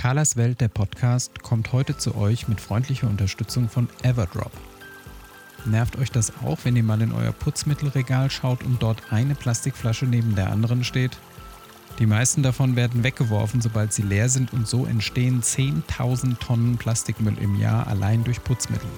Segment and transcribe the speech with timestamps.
[0.00, 4.50] Carlas Welt, der Podcast, kommt heute zu euch mit freundlicher Unterstützung von Everdrop.
[5.66, 10.06] Nervt euch das auch, wenn ihr mal in euer Putzmittelregal schaut und dort eine Plastikflasche
[10.06, 11.18] neben der anderen steht?
[11.98, 17.36] Die meisten davon werden weggeworfen, sobald sie leer sind und so entstehen 10.000 Tonnen Plastikmüll
[17.38, 18.88] im Jahr allein durch Putzmittel.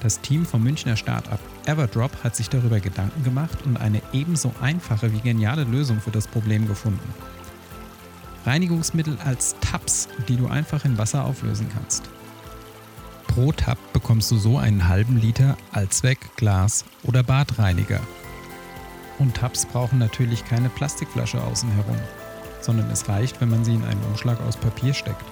[0.00, 5.12] Das Team vom Münchner Startup Everdrop hat sich darüber Gedanken gemacht und eine ebenso einfache
[5.12, 7.14] wie geniale Lösung für das Problem gefunden.
[8.44, 12.04] Reinigungsmittel als Tabs, die du einfach in Wasser auflösen kannst.
[13.28, 18.00] Pro Tab bekommst du so einen halben Liter Allzweck, Glas oder Badreiniger.
[19.18, 21.96] Und Tabs brauchen natürlich keine Plastikflasche außen herum,
[22.60, 25.24] sondern es reicht, wenn man sie in einen Umschlag aus Papier steckt.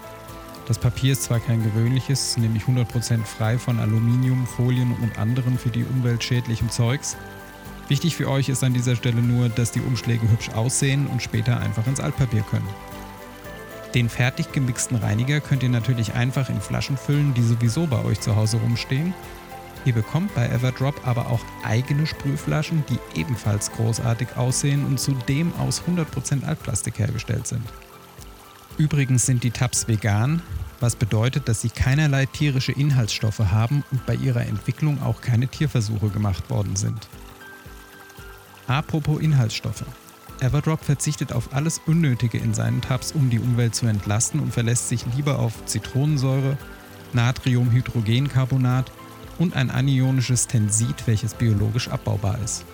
[0.66, 5.70] Das Papier ist zwar kein gewöhnliches, nämlich 100% frei von Aluminium, Folien und anderen für
[5.70, 7.16] die Umwelt schädlichem Zeugs.
[7.88, 11.58] Wichtig für euch ist an dieser Stelle nur, dass die Umschläge hübsch aussehen und später
[11.58, 12.68] einfach ins Altpapier können.
[13.94, 18.20] Den fertig gemixten Reiniger könnt ihr natürlich einfach in Flaschen füllen, die sowieso bei euch
[18.20, 19.14] zu Hause rumstehen.
[19.84, 25.82] Ihr bekommt bei Everdrop aber auch eigene Sprühflaschen, die ebenfalls großartig aussehen und zudem aus
[25.82, 27.62] 100% Altplastik hergestellt sind.
[28.76, 30.42] Übrigens sind die Tabs vegan,
[30.78, 36.08] was bedeutet, dass sie keinerlei tierische Inhaltsstoffe haben und bei ihrer Entwicklung auch keine Tierversuche
[36.08, 37.08] gemacht worden sind.
[38.66, 39.84] Apropos Inhaltsstoffe.
[40.42, 44.88] Everdrop verzichtet auf alles Unnötige in seinen Tabs, um die Umwelt zu entlasten und verlässt
[44.88, 46.56] sich lieber auf Zitronensäure,
[47.12, 48.90] Natriumhydrogencarbonat
[49.38, 52.64] und ein anionisches Tensid, welches biologisch abbaubar ist.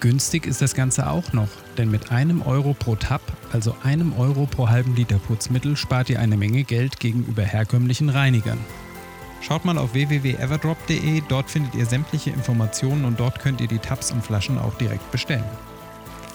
[0.00, 3.20] Günstig ist das Ganze auch noch, denn mit einem Euro pro Tab,
[3.52, 8.58] also einem Euro pro halben Liter Putzmittel, spart ihr eine Menge Geld gegenüber herkömmlichen Reinigern.
[9.42, 14.10] Schaut mal auf www.everdrop.de, dort findet ihr sämtliche Informationen und dort könnt ihr die Tabs
[14.10, 15.44] und Flaschen auch direkt bestellen.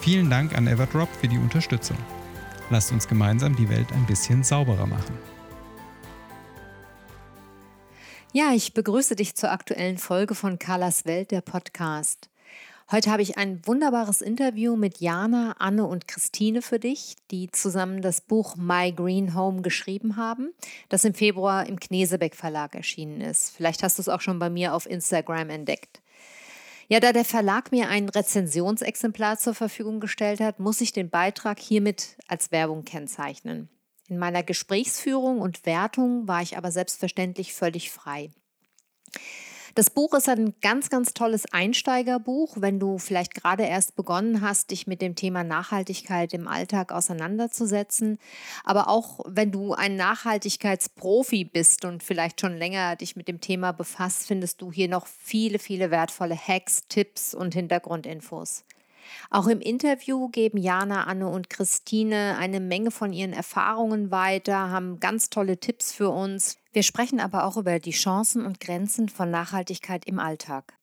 [0.06, 1.96] Vielen Dank an Everdrop für die Unterstützung.
[2.70, 5.18] Lasst uns gemeinsam die Welt ein bisschen sauberer machen.
[8.32, 12.30] Ja, ich begrüße dich zur aktuellen Folge von Carlas Welt, der Podcast.
[12.88, 18.00] Heute habe ich ein wunderbares Interview mit Jana, Anne und Christine für dich, die zusammen
[18.00, 20.52] das Buch My Green Home geschrieben haben,
[20.88, 23.56] das im Februar im Knesebeck Verlag erschienen ist.
[23.56, 26.00] Vielleicht hast du es auch schon bei mir auf Instagram entdeckt.
[26.88, 31.58] Ja, da der Verlag mir ein Rezensionsexemplar zur Verfügung gestellt hat, muss ich den Beitrag
[31.58, 33.68] hiermit als Werbung kennzeichnen.
[34.08, 38.30] In meiner Gesprächsführung und Wertung war ich aber selbstverständlich völlig frei.
[39.76, 44.70] Das Buch ist ein ganz, ganz tolles Einsteigerbuch, wenn du vielleicht gerade erst begonnen hast,
[44.70, 48.18] dich mit dem Thema Nachhaltigkeit im Alltag auseinanderzusetzen.
[48.64, 53.72] Aber auch wenn du ein Nachhaltigkeitsprofi bist und vielleicht schon länger dich mit dem Thema
[53.72, 58.64] befasst, findest du hier noch viele, viele wertvolle Hacks, Tipps und Hintergrundinfos.
[59.28, 65.00] Auch im Interview geben Jana, Anne und Christine eine Menge von ihren Erfahrungen weiter, haben
[65.00, 66.56] ganz tolle Tipps für uns.
[66.76, 70.74] Wir sprechen aber auch über die Chancen und Grenzen von Nachhaltigkeit im Alltag.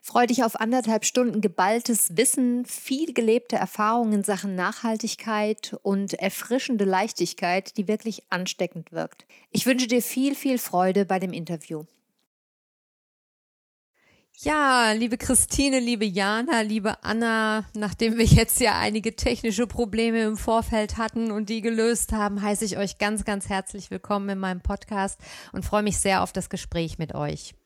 [0.00, 6.86] Freu dich auf anderthalb Stunden geballtes Wissen, viel gelebte Erfahrungen in Sachen Nachhaltigkeit und erfrischende
[6.86, 9.26] Leichtigkeit, die wirklich ansteckend wirkt.
[9.50, 11.84] Ich wünsche dir viel, viel Freude bei dem Interview.
[14.40, 20.36] Ja, liebe Christine, liebe Jana, liebe Anna, nachdem wir jetzt ja einige technische Probleme im
[20.36, 24.60] Vorfeld hatten und die gelöst haben, heiße ich euch ganz, ganz herzlich willkommen in meinem
[24.60, 25.18] Podcast
[25.50, 27.56] und freue mich sehr auf das Gespräch mit euch.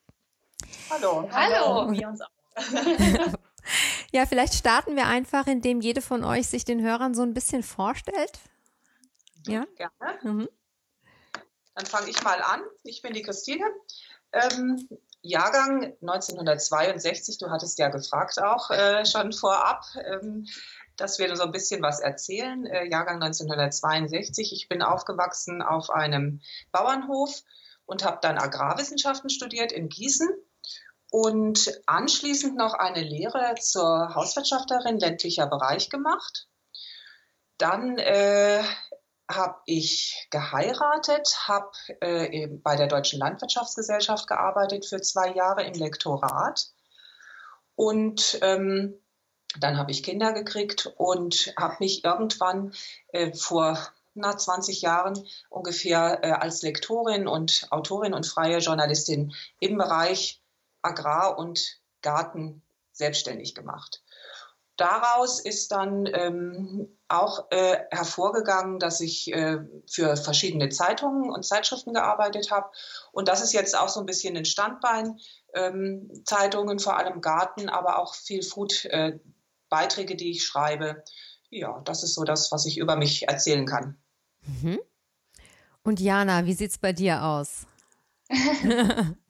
[0.89, 1.29] Hallo.
[1.31, 1.93] Hallo.
[1.93, 2.31] Wir uns auch.
[4.13, 7.63] ja, vielleicht starten wir einfach, indem jede von euch sich den Hörern so ein bisschen
[7.63, 8.41] vorstellt.
[9.47, 10.19] Ja, gerne.
[10.23, 10.49] Mhm.
[11.75, 12.63] Dann fange ich mal an.
[12.83, 13.67] Ich bin die Christine.
[14.33, 14.89] Ähm,
[15.23, 20.47] Jahrgang 1962, du hattest ja gefragt auch äh, schon vorab, ähm,
[20.97, 22.67] dass wir so ein bisschen was erzählen.
[22.67, 26.41] Äh, Jahrgang 1962, ich bin aufgewachsen auf einem
[26.73, 27.43] Bauernhof
[27.87, 30.29] und habe dann Agrarwissenschaften studiert in Gießen
[31.11, 36.49] und anschließend noch eine Lehre zur Hauswirtschafterin ländlicher Bereich gemacht.
[37.59, 38.63] Dann äh,
[39.35, 41.71] habe ich geheiratet, habe
[42.01, 46.73] äh, bei der Deutschen Landwirtschaftsgesellschaft gearbeitet für zwei Jahre im Lektorat
[47.75, 48.99] und ähm,
[49.59, 52.73] Dann habe ich Kinder gekriegt und habe mich irgendwann
[53.09, 53.79] äh, vor
[54.15, 60.43] na, 20 Jahren ungefähr äh, als Lektorin und Autorin und freie Journalistin im Bereich
[60.83, 62.63] Agrar und Garten
[62.93, 64.03] selbstständig gemacht.
[64.83, 69.59] Daraus ist dann ähm, auch äh, hervorgegangen, dass ich äh,
[69.89, 72.69] für verschiedene Zeitungen und Zeitschriften gearbeitet habe.
[73.13, 75.21] Und das ist jetzt auch so ein bisschen ein Standbein.
[75.55, 81.05] Ähm, Zeitungen, vor allem Garten, aber auch viel Food-Beiträge, äh, die ich schreibe.
[81.49, 84.03] Ja, das ist so das, was ich über mich erzählen kann.
[84.41, 84.81] Mhm.
[85.85, 87.69] Und Jana, wie sieht es bei dir aus?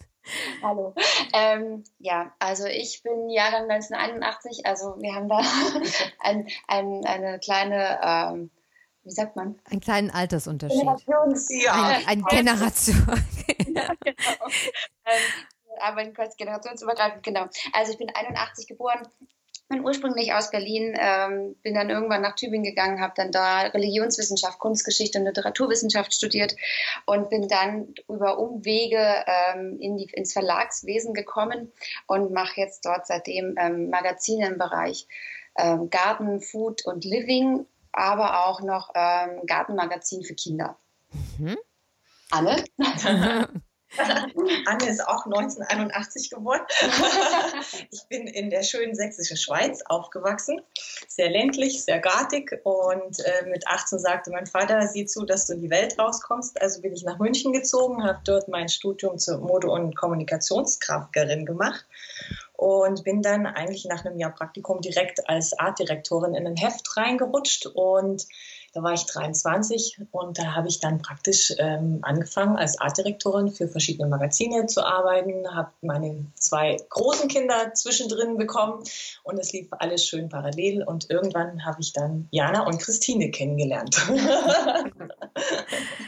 [0.63, 0.95] Hallo.
[1.33, 5.41] Ähm, ja, also ich bin Jahrgang 1981, also wir haben da
[6.21, 8.51] ein, ein, eine kleine, ähm,
[9.03, 9.59] wie sagt man?
[9.71, 10.81] Einen kleinen Altersunterschied.
[10.81, 11.73] Generations ja.
[11.73, 13.07] Ein, ein Generation.
[13.75, 14.47] ja, genau.
[15.05, 15.23] ähm,
[15.81, 17.47] aber generationsübergreifend, genau.
[17.73, 19.09] Also ich bin 81 geboren,
[19.73, 24.59] bin ursprünglich aus Berlin, ähm, bin dann irgendwann nach Tübingen gegangen, habe dann da Religionswissenschaft,
[24.59, 26.55] Kunstgeschichte und Literaturwissenschaft studiert
[27.07, 31.73] und bin dann über Umwege ähm, in die, ins Verlagswesen gekommen
[32.07, 35.09] und mache jetzt dort seitdem ähm, Magazine im Bereich
[35.57, 40.77] ähm, Garten, Food und Living, aber auch noch ähm, Gartenmagazin für Kinder.
[41.39, 41.57] Mhm.
[42.31, 42.65] Anne?
[44.67, 46.61] Anne ist auch 1981 geboren.
[47.91, 50.61] ich bin in der schönen sächsischen Schweiz aufgewachsen.
[51.09, 52.61] Sehr ländlich, sehr gartig.
[52.65, 56.61] Und äh, mit 18 sagte mein Vater, sieh zu, dass du in die Welt rauskommst.
[56.61, 61.87] Also bin ich nach München gezogen, habe dort mein Studium zur Mode- und Kommunikationsgrafikerin gemacht
[62.63, 67.67] und bin dann eigentlich nach einem Jahr Praktikum direkt als Artdirektorin in ein Heft reingerutscht
[67.67, 68.27] und
[68.73, 73.69] da war ich 23 und da habe ich dann praktisch ähm, angefangen, als Artdirektorin für
[73.69, 78.83] verschiedene Magazine zu arbeiten, habe meine zwei großen Kinder zwischendrin bekommen
[79.25, 83.97] und es lief alles schön parallel und irgendwann habe ich dann Jana und Christine kennengelernt.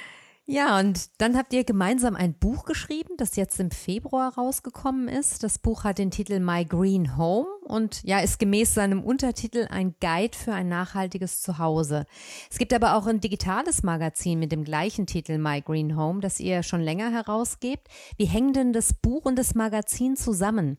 [0.47, 5.43] Ja, und dann habt ihr gemeinsam ein Buch geschrieben, das jetzt im Februar rausgekommen ist.
[5.43, 9.95] Das Buch hat den Titel My Green Home und ja, ist gemäß seinem Untertitel ein
[10.03, 12.05] Guide für ein nachhaltiges Zuhause.
[12.51, 16.41] Es gibt aber auch ein digitales Magazin mit dem gleichen Titel My Green Home, das
[16.41, 17.89] ihr schon länger herausgebt.
[18.19, 20.77] Wie hängen denn das Buch und das Magazin zusammen?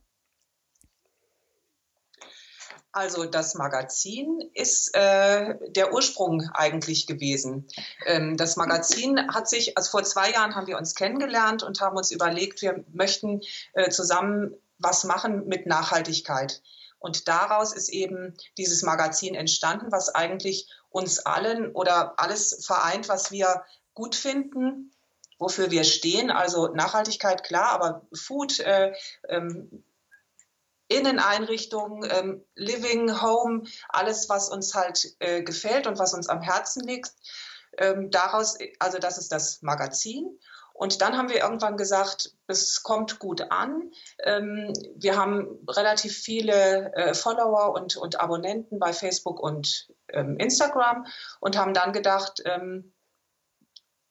[2.96, 7.68] Also das Magazin ist äh, der Ursprung eigentlich gewesen.
[8.06, 11.98] Ähm, das Magazin hat sich, also vor zwei Jahren haben wir uns kennengelernt und haben
[11.98, 13.42] uns überlegt, wir möchten
[13.74, 16.62] äh, zusammen was machen mit Nachhaltigkeit.
[16.98, 23.30] Und daraus ist eben dieses Magazin entstanden, was eigentlich uns allen oder alles vereint, was
[23.30, 24.94] wir gut finden,
[25.38, 26.32] wofür wir stehen.
[26.32, 28.94] Also Nachhaltigkeit, klar, aber Food, äh,
[29.28, 29.84] ähm,
[30.88, 36.86] Inneneinrichtungen, ähm, Living, Home, alles, was uns halt äh, gefällt und was uns am Herzen
[36.86, 37.12] liegt.
[37.78, 40.40] Ähm, daraus, also das ist das Magazin.
[40.74, 43.92] Und dann haben wir irgendwann gesagt, es kommt gut an.
[44.20, 51.06] Ähm, wir haben relativ viele äh, Follower und, und, Abonnenten bei Facebook und ähm, Instagram
[51.40, 52.94] und haben dann gedacht, ähm,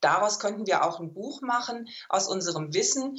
[0.01, 3.19] daraus könnten wir auch ein Buch machen aus unserem Wissen,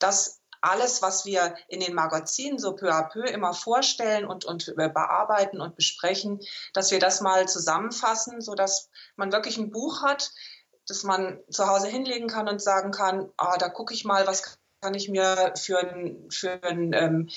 [0.00, 4.74] das alles, was wir in den Magazinen so peu à peu immer vorstellen und, und
[4.76, 6.40] bearbeiten und besprechen,
[6.74, 10.30] dass wir das mal zusammenfassen, sodass man wirklich ein Buch hat,
[10.86, 14.58] das man zu Hause hinlegen kann und sagen kann, ah, da gucke ich mal, was
[14.80, 17.28] kann ich mir für ein, für ein ähm,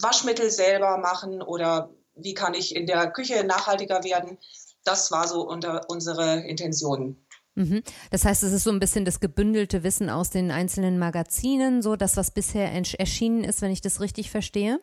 [0.00, 4.38] Waschmittel selber machen oder wie kann ich in der Küche nachhaltiger werden.
[4.84, 7.21] Das war so unter unsere Intention.
[7.54, 7.82] Mhm.
[8.10, 11.96] Das heißt, es ist so ein bisschen das gebündelte Wissen aus den einzelnen Magazinen, so
[11.96, 14.80] das, was bisher erschienen ist, wenn ich das richtig verstehe?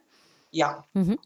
[0.52, 0.84] Ja.
[0.94, 1.20] Mhm.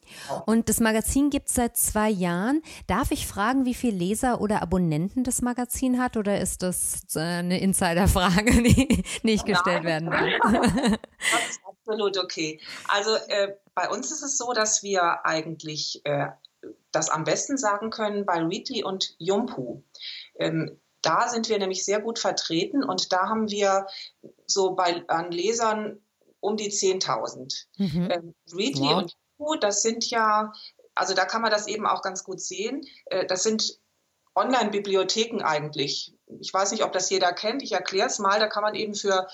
[0.46, 2.62] Und das Magazin gibt es seit zwei Jahren.
[2.88, 7.20] Darf ich fragen, wie viele Leser oder Abonnenten das Magazin hat oder ist das äh,
[7.20, 11.00] eine Insiderfrage, die nicht gestellt werden darf?
[11.32, 12.60] Das ist absolut okay.
[12.90, 16.28] Also äh, bei uns ist es so, dass wir eigentlich äh,
[16.92, 19.84] das am besten sagen können bei Readly und Yumpu.
[20.36, 23.86] Ähm, da sind wir nämlich sehr gut vertreten und da haben wir
[24.48, 26.02] so bei, an Lesern
[26.40, 27.66] um die 10.000.
[27.78, 28.12] Mhm.
[28.12, 28.98] Ähm, Readly wow.
[28.98, 30.52] und Yahoo, das sind ja,
[30.96, 32.82] also da kann man das eben auch ganz gut sehen.
[33.06, 33.80] Äh, das sind
[34.36, 36.16] Online-Bibliotheken eigentlich.
[36.40, 37.62] Ich weiß nicht, ob das jeder kennt.
[37.62, 38.40] Ich erkläre es mal.
[38.40, 39.28] Da kann man eben für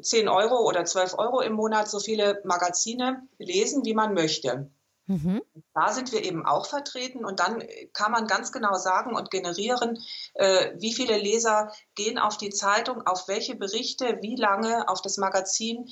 [0.00, 4.70] 10 Euro oder 12 Euro im Monat so viele Magazine lesen, wie man möchte.
[5.06, 5.42] Mhm.
[5.74, 9.98] Da sind wir eben auch vertreten und dann kann man ganz genau sagen und generieren,
[10.34, 15.16] äh, wie viele Leser gehen auf die Zeitung, auf welche Berichte, wie lange, auf das
[15.16, 15.88] Magazin.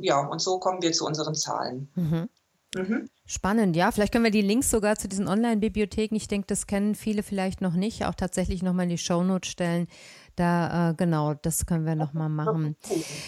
[0.00, 1.90] Ja, und so kommen wir zu unseren Zahlen.
[1.94, 2.28] Mhm.
[2.74, 3.08] Mhm.
[3.24, 3.90] Spannend, ja.
[3.90, 7.60] Vielleicht können wir die Links sogar zu diesen Online-Bibliotheken, ich denke, das kennen viele vielleicht
[7.60, 9.88] noch nicht, auch tatsächlich nochmal in die Shownotes stellen.
[10.36, 12.76] Da, äh, genau, das können wir nochmal machen.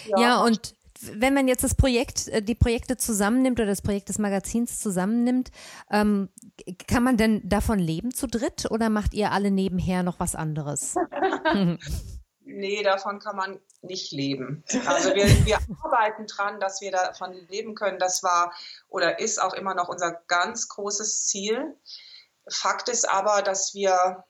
[0.07, 4.09] Ja, ja, und wenn man jetzt das Projekt, äh, die Projekte zusammennimmt oder das Projekt
[4.09, 5.51] des Magazins zusammennimmt,
[5.91, 6.29] ähm,
[6.87, 10.95] kann man denn davon leben zu dritt oder macht ihr alle nebenher noch was anderes?
[12.45, 14.65] nee, davon kann man nicht leben.
[14.87, 17.99] Also wir, wir arbeiten dran, dass wir davon leben können.
[17.99, 18.53] Das war
[18.89, 21.77] oder ist auch immer noch unser ganz großes Ziel.
[22.49, 24.25] Fakt ist aber, dass wir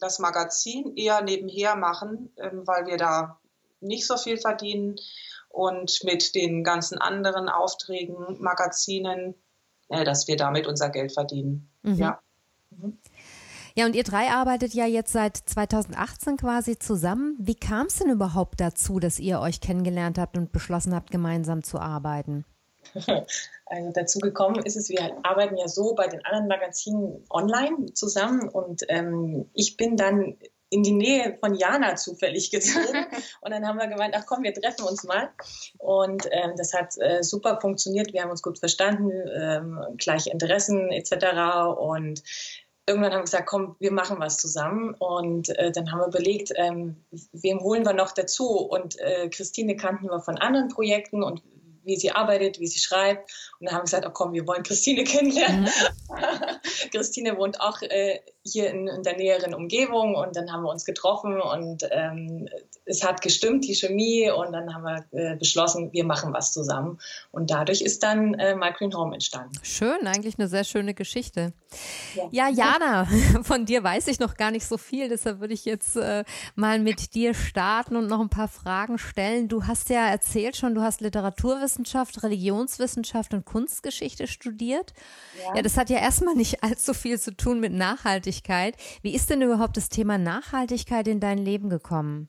[0.00, 3.40] das Magazin eher nebenher machen, ähm, weil wir da
[3.80, 4.96] nicht so viel verdienen
[5.48, 9.34] und mit den ganzen anderen Aufträgen, Magazinen,
[9.88, 11.70] äh, dass wir damit unser Geld verdienen.
[11.82, 11.94] Mhm.
[11.94, 12.20] Ja.
[12.70, 12.98] Mhm.
[13.74, 17.36] Ja, und ihr drei arbeitet ja jetzt seit 2018 quasi zusammen.
[17.38, 21.62] Wie kam es denn überhaupt dazu, dass ihr euch kennengelernt habt und beschlossen habt, gemeinsam
[21.62, 22.44] zu arbeiten?
[23.70, 28.48] Also dazu gekommen ist es, wir arbeiten ja so bei den anderen Magazinen online zusammen
[28.48, 30.38] und ähm, ich bin dann
[30.70, 33.06] in die Nähe von Jana zufällig gezogen.
[33.40, 35.30] Und dann haben wir gemeint, ach komm, wir treffen uns mal.
[35.78, 38.12] Und ähm, das hat äh, super funktioniert.
[38.12, 41.78] Wir haben uns gut verstanden, ähm, gleiche Interessen etc.
[41.78, 42.22] Und
[42.86, 44.94] irgendwann haben wir gesagt, komm, wir machen was zusammen.
[44.98, 48.48] Und äh, dann haben wir überlegt, ähm, wem holen wir noch dazu?
[48.48, 51.42] Und äh, Christine kannten wir von anderen Projekten und
[51.88, 53.32] wie sie arbeitet, wie sie schreibt.
[53.58, 55.62] Und dann haben wir gesagt, oh komm, wir wollen Christine kennenlernen.
[55.62, 56.90] Mhm.
[56.92, 58.20] Christine wohnt auch äh,
[58.52, 62.48] hier in, in, der näheren Umgebung und dann haben wir uns getroffen und ähm,
[62.84, 66.98] es hat gestimmt, die Chemie und dann haben wir äh, beschlossen, wir machen was zusammen
[67.30, 69.52] und dadurch ist dann äh, My Green Home entstanden.
[69.62, 71.52] Schön, eigentlich eine sehr schöne Geschichte.
[72.14, 73.08] Ja, ja Jana,
[73.42, 76.24] von dir weiß ich noch gar nicht so viel, deshalb würde ich jetzt äh,
[76.54, 79.48] mal mit dir starten und noch ein paar Fragen stellen.
[79.48, 84.94] Du hast ja erzählt schon, du hast Literaturwissenschaft, Religionswissenschaft und Kunstgeschichte studiert.
[85.38, 88.37] Ja, ja das hat ja erstmal nicht allzu viel zu tun mit Nachhaltigkeit.
[88.38, 88.76] Nachhaltigkeit.
[89.02, 92.28] Wie ist denn überhaupt das Thema Nachhaltigkeit in dein Leben gekommen?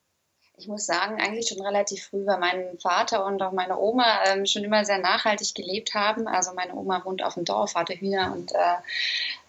[0.58, 4.46] Ich muss sagen, eigentlich schon relativ früh, weil mein Vater und auch meine Oma ähm,
[4.46, 6.28] schon immer sehr nachhaltig gelebt haben.
[6.28, 8.58] Also meine Oma wohnt auf dem Dorf, hatte Hühner und äh,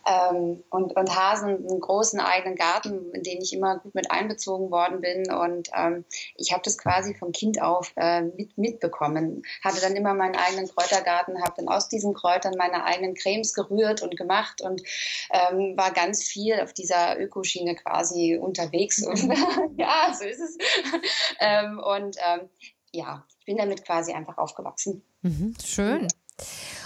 [0.07, 4.71] ähm, und, und Hasen einen großen eigenen Garten, in den ich immer gut mit einbezogen
[4.71, 5.33] worden bin.
[5.33, 6.05] Und ähm,
[6.37, 9.43] ich habe das quasi vom Kind auf äh, mit, mitbekommen.
[9.63, 14.03] Hatte dann immer meinen eigenen Kräutergarten, habe dann aus diesen Kräutern meine eigenen Cremes gerührt
[14.03, 14.83] und gemacht und
[15.31, 19.05] ähm, war ganz viel auf dieser Ökoschiene quasi unterwegs.
[19.11, 19.21] Und,
[19.77, 20.57] ja, so ist es.
[21.41, 22.49] ähm, und ähm,
[22.93, 25.03] ja, ich bin damit quasi einfach aufgewachsen.
[25.23, 26.09] Mhm, schön.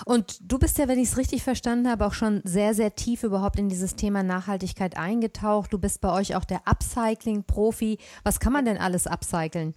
[0.05, 3.23] Und du bist ja, wenn ich es richtig verstanden habe, auch schon sehr, sehr tief
[3.23, 5.73] überhaupt in dieses Thema Nachhaltigkeit eingetaucht.
[5.73, 7.99] Du bist bei euch auch der Upcycling-Profi.
[8.23, 9.75] Was kann man denn alles upcyclen?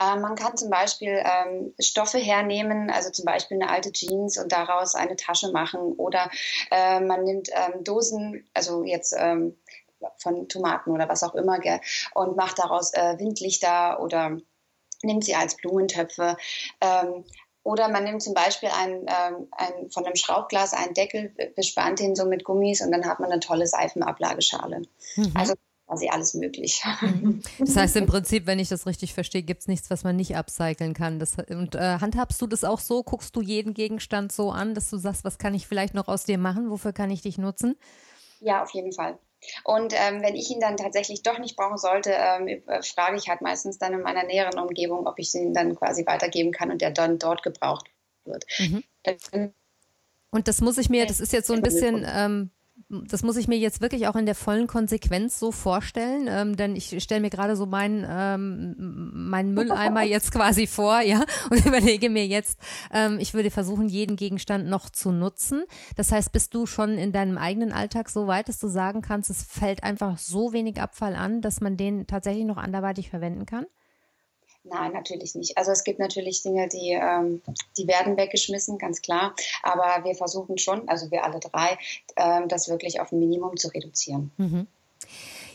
[0.00, 4.52] Äh, man kann zum Beispiel ähm, Stoffe hernehmen, also zum Beispiel eine alte Jeans und
[4.52, 5.80] daraus eine Tasche machen.
[5.80, 6.30] Oder
[6.70, 9.56] äh, man nimmt ähm, Dosen, also jetzt ähm,
[10.18, 11.80] von Tomaten oder was auch immer, gell,
[12.14, 14.38] und macht daraus äh, Windlichter oder
[15.02, 16.36] nimmt sie als Blumentöpfe.
[16.80, 17.24] Ähm,
[17.64, 22.16] oder man nimmt zum Beispiel ein, ähm, ein, von einem Schraubglas einen Deckel, bespannt ihn
[22.16, 24.82] so mit Gummis und dann hat man eine tolle Seifenablageschale.
[25.16, 25.32] Mhm.
[25.34, 25.54] Also
[25.86, 26.82] quasi alles möglich.
[27.00, 27.42] Mhm.
[27.58, 30.36] Das heißt im Prinzip, wenn ich das richtig verstehe, gibt es nichts, was man nicht
[30.36, 31.18] upcyclen kann.
[31.18, 33.02] Das, und äh, handhabst du das auch so?
[33.02, 36.24] Guckst du jeden Gegenstand so an, dass du sagst, was kann ich vielleicht noch aus
[36.24, 36.70] dir machen?
[36.70, 37.76] Wofür kann ich dich nutzen?
[38.40, 39.18] Ja, auf jeden Fall.
[39.64, 43.28] Und ähm, wenn ich ihn dann tatsächlich doch nicht brauchen sollte, ähm, äh, frage ich
[43.28, 46.80] halt meistens dann in meiner näheren Umgebung, ob ich ihn dann quasi weitergeben kann und
[46.80, 47.86] der dann dort gebraucht
[48.24, 48.44] wird.
[48.58, 48.84] Mhm.
[50.30, 52.50] Und das muss ich mir, das ist jetzt so ein bisschen ähm,
[52.88, 56.76] das muss ich mir jetzt wirklich auch in der vollen Konsequenz so vorstellen, ähm, denn
[56.76, 62.10] ich stelle mir gerade so meinen ähm, meinen Mülleimer jetzt quasi vor, ja, und überlege
[62.10, 62.58] mir jetzt,
[62.92, 65.64] ähm, ich würde versuchen, jeden Gegenstand noch zu nutzen.
[65.96, 69.30] Das heißt, bist du schon in deinem eigenen Alltag so weit, dass du sagen kannst,
[69.30, 73.66] es fällt einfach so wenig Abfall an, dass man den tatsächlich noch anderweitig verwenden kann?
[74.64, 75.58] Nein, natürlich nicht.
[75.58, 77.42] Also es gibt natürlich Dinge, die, ähm,
[77.76, 79.34] die werden weggeschmissen, ganz klar.
[79.62, 81.78] Aber wir versuchen schon, also wir alle drei,
[82.16, 84.30] ähm, das wirklich auf ein Minimum zu reduzieren.
[84.36, 84.68] Mhm.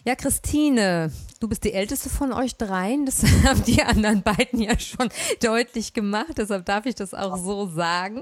[0.08, 1.12] Ja, Christine,
[1.42, 3.06] du bist die älteste von euch dreien.
[3.06, 5.10] Das haben die anderen beiden ja schon
[5.44, 6.38] deutlich gemacht.
[6.38, 8.22] Deshalb darf ich das auch so sagen.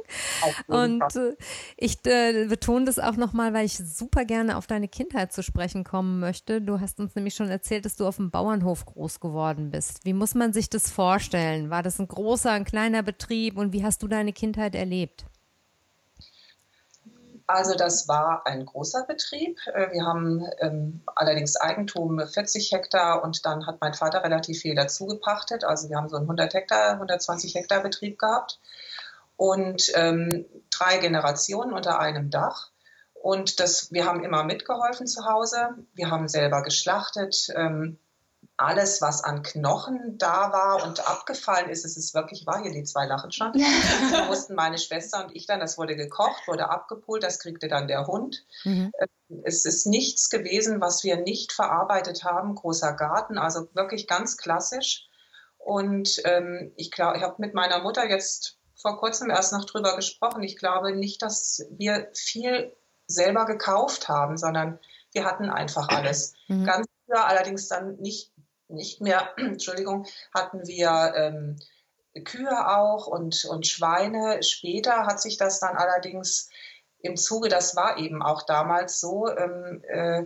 [0.66, 1.36] Und äh,
[1.78, 5.84] ich äh, betone das auch nochmal, weil ich super gerne auf deine Kindheit zu sprechen
[5.84, 6.60] kommen möchte.
[6.60, 10.00] Du hast uns nämlich schon erzählt, dass du auf dem Bauernhof groß geworden bist.
[10.06, 11.70] Wie muss man sich das vorstellen?
[11.70, 15.28] War das ein großer, ein kleiner Betrieb und wie hast du deine Kindheit erlebt?
[17.48, 19.60] Also das war ein großer Betrieb.
[19.68, 24.76] Äh, wir haben ähm, allerdings Eigentum 40 Hektar und dann hat mein Vater relativ viel
[24.76, 25.64] dazu gepachtet.
[25.64, 28.60] Also wir haben so einen 100 Hektar, 120 Hektar Betrieb gehabt.
[29.38, 32.72] und ähm, drei Generationen unter einem Dach.
[33.14, 35.70] Und das, wir haben immer mitgeholfen zu Hause.
[35.94, 37.48] Wir haben selber geschlachtet.
[37.56, 37.98] Ähm,
[38.58, 42.84] alles, was an Knochen da war und abgefallen ist, es ist wirklich wahr, hier die
[42.84, 43.52] zwei lachen schon,
[44.12, 47.88] da mussten meine Schwester und ich dann, das wurde gekocht, wurde abgepult, das kriegte dann
[47.88, 48.46] der Hund.
[48.64, 48.92] Mhm.
[49.44, 55.10] Es ist nichts gewesen, was wir nicht verarbeitet haben, großer Garten, also wirklich ganz klassisch.
[55.58, 59.96] Und ähm, ich glaube, ich habe mit meiner Mutter jetzt vor kurzem erst noch drüber
[59.96, 60.44] gesprochen.
[60.44, 62.76] Ich glaube nicht, dass wir viel
[63.08, 64.80] selber gekauft haben, sondern
[65.12, 66.34] wir hatten einfach alles.
[66.48, 66.66] Mhm.
[66.66, 68.32] Ganz früher allerdings dann nicht
[68.68, 71.58] nicht mehr, Entschuldigung, hatten wir ähm,
[72.24, 74.42] Kühe auch und, und Schweine.
[74.44, 76.50] Später hat sich das dann allerdings
[77.00, 80.26] im Zuge, das war eben auch damals so, ähm, äh,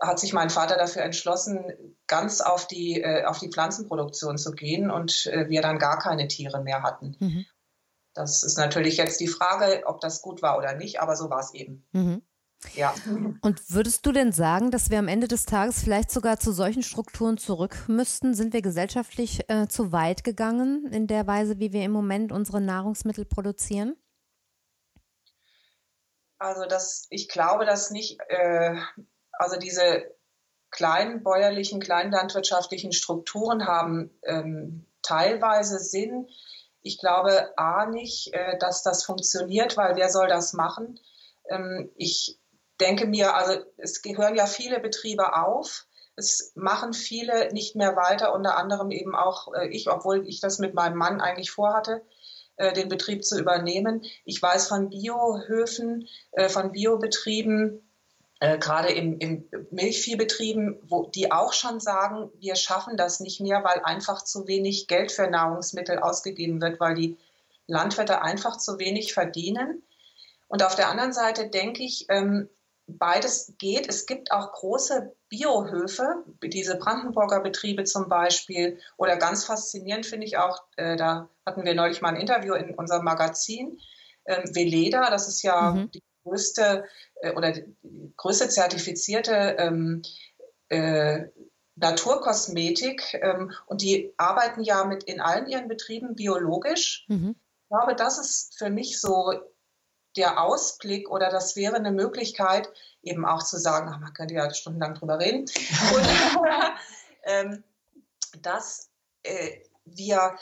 [0.00, 4.90] hat sich mein Vater dafür entschlossen, ganz auf die, äh, auf die Pflanzenproduktion zu gehen
[4.90, 7.16] und äh, wir dann gar keine Tiere mehr hatten.
[7.18, 7.46] Mhm.
[8.14, 11.40] Das ist natürlich jetzt die Frage, ob das gut war oder nicht, aber so war
[11.40, 11.86] es eben.
[11.92, 12.22] Mhm.
[12.74, 12.94] Ja.
[13.40, 16.82] Und würdest du denn sagen, dass wir am Ende des Tages vielleicht sogar zu solchen
[16.82, 18.34] Strukturen zurück müssten?
[18.34, 22.60] Sind wir gesellschaftlich äh, zu weit gegangen in der Weise, wie wir im Moment unsere
[22.60, 23.96] Nahrungsmittel produzieren?
[26.38, 28.76] Also das, ich glaube, dass nicht, äh,
[29.32, 30.04] also diese
[30.70, 36.28] kleinen bäuerlichen, kleinlandwirtschaftlichen Strukturen haben ähm, teilweise Sinn.
[36.82, 40.98] Ich glaube A nicht, äh, dass das funktioniert, weil wer soll das machen?
[41.48, 42.39] Ähm, ich
[42.80, 45.86] denke mir, also es gehören ja viele Betriebe auf.
[46.16, 50.58] Es machen viele nicht mehr weiter, unter anderem eben auch äh, ich, obwohl ich das
[50.58, 52.02] mit meinem Mann eigentlich vorhatte,
[52.56, 54.04] äh, den Betrieb zu übernehmen.
[54.24, 57.82] Ich weiß von Biohöfen, äh, von Biobetrieben,
[58.40, 63.62] äh, gerade im, im Milchviehbetrieben, wo die auch schon sagen, wir schaffen das nicht mehr,
[63.64, 67.18] weil einfach zu wenig Geld für Nahrungsmittel ausgegeben wird, weil die
[67.66, 69.82] Landwirte einfach zu wenig verdienen.
[70.48, 72.48] Und auf der anderen Seite denke ich, ähm,
[72.98, 73.88] beides geht.
[73.88, 78.78] Es gibt auch große Biohöfe, diese Brandenburger Betriebe zum Beispiel.
[78.96, 82.74] Oder ganz faszinierend finde ich auch, äh, da hatten wir neulich mal ein Interview in
[82.74, 83.78] unserem Magazin,
[84.26, 85.90] ähm, Veleda, das ist ja mhm.
[85.90, 86.84] die größte
[87.22, 87.64] äh, oder die
[88.16, 90.02] größte zertifizierte ähm,
[90.68, 91.26] äh,
[91.76, 97.06] Naturkosmetik ähm, und die arbeiten ja mit in allen ihren Betrieben biologisch.
[97.08, 97.36] Mhm.
[97.62, 99.32] Ich glaube, das ist für mich so
[100.16, 102.68] der Ausblick oder das wäre eine Möglichkeit,
[103.02, 105.40] eben auch zu sagen, ach, man könnte ja stundenlang drüber reden,
[105.94, 106.08] und,
[107.24, 107.64] ähm,
[108.42, 108.90] dass
[109.22, 110.36] äh, wir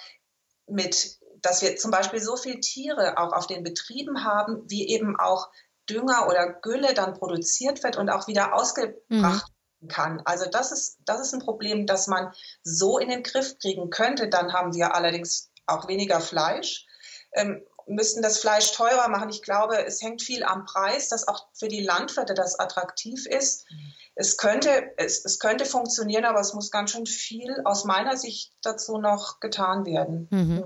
[0.67, 5.19] mit, dass wir zum Beispiel so viele Tiere auch auf den Betrieben haben, wie eben
[5.19, 5.49] auch
[5.89, 9.89] Dünger oder Gülle dann produziert wird und auch wieder ausgebracht mhm.
[9.89, 10.23] kann.
[10.25, 14.29] Also das ist, das ist ein Problem, das man so in den Griff kriegen könnte.
[14.29, 16.87] Dann haben wir allerdings auch weniger Fleisch.
[17.33, 19.31] Ähm, müssten das Fleisch teurer machen.
[19.31, 23.71] Ich glaube, es hängt viel am Preis, dass auch für die Landwirte das attraktiv ist.
[23.71, 23.93] Mhm.
[24.15, 28.53] Es könnte, es, es könnte funktionieren, aber es muss ganz schön viel aus meiner Sicht
[28.63, 30.29] dazu noch getan werden.
[30.31, 30.65] Mhm.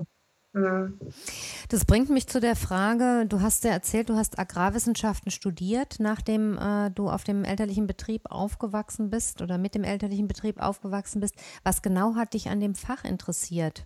[0.53, 0.99] mhm.
[1.69, 6.57] Das bringt mich zu der Frage, du hast ja erzählt, du hast Agrarwissenschaften studiert, nachdem
[6.57, 11.35] äh, du auf dem elterlichen Betrieb aufgewachsen bist oder mit dem elterlichen Betrieb aufgewachsen bist.
[11.63, 13.85] Was genau hat dich an dem Fach interessiert?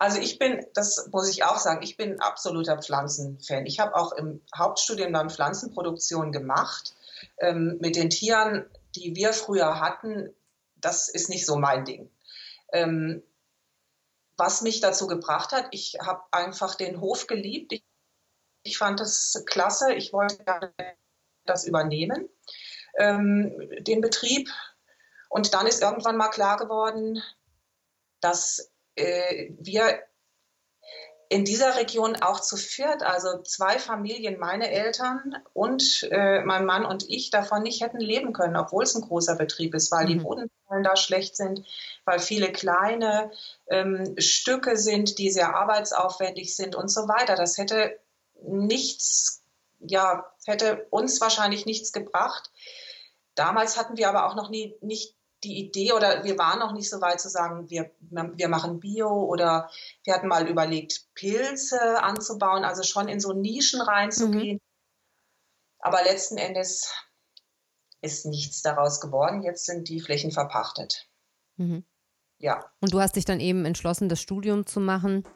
[0.00, 3.66] Also ich bin, das muss ich auch sagen, ich bin absoluter Pflanzenfan.
[3.66, 6.94] Ich habe auch im Hauptstudiengang Pflanzenproduktion gemacht.
[7.36, 8.64] Ähm, mit den Tieren,
[8.96, 10.34] die wir früher hatten,
[10.76, 12.10] das ist nicht so mein Ding.
[12.72, 13.22] Ähm,
[14.38, 17.74] was mich dazu gebracht hat, ich habe einfach den Hof geliebt.
[17.74, 17.84] Ich,
[18.62, 19.92] ich, fand das klasse.
[19.92, 20.72] Ich wollte
[21.44, 22.26] das übernehmen,
[22.98, 24.48] ähm, den Betrieb.
[25.28, 27.22] Und dann ist irgendwann mal klar geworden,
[28.22, 28.69] dass
[29.00, 30.00] äh, wir
[31.30, 36.84] in dieser Region auch zu viert, also zwei Familien, meine Eltern und äh, mein Mann
[36.84, 40.08] und ich, davon nicht hätten leben können, obwohl es ein großer Betrieb ist, weil mhm.
[40.08, 41.64] die Bodenzahlen da schlecht sind,
[42.04, 43.30] weil viele kleine
[43.68, 47.36] ähm, Stücke sind, die sehr arbeitsaufwendig sind und so weiter.
[47.36, 47.96] Das hätte
[48.42, 49.44] nichts,
[49.78, 52.50] ja, hätte uns wahrscheinlich nichts gebracht.
[53.36, 56.90] Damals hatten wir aber auch noch nie, nicht die Idee oder wir waren noch nicht
[56.90, 59.70] so weit zu sagen, wir, wir machen Bio oder
[60.04, 64.56] wir hatten mal überlegt, Pilze anzubauen, also schon in so Nischen reinzugehen.
[64.56, 64.60] Mhm.
[65.78, 66.92] Aber letzten Endes
[68.02, 69.42] ist nichts daraus geworden.
[69.42, 71.08] Jetzt sind die Flächen verpachtet.
[71.56, 71.84] Mhm.
[72.38, 72.64] Ja.
[72.80, 75.26] Und du hast dich dann eben entschlossen, das Studium zu machen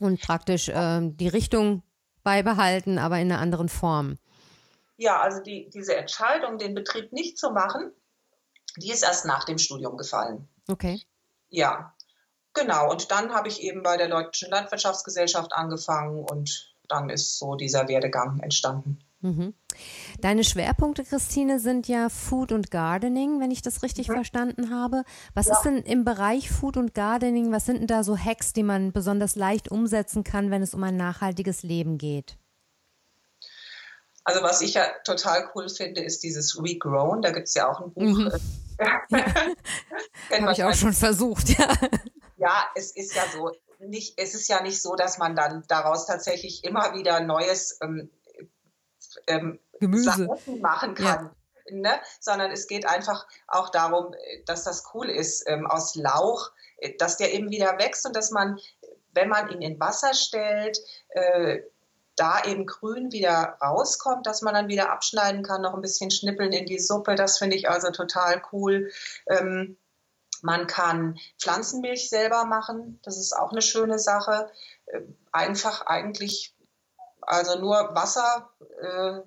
[0.00, 1.82] und praktisch äh, die Richtung
[2.22, 4.18] beibehalten, aber in einer anderen Form.
[4.96, 7.92] Ja, also die, diese Entscheidung, den Betrieb nicht zu machen,
[8.76, 10.48] die ist erst nach dem Studium gefallen.
[10.68, 11.00] Okay.
[11.48, 11.94] Ja.
[12.54, 17.54] Genau, und dann habe ich eben bei der Deutschen Landwirtschaftsgesellschaft angefangen und dann ist so
[17.54, 18.98] dieser Werdegang entstanden.
[19.22, 19.54] Mhm.
[20.20, 24.14] Deine Schwerpunkte, Christine, sind ja Food und Gardening, wenn ich das richtig mhm.
[24.14, 25.04] verstanden habe.
[25.32, 25.54] Was ja.
[25.54, 28.92] ist denn im Bereich Food und Gardening, was sind denn da so Hacks, die man
[28.92, 32.36] besonders leicht umsetzen kann, wenn es um ein nachhaltiges Leben geht?
[34.24, 37.22] Also was ich ja total cool finde, ist dieses Regrown.
[37.22, 38.02] Da gibt es ja auch ein Buch.
[38.02, 38.32] Mhm.
[40.40, 41.72] Habe ich auch schon versucht, ja.
[42.36, 46.06] Ja, es ist ja so, nicht, es ist ja nicht so, dass man dann daraus
[46.06, 48.10] tatsächlich immer wieder Neues ähm,
[49.26, 50.28] ähm, Gemüse
[50.60, 51.30] machen kann.
[51.66, 51.76] Ja.
[51.76, 52.00] Ne?
[52.20, 54.14] Sondern es geht einfach auch darum,
[54.46, 58.30] dass das cool ist ähm, aus Lauch, äh, dass der eben wieder wächst und dass
[58.30, 58.58] man,
[59.12, 60.78] wenn man ihn in Wasser stellt,
[61.10, 61.60] äh,
[62.22, 66.52] da eben grün wieder rauskommt, dass man dann wieder abschneiden kann, noch ein bisschen schnippeln
[66.52, 67.16] in die Suppe.
[67.16, 68.92] Das finde ich also total cool.
[69.26, 69.76] Ähm,
[70.40, 73.00] man kann Pflanzenmilch selber machen.
[73.02, 74.52] Das ist auch eine schöne Sache.
[74.86, 75.00] Äh,
[75.32, 76.54] einfach eigentlich
[77.22, 79.20] also nur Wasser äh,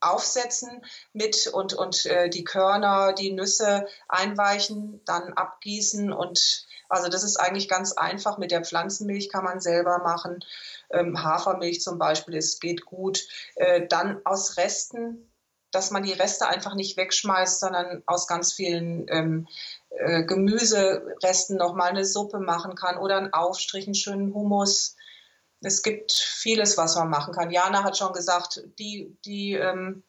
[0.00, 7.22] aufsetzen mit und, und äh, die Körner, die Nüsse einweichen, dann abgießen und also das
[7.22, 8.38] ist eigentlich ganz einfach.
[8.38, 10.40] Mit der Pflanzenmilch kann man selber machen.
[10.90, 13.26] Ähm, Hafermilch zum Beispiel, es geht gut.
[13.56, 15.30] Äh, dann aus Resten,
[15.70, 19.48] dass man die Reste einfach nicht wegschmeißt, sondern aus ganz vielen ähm,
[19.90, 24.96] äh, Gemüseresten nochmal eine Suppe machen kann oder einen Aufstrich, einen schönen Hummus
[25.60, 27.50] es gibt vieles, was man machen kann.
[27.50, 30.04] Jana hat schon gesagt, die, die ähm,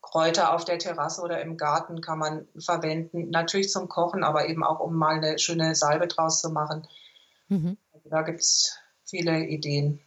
[0.00, 3.30] Kräuter auf der Terrasse oder im Garten kann man verwenden.
[3.30, 6.86] Natürlich zum Kochen, aber eben auch, um mal eine schöne Salbe draus zu machen.
[7.48, 7.78] Mhm.
[8.04, 10.00] Da gibt es viele Ideen.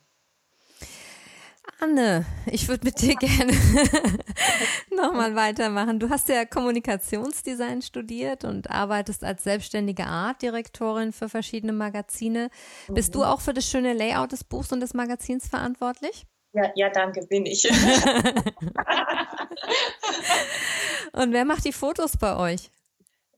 [1.80, 3.52] Anne, ich würde mit dir gerne
[4.96, 6.00] nochmal weitermachen.
[6.00, 12.50] Du hast ja Kommunikationsdesign studiert und arbeitest als selbstständige Artdirektorin für verschiedene Magazine.
[12.88, 16.26] Bist du auch für das schöne Layout des Buchs und des Magazins verantwortlich?
[16.54, 17.70] Ja, ja, danke, bin ich.
[21.12, 22.72] und wer macht die Fotos bei euch?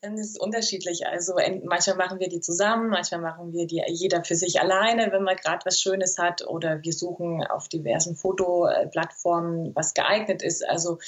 [0.02, 1.08] Es ist unterschiedlich.
[1.08, 5.24] Also manchmal machen wir die zusammen, manchmal machen wir die jeder für sich alleine, wenn
[5.24, 10.68] man gerade was Schönes hat, oder wir suchen auf diversen Fotoplattformen, was geeignet ist.
[10.68, 11.00] Also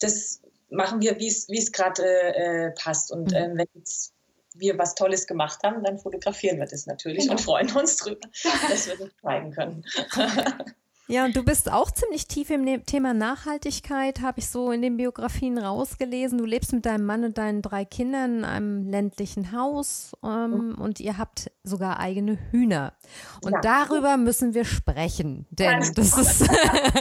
[0.00, 3.12] das machen wir, wie es gerade äh, passt.
[3.12, 4.12] Und äh, wenn jetzt
[4.54, 7.32] wir was Tolles gemacht haben, dann fotografieren wir das natürlich genau.
[7.32, 9.84] und freuen uns drüber, dass wir das zeigen können.
[11.06, 14.80] Ja, und du bist auch ziemlich tief im ne-, Thema Nachhaltigkeit, habe ich so in
[14.80, 16.38] den Biografien rausgelesen.
[16.38, 20.74] Du lebst mit deinem Mann und deinen drei Kindern in einem ländlichen Haus ähm, mhm.
[20.76, 22.94] und ihr habt sogar eigene Hühner.
[23.42, 23.60] Und ja.
[23.60, 26.48] darüber müssen wir sprechen, denn das ist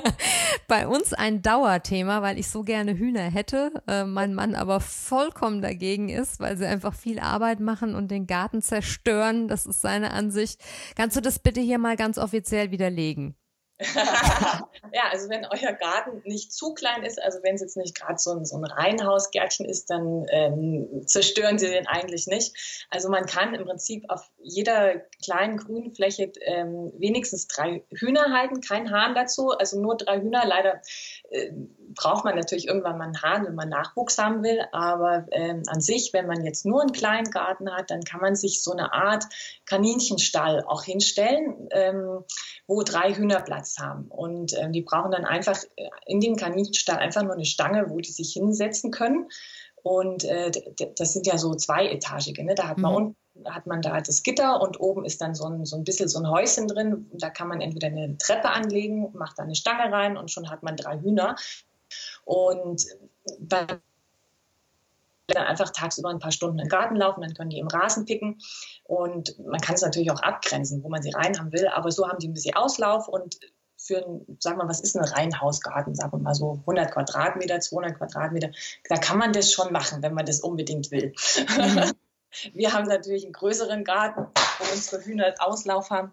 [0.68, 5.62] bei uns ein Dauerthema, weil ich so gerne Hühner hätte, äh, mein Mann aber vollkommen
[5.62, 9.48] dagegen ist, weil sie einfach viel Arbeit machen und den Garten zerstören.
[9.48, 10.60] Das ist seine Ansicht.
[10.98, 13.36] Kannst du das bitte hier mal ganz offiziell widerlegen?
[14.94, 18.18] ja, also wenn euer Garten nicht zu klein ist, also wenn es jetzt nicht gerade
[18.18, 22.86] so ein, so ein Reihenhausgärtchen ist, dann ähm, zerstören sie den eigentlich nicht.
[22.90, 28.62] Also man kann im Prinzip auf jeder kleinen grünen Fläche ähm, wenigstens drei Hühner halten,
[28.62, 30.46] kein Hahn dazu, also nur drei Hühner.
[30.46, 30.82] Leider
[31.30, 31.52] äh,
[31.96, 35.82] braucht man natürlich irgendwann mal einen Hahn, wenn man Nachwuchs haben will, aber ähm, an
[35.82, 38.94] sich, wenn man jetzt nur einen kleinen Garten hat, dann kann man sich so eine
[38.94, 39.26] Art
[39.66, 42.24] Kaninchenstall auch hinstellen, ähm,
[42.68, 44.08] wo drei Hühner Platz haben.
[44.08, 48.00] Und ähm, die brauchen dann einfach äh, in dem Kaninchenstall einfach nur eine Stange, wo
[48.00, 49.30] die sich hinsetzen können.
[49.82, 50.52] Und äh,
[50.98, 52.44] das sind ja so zweietagige.
[52.44, 52.56] Ne?
[52.56, 52.98] Da hat man mhm.
[52.98, 56.08] unten hat man da das Gitter und oben ist dann so ein, so ein bisschen
[56.08, 57.10] so ein Häuschen drin.
[57.14, 60.64] Da kann man entweder eine Treppe anlegen, macht da eine Stange rein und schon hat
[60.64, 61.36] man drei Hühner.
[62.26, 62.86] Und
[63.40, 63.68] bei
[65.28, 68.40] dann einfach tagsüber ein paar Stunden im Garten laufen, dann können die im Rasen picken.
[68.84, 72.08] Und man kann es natürlich auch abgrenzen, wo man sie rein haben will, aber so
[72.08, 73.40] haben die ein bisschen Auslauf und
[73.78, 77.98] für ein, sagen wir, was ist ein Reihenhausgarten, sagen wir mal so 100 Quadratmeter, 200
[77.98, 78.52] Quadratmeter,
[78.88, 81.14] da kann man das schon machen, wenn man das unbedingt will.
[81.58, 81.92] Mhm.
[82.54, 84.26] Wir haben natürlich einen größeren Garten,
[84.58, 86.12] wo unsere Hühner Auslauf haben.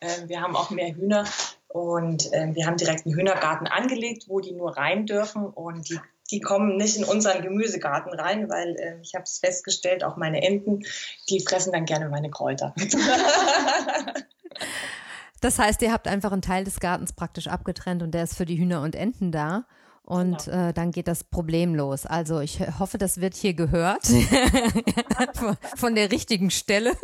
[0.00, 1.24] Ähm, wir haben auch mehr Hühner
[1.72, 6.00] und ähm, wir haben direkt einen Hühnergarten angelegt, wo die nur rein dürfen und die
[6.30, 10.42] die kommen nicht in unseren Gemüsegarten rein, weil äh, ich habe es festgestellt, auch meine
[10.42, 10.84] Enten,
[11.28, 12.72] die fressen dann gerne meine Kräuter.
[15.40, 18.46] das heißt, ihr habt einfach einen Teil des Gartens praktisch abgetrennt und der ist für
[18.46, 19.64] die Hühner und Enten da.
[20.02, 20.68] Und genau.
[20.68, 22.06] äh, dann geht das Problem los.
[22.06, 24.06] Also ich hoffe, das wird hier gehört
[25.76, 26.96] von der richtigen Stelle.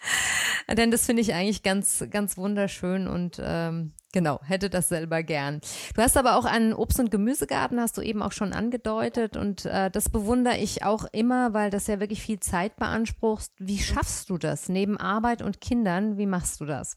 [0.70, 5.60] Denn das finde ich eigentlich ganz, ganz wunderschön und ähm, Genau, hätte das selber gern.
[5.94, 9.36] Du hast aber auch einen Obst- und Gemüsegarten, hast du eben auch schon angedeutet.
[9.36, 13.50] Und äh, das bewundere ich auch immer, weil das ja wirklich viel Zeit beansprucht.
[13.58, 16.18] Wie schaffst du das neben Arbeit und Kindern?
[16.18, 16.96] Wie machst du das?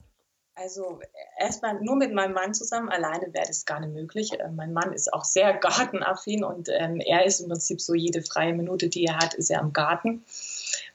[0.55, 0.99] Also
[1.39, 4.33] erstmal nur mit meinem Mann zusammen, alleine wäre das gar nicht möglich.
[4.39, 8.23] Äh, mein Mann ist auch sehr gartenaffin und ähm, er ist im Prinzip so jede
[8.23, 10.23] freie Minute, die er hat, ist er am Garten.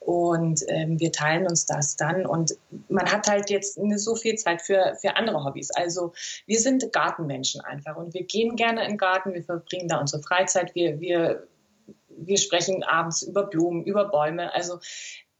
[0.00, 2.26] Und ähm, wir teilen uns das dann.
[2.26, 2.56] Und
[2.88, 5.70] man hat halt jetzt nicht so viel Zeit für, für andere Hobbys.
[5.70, 6.12] Also
[6.46, 10.22] wir sind Gartenmenschen einfach und wir gehen gerne in den Garten, wir verbringen da unsere
[10.22, 11.46] Freizeit, wir, wir,
[12.08, 14.52] wir sprechen abends über Blumen, über Bäume.
[14.54, 14.80] Also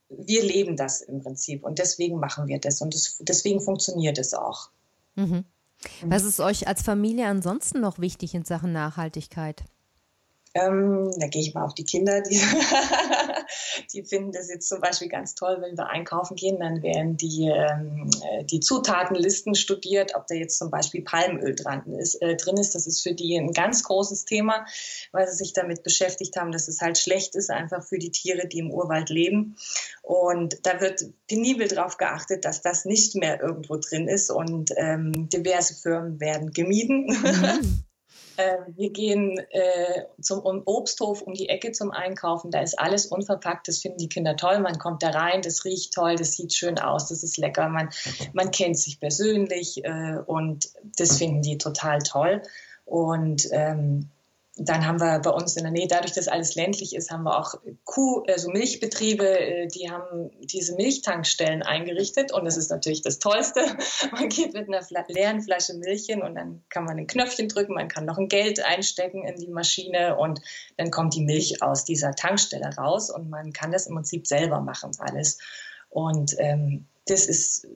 [0.09, 4.35] wir leben das im Prinzip und deswegen machen wir das und das, deswegen funktioniert es
[4.35, 4.70] auch.
[5.16, 5.44] Mhm.
[6.05, 9.64] Was ist euch als Familie ansonsten noch wichtig in Sachen Nachhaltigkeit?
[10.59, 12.40] Ähm, da gehe ich mal auf die Kinder, die,
[13.92, 17.49] die finden das jetzt zum Beispiel ganz toll, wenn wir einkaufen gehen, dann werden die,
[17.49, 18.11] ähm,
[18.44, 22.75] die Zutatenlisten studiert, ob da jetzt zum Beispiel Palmöl dran ist, äh, drin ist.
[22.75, 24.66] Das ist für die ein ganz großes Thema,
[25.12, 28.47] weil sie sich damit beschäftigt haben, dass es halt schlecht ist, einfach für die Tiere,
[28.47, 29.57] die im Urwald leben.
[30.03, 35.29] Und da wird penibel darauf geachtet, dass das nicht mehr irgendwo drin ist und ähm,
[35.29, 37.07] diverse Firmen werden gemieden.
[37.07, 37.85] Mhm.
[38.38, 42.53] Äh, wir gehen äh, zum Obsthof um die Ecke zum Einkaufen.
[42.53, 43.66] Da ist alles unverpackt.
[43.66, 44.61] Das finden die Kinder toll.
[44.61, 47.68] Man kommt da rein, das riecht toll, das sieht schön aus, das ist lecker.
[47.68, 47.90] Man,
[48.35, 52.42] man kennt sich persönlich äh, und das finden die total toll.
[52.85, 54.09] Und ähm,
[54.61, 57.38] dann haben wir bei uns in der Nähe, dadurch, dass alles ländlich ist, haben wir
[57.38, 63.21] auch Kuh, also Milchbetriebe, äh, die haben diese Milchtankstellen eingerichtet und das ist natürlich das
[63.21, 63.61] Tollste.
[64.12, 67.75] Man geht mit einer leeren Flasche Milch hin und dann kann man ein Knöpfchen drücken,
[67.75, 70.40] man kann noch ein Geld einstecken in die Maschine und
[70.77, 74.61] dann kommt die Milch aus dieser Tankstelle raus und man kann das im Prinzip selber
[74.61, 75.38] machen alles.
[75.90, 77.66] Und ähm, das ist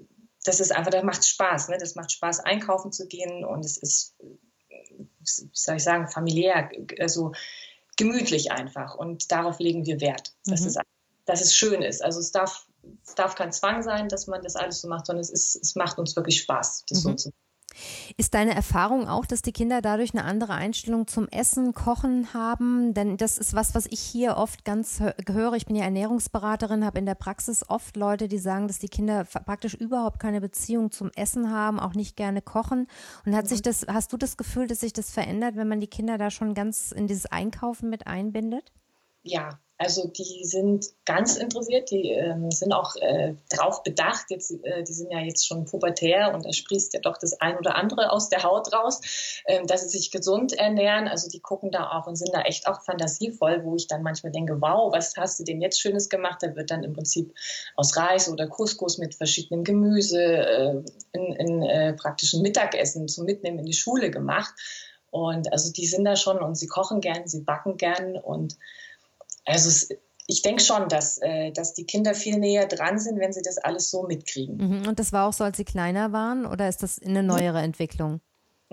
[0.45, 1.69] das ist einfach, das macht Spaß.
[1.69, 1.79] Ne?
[1.79, 4.17] Das macht Spaß, einkaufen zu gehen und es ist
[5.19, 7.33] wie soll ich sagen, familiär, also
[7.97, 8.95] gemütlich einfach.
[8.95, 10.67] Und darauf legen wir Wert, dass, mhm.
[10.69, 10.77] es,
[11.25, 12.03] dass es schön ist.
[12.03, 12.67] Also es darf,
[13.07, 15.75] es darf kein Zwang sein, dass man das alles so macht, sondern es, ist, es
[15.75, 17.03] macht uns wirklich Spaß, das mhm.
[17.03, 17.42] so zu machen.
[18.17, 22.95] Ist deine Erfahrung auch, dass die Kinder dadurch eine andere Einstellung zum Essen, Kochen haben?
[22.95, 25.55] Denn das ist was, was ich hier oft ganz höre.
[25.55, 29.25] Ich bin ja Ernährungsberaterin, habe in der Praxis oft Leute, die sagen, dass die Kinder
[29.25, 32.87] praktisch überhaupt keine Beziehung zum Essen haben, auch nicht gerne kochen.
[33.25, 35.87] Und hat sich das, hast du das Gefühl, dass sich das verändert, wenn man die
[35.87, 38.73] Kinder da schon ganz in dieses Einkaufen mit einbindet?
[39.23, 44.27] Ja, also die sind ganz interessiert, die ähm, sind auch äh, drauf bedacht.
[44.29, 47.59] Jetzt, äh, die sind ja jetzt schon pubertär und da sprießt ja doch das ein
[47.59, 49.01] oder andere aus der Haut raus,
[49.45, 51.09] äh, dass sie sich gesund ernähren.
[51.09, 54.31] Also die gucken da auch und sind da echt auch fantasievoll, wo ich dann manchmal
[54.31, 56.39] denke, wow, was hast du denn jetzt Schönes gemacht?
[56.43, 57.35] Da wird dann im Prinzip
[57.75, 60.75] aus Reis oder Couscous mit verschiedenem Gemüse äh,
[61.13, 64.55] in, in äh, praktischen Mittagessen zum Mitnehmen in die Schule gemacht.
[65.11, 68.57] Und also die sind da schon und sie kochen gern, sie backen gern und
[69.45, 69.89] also es,
[70.27, 73.59] ich denke schon, dass, äh, dass die Kinder viel näher dran sind, wenn sie das
[73.59, 74.57] alles so mitkriegen.
[74.57, 74.89] Mhm.
[74.89, 78.21] Und das war auch so, als sie kleiner waren oder ist das eine neuere Entwicklung?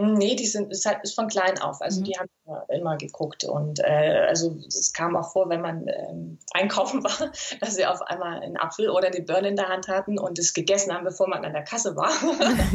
[0.01, 1.81] Nee, die sind ist halt ist von klein auf.
[1.81, 2.05] Also mhm.
[2.05, 2.29] die haben
[2.69, 7.75] immer geguckt und äh, also es kam auch vor, wenn man ähm, einkaufen war, dass
[7.75, 10.93] sie auf einmal einen Apfel oder eine Birne in der Hand hatten und es gegessen
[10.93, 12.11] haben, bevor man an der Kasse war.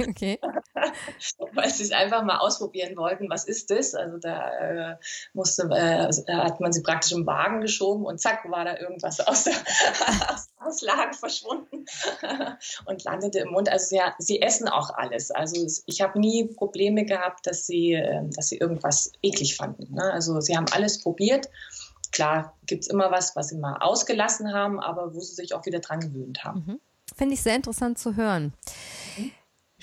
[0.09, 0.38] okay.
[1.53, 3.94] Weil sie es einfach mal ausprobieren wollten, was ist das?
[3.94, 4.51] Also da
[4.92, 4.97] äh,
[5.33, 9.20] musste, äh, da hat man sie praktisch im Wagen geschoben und zack war da irgendwas
[9.20, 9.55] aus der
[10.59, 11.85] Auslage verschwunden
[12.87, 13.68] und landete im Mund.
[13.68, 15.31] Also sie, sie essen auch alles.
[15.31, 19.94] Also ich habe nie Probleme gehabt gehabt, dass sie, ähm, dass sie irgendwas eklig fanden.
[19.94, 20.12] Ne?
[20.12, 21.49] Also sie haben alles probiert.
[22.12, 25.66] Klar, gibt es immer was, was sie mal ausgelassen haben, aber wo sie sich auch
[25.66, 26.64] wieder dran gewöhnt haben.
[26.66, 26.81] Mhm.
[27.16, 28.55] Finde ich sehr interessant zu hören.
[29.16, 29.33] Mhm.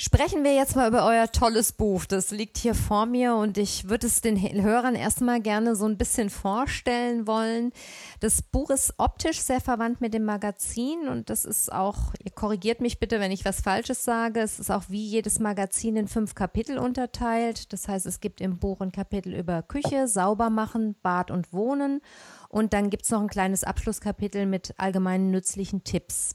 [0.03, 2.05] Sprechen wir jetzt mal über euer tolles Buch.
[2.05, 5.99] Das liegt hier vor mir und ich würde es den Hörern erstmal gerne so ein
[5.99, 7.71] bisschen vorstellen wollen.
[8.19, 12.81] Das Buch ist optisch sehr verwandt mit dem Magazin und das ist auch, ihr korrigiert
[12.81, 16.33] mich bitte, wenn ich was Falsches sage, es ist auch wie jedes Magazin in fünf
[16.33, 17.71] Kapitel unterteilt.
[17.71, 22.01] Das heißt, es gibt im Buch ein Kapitel über Küche, Saubermachen, Bad und Wohnen
[22.49, 26.33] und dann gibt es noch ein kleines Abschlusskapitel mit allgemeinen nützlichen Tipps.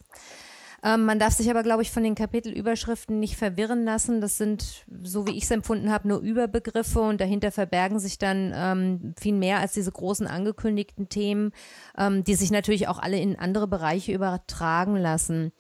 [0.83, 4.21] Ähm, man darf sich aber, glaube ich, von den Kapitelüberschriften nicht verwirren lassen.
[4.21, 8.53] Das sind, so wie ich es empfunden habe, nur Überbegriffe und dahinter verbergen sich dann
[8.55, 11.53] ähm, viel mehr als diese großen angekündigten Themen,
[11.97, 15.53] ähm, die sich natürlich auch alle in andere Bereiche übertragen lassen.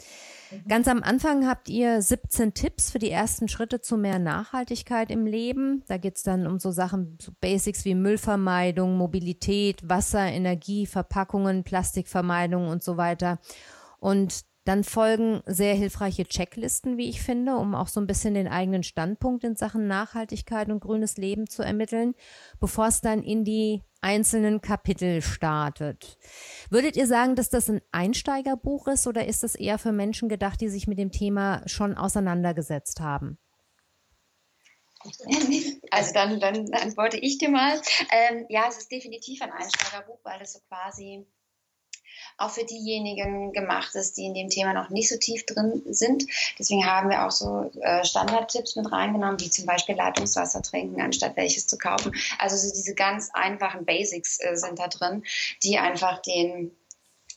[0.50, 0.68] Mhm.
[0.68, 5.26] Ganz am Anfang habt ihr 17 Tipps für die ersten Schritte zu mehr Nachhaltigkeit im
[5.26, 5.83] Leben.
[5.88, 11.64] Da geht es dann um so Sachen, so Basics wie Müllvermeidung, Mobilität, Wasser, Energie, Verpackungen,
[11.64, 13.38] Plastikvermeidung und so weiter.
[13.98, 18.48] Und Dann folgen sehr hilfreiche Checklisten, wie ich finde, um auch so ein bisschen den
[18.48, 22.14] eigenen Standpunkt in Sachen Nachhaltigkeit und grünes Leben zu ermitteln,
[22.59, 26.18] bevor es dann in die einzelnen Kapitel startet.
[26.68, 30.61] Würdet ihr sagen, dass das ein Einsteigerbuch ist oder ist das eher für Menschen gedacht,
[30.61, 33.38] die sich mit dem Thema schon auseinandergesetzt haben?
[35.92, 37.81] Also dann, dann antworte ich dir mal.
[38.11, 41.24] Ähm, ja, es ist definitiv ein Einsteigerbuch, weil es so quasi
[42.38, 46.27] auch für diejenigen gemacht ist, die in dem Thema noch nicht so tief drin sind.
[46.59, 51.37] Deswegen haben wir auch so äh, Standardtipps mit reingenommen, wie zum Beispiel Leitungswasser trinken, anstatt
[51.37, 52.14] welches zu kaufen.
[52.38, 55.25] Also so diese ganz einfachen Basics äh, sind da drin,
[55.62, 56.72] die einfach den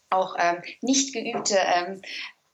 [0.10, 2.02] auch ähm, nicht geübte ähm,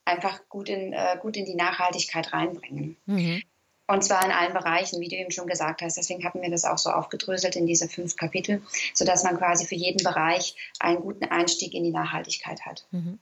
[0.04, 2.96] einfach gut in, äh, gut in die Nachhaltigkeit reinbringen.
[3.06, 3.42] Mhm.
[3.86, 5.96] Und zwar in allen Bereichen, wie du eben schon gesagt hast.
[5.96, 8.62] Deswegen hatten wir das auch so aufgedröselt in diese fünf Kapitel,
[8.94, 12.86] sodass man quasi für jeden Bereich einen guten Einstieg in die Nachhaltigkeit hat.
[12.90, 13.20] Mhm.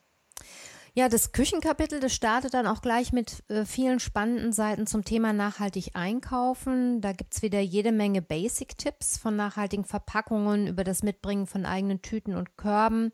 [0.97, 5.33] Ja, das Küchenkapitel, das startet dann auch gleich mit äh, vielen spannenden Seiten zum Thema
[5.33, 7.01] nachhaltig einkaufen.
[7.01, 12.01] Da gibt es wieder jede Menge Basic-Tipps von nachhaltigen Verpackungen über das Mitbringen von eigenen
[12.01, 13.11] Tüten und Körben.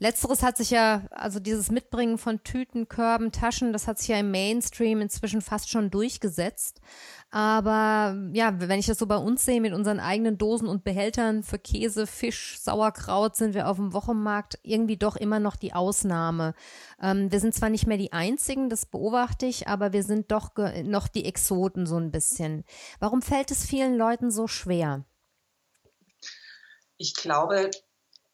[0.00, 4.18] Letzteres hat sich ja, also dieses Mitbringen von Tüten, Körben, Taschen, das hat sich ja
[4.18, 6.80] im Mainstream inzwischen fast schon durchgesetzt.
[7.34, 11.42] Aber ja, wenn ich das so bei uns sehe mit unseren eigenen Dosen und Behältern
[11.42, 16.52] für Käse, Fisch, Sauerkraut, sind wir auf dem Wochenmarkt irgendwie doch immer noch die Ausnahme.
[17.00, 20.50] Ähm, wir sind zwar nicht mehr die Einzigen, das beobachte ich, aber wir sind doch
[20.84, 22.64] noch die Exoten so ein bisschen.
[23.00, 25.06] Warum fällt es vielen Leuten so schwer?
[26.98, 27.70] Ich glaube,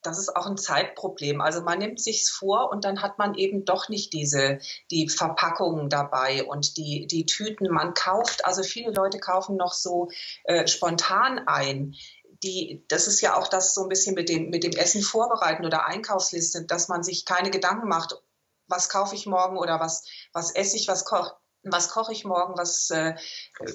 [0.09, 1.41] das ist auch ein Zeitproblem.
[1.41, 4.59] Also man nimmt sich's vor und dann hat man eben doch nicht diese
[4.91, 7.69] die Verpackungen dabei und die die Tüten.
[7.73, 10.09] Man kauft also viele Leute kaufen noch so
[10.45, 11.95] äh, spontan ein.
[12.43, 15.67] Die, das ist ja auch das so ein bisschen mit dem, mit dem Essen vorbereiten
[15.67, 18.15] oder Einkaufsliste, dass man sich keine Gedanken macht,
[18.69, 21.35] was kaufe ich morgen oder was, was esse ich, was koche
[21.73, 23.15] was koche ich morgen, was, äh,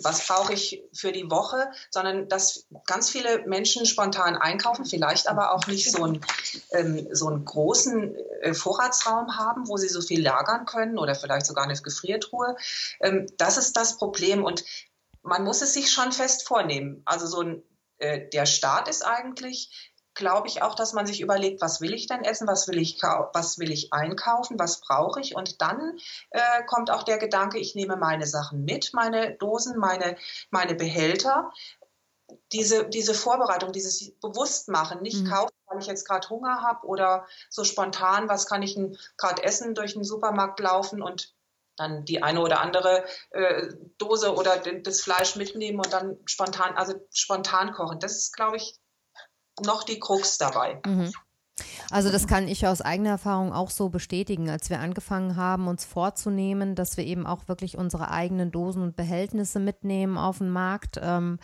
[0.01, 5.53] was brauche ich für die Woche, sondern dass ganz viele Menschen spontan einkaufen, vielleicht aber
[5.53, 6.21] auch nicht so, ein,
[6.71, 11.45] ähm, so einen großen äh, Vorratsraum haben, wo sie so viel lagern können oder vielleicht
[11.45, 12.55] sogar eine Gefriertruhe.
[13.01, 14.63] Ähm, das ist das Problem und
[15.23, 17.01] man muss es sich schon fest vornehmen.
[17.05, 17.63] Also so ein,
[17.97, 22.07] äh, der Start ist eigentlich, glaube ich auch, dass man sich überlegt, was will ich
[22.07, 25.35] denn essen, was will ich, was will ich einkaufen, was brauche ich.
[25.35, 25.97] Und dann
[26.29, 30.17] äh, kommt auch der Gedanke, ich nehme meine Sachen mit, meine Dosen, meine,
[30.51, 31.51] meine Behälter.
[32.51, 35.29] Diese, diese Vorbereitung, dieses Bewusstmachen, nicht mhm.
[35.29, 38.77] kaufen, weil ich jetzt gerade Hunger habe oder so spontan, was kann ich
[39.17, 41.33] gerade essen, durch den Supermarkt laufen und
[41.75, 46.93] dann die eine oder andere äh, Dose oder das Fleisch mitnehmen und dann spontan, also
[47.11, 47.99] spontan kochen.
[47.99, 48.79] Das ist, glaube ich,
[49.61, 50.81] noch die Krux dabei.
[50.85, 51.11] Mhm.
[51.91, 55.85] Also das kann ich aus eigener Erfahrung auch so bestätigen, als wir angefangen haben, uns
[55.85, 60.99] vorzunehmen, dass wir eben auch wirklich unsere eigenen Dosen und Behältnisse mitnehmen auf den Markt.
[61.01, 61.37] Ähm,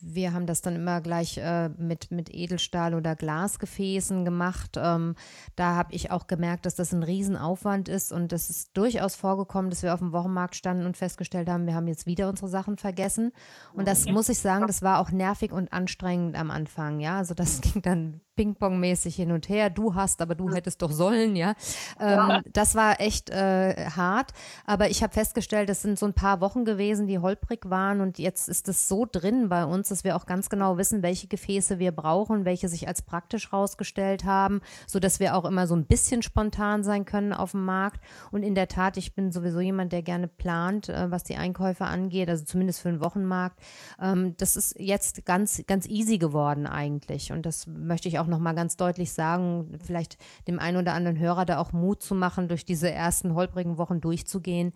[0.00, 4.76] wir haben das dann immer gleich äh, mit, mit Edelstahl oder Glasgefäßen gemacht.
[4.76, 5.14] Ähm,
[5.54, 9.70] da habe ich auch gemerkt, dass das ein Riesenaufwand ist und es ist durchaus vorgekommen,
[9.70, 12.76] dass wir auf dem Wochenmarkt standen und festgestellt haben, wir haben jetzt wieder unsere Sachen
[12.76, 13.32] vergessen.
[13.74, 17.00] Und das muss ich sagen, das war auch nervig und anstrengend am Anfang.
[17.00, 19.70] Ja, also das ging dann Ping-Pong-mäßig hin und her.
[19.70, 21.54] Du hast, aber du hättest doch sollen, ja.
[21.98, 24.32] Ähm, das war echt äh, hart.
[24.66, 28.00] Aber ich habe festgestellt, das sind so ein paar Wochen gewesen, die holprig waren.
[28.00, 31.26] Und jetzt ist es so drin bei uns, dass wir auch ganz genau wissen, welche
[31.26, 35.86] Gefäße wir brauchen, welche sich als praktisch rausgestellt haben, sodass wir auch immer so ein
[35.86, 38.00] bisschen spontan sein können auf dem Markt.
[38.30, 41.84] Und in der Tat, ich bin sowieso jemand, der gerne plant, äh, was die Einkäufe
[41.84, 43.58] angeht, also zumindest für den Wochenmarkt.
[44.00, 47.32] Ähm, das ist jetzt ganz, ganz easy geworden eigentlich.
[47.32, 50.94] Und das möchte ich auch auch noch mal ganz deutlich sagen, vielleicht dem einen oder
[50.94, 54.72] anderen Hörer da auch Mut zu machen, durch diese ersten holprigen Wochen durchzugehen.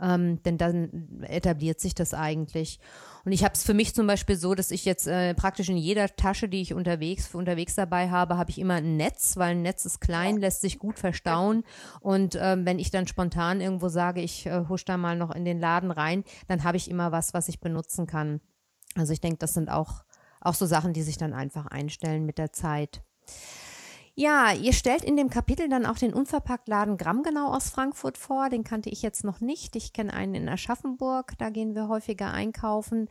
[0.00, 2.78] Ähm, denn dann etabliert sich das eigentlich.
[3.24, 5.76] Und ich habe es für mich zum Beispiel so, dass ich jetzt äh, praktisch in
[5.76, 9.62] jeder Tasche, die ich unterwegs unterwegs dabei habe, habe ich immer ein Netz, weil ein
[9.62, 11.64] Netz ist klein, lässt sich gut verstauen.
[12.00, 15.44] Und ähm, wenn ich dann spontan irgendwo sage, ich äh, husch da mal noch in
[15.44, 18.40] den Laden rein, dann habe ich immer was, was ich benutzen kann.
[18.94, 20.04] Also ich denke, das sind auch
[20.40, 23.02] auch so Sachen, die sich dann einfach einstellen mit der Zeit.
[24.20, 28.48] Ja, ihr stellt in dem Kapitel dann auch den Unverpacktladen Grammgenau aus Frankfurt vor.
[28.48, 29.76] Den kannte ich jetzt noch nicht.
[29.76, 33.08] Ich kenne einen in Aschaffenburg, da gehen wir häufiger einkaufen.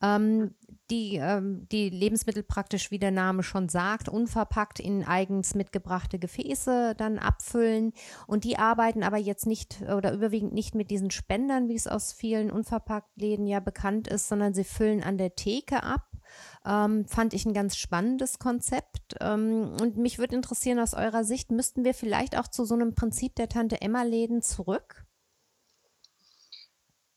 [0.00, 0.54] Ähm,
[0.90, 6.94] die, ähm, die Lebensmittel praktisch, wie der Name schon sagt, unverpackt in eigens mitgebrachte Gefäße
[6.96, 7.92] dann abfüllen.
[8.26, 12.14] Und die arbeiten aber jetzt nicht oder überwiegend nicht mit diesen Spendern, wie es aus
[12.14, 16.06] vielen Unverpacktläden ja bekannt ist, sondern sie füllen an der Theke ab
[16.66, 19.14] Ähm, fand ich ein ganz spannendes Konzept.
[19.20, 22.94] Ähm, und mich würde interessieren, aus eurer Sicht, müssten wir vielleicht auch zu so einem
[22.94, 25.04] Prinzip der Tante Emma-Läden zurück?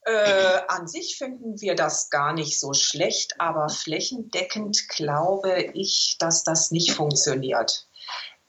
[0.05, 6.43] Äh, an sich finden wir das gar nicht so schlecht, aber flächendeckend glaube ich, dass
[6.43, 7.87] das nicht funktioniert.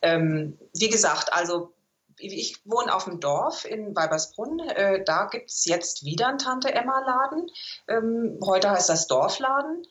[0.03, 1.75] Ähm, wie gesagt, also
[2.21, 4.61] ich wohne auf dem Dorf in Weibersbrunn.
[4.61, 7.51] Äh, da gibt es jetzt wieder einen Tante-Emma-Laden.
[7.89, 9.87] Ähm, heute heißt das Dorfladen.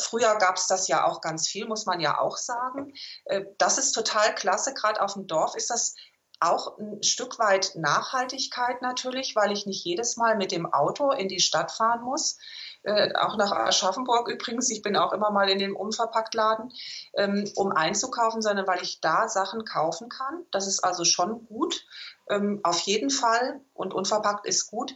[0.00, 2.94] Früher gab es das ja auch ganz viel, muss man ja auch sagen.
[3.24, 4.74] Äh, das ist total klasse.
[4.74, 5.94] Gerade auf dem Dorf ist das
[6.40, 11.28] auch ein Stück weit Nachhaltigkeit natürlich, weil ich nicht jedes Mal mit dem Auto in
[11.28, 12.38] die Stadt fahren muss.
[12.84, 14.70] Äh, auch nach Aschaffenburg übrigens.
[14.70, 16.72] Ich bin auch immer mal in dem Unverpacktladen,
[17.14, 20.44] ähm, um einzukaufen, sondern weil ich da Sachen kaufen kann.
[20.50, 21.84] Das ist also schon gut.
[22.28, 23.60] Ähm, auf jeden Fall.
[23.72, 24.94] Und unverpackt ist gut.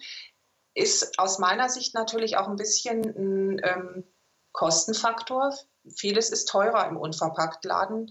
[0.74, 4.05] Ist aus meiner Sicht natürlich auch ein bisschen ein ähm,
[4.53, 5.55] Kostenfaktor.
[5.95, 8.11] Vieles ist teurer im Unverpacktladen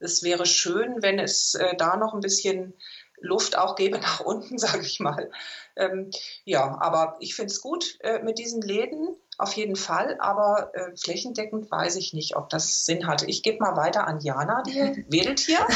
[0.00, 2.74] es wäre schön, wenn es äh, da noch ein bisschen
[3.20, 5.30] Luft auch gäbe nach unten, sage ich mal.
[5.76, 6.10] Ähm,
[6.44, 10.96] ja, aber ich finde es gut äh, mit diesen Läden, auf jeden Fall, aber äh,
[10.96, 13.26] flächendeckend weiß ich nicht, ob das Sinn hatte.
[13.26, 15.60] Ich gebe mal weiter an Jana, die wedelt hier.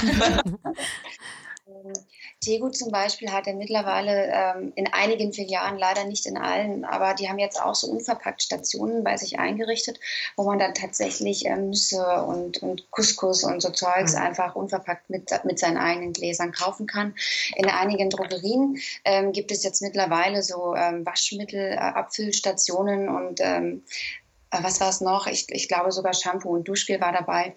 [2.40, 7.14] Tegut zum Beispiel hat ja mittlerweile ähm, in einigen Filialen, leider nicht in allen, aber
[7.14, 10.00] die haben jetzt auch so unverpackt Stationen bei sich eingerichtet,
[10.36, 14.22] wo man dann tatsächlich ähm, Nüsse und, und Couscous und so Zeugs mhm.
[14.22, 17.14] einfach unverpackt mit, mit seinen eigenen Gläsern kaufen kann.
[17.56, 24.21] In einigen Drogerien ähm, gibt es jetzt mittlerweile so ähm, Waschmittel-Abfüllstationen und ähm, äh,
[24.60, 25.26] was war es noch?
[25.26, 27.54] Ich, ich glaube sogar Shampoo und Duschgel war dabei.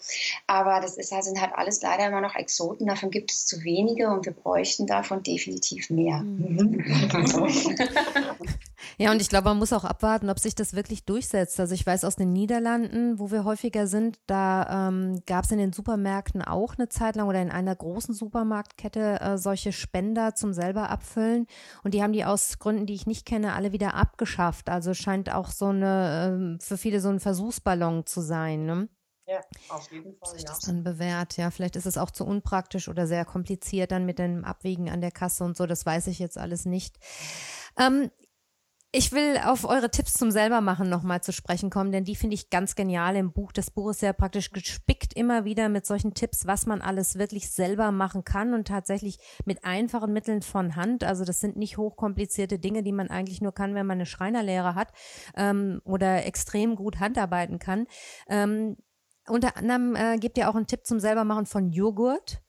[0.48, 2.88] Aber das ist, sind halt alles leider immer noch Exoten.
[2.88, 6.24] Davon gibt es zu wenige und wir bräuchten davon definitiv mehr.
[8.98, 11.60] Ja, und ich glaube, man muss auch abwarten, ob sich das wirklich durchsetzt.
[11.60, 15.58] Also ich weiß aus den Niederlanden, wo wir häufiger sind, da ähm, gab es in
[15.58, 20.54] den Supermärkten auch eine Zeit lang oder in einer großen Supermarktkette äh, solche Spender zum
[20.54, 21.48] selber abfüllen.
[21.84, 24.70] Und die haben die aus Gründen, die ich nicht kenne, alle wieder abgeschafft.
[24.70, 28.68] Also scheint auch so eine ähm, für viele so ein Versuchsballon zu sein.
[28.68, 28.88] Ne?
[29.28, 30.34] Ja, auf jeden Fall.
[30.36, 31.50] Sich das dann bewährt, ja.
[31.50, 35.10] Vielleicht ist es auch zu unpraktisch oder sehr kompliziert dann mit dem Abwägen an der
[35.10, 35.66] Kasse und so.
[35.66, 36.98] Das weiß ich jetzt alles nicht.
[37.80, 38.12] Ähm,
[38.98, 42.50] ich will auf eure Tipps zum selbermachen nochmal zu sprechen kommen, denn die finde ich
[42.50, 43.52] ganz genial im Buch.
[43.52, 47.52] Das Buch ist ja praktisch gespickt immer wieder mit solchen Tipps, was man alles wirklich
[47.52, 51.04] selber machen kann und tatsächlich mit einfachen Mitteln von Hand.
[51.04, 54.76] Also das sind nicht hochkomplizierte Dinge, die man eigentlich nur kann, wenn man eine Schreinerlehre
[54.76, 54.94] hat
[55.36, 57.88] ähm, oder extrem gut Handarbeiten kann.
[58.30, 58.78] Ähm,
[59.28, 62.42] unter anderem äh, gibt ihr auch einen Tipp zum selbermachen von Joghurt.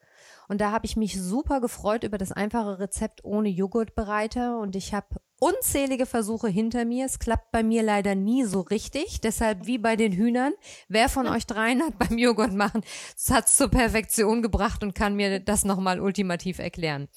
[0.47, 4.61] Und da habe ich mich super gefreut über das einfache Rezept ohne Joghurtbereiter.
[4.61, 5.09] Und ich habe
[5.41, 7.07] unzählige Versuche hinter mir.
[7.07, 9.21] Es klappt bei mir leider nie so richtig.
[9.21, 10.55] Deshalb wie bei den Hühnern.
[10.89, 12.83] Wer von euch dreien hat beim Joghurt machen,
[13.31, 17.09] hat es zur Perfektion gebracht und kann mir das nochmal ultimativ erklären?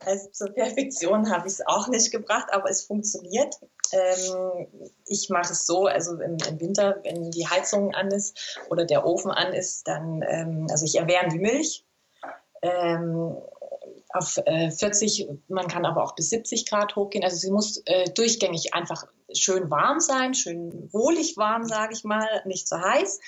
[0.00, 3.58] Also zur Perfektion habe ich es auch nicht gebracht, aber es funktioniert.
[3.92, 4.66] Ähm,
[5.06, 9.06] ich mache es so, also im, im, Winter, wenn die Heizung an ist oder der
[9.06, 11.86] Ofen an ist, dann, ähm, also ich erwärme die Milch,
[12.62, 13.36] ähm,
[14.14, 17.24] auf äh, 40, man kann aber auch bis 70 Grad hochgehen.
[17.24, 22.26] Also sie muss äh, durchgängig einfach schön warm sein, schön wohlig warm, sage ich mal,
[22.44, 23.20] nicht zu heiß.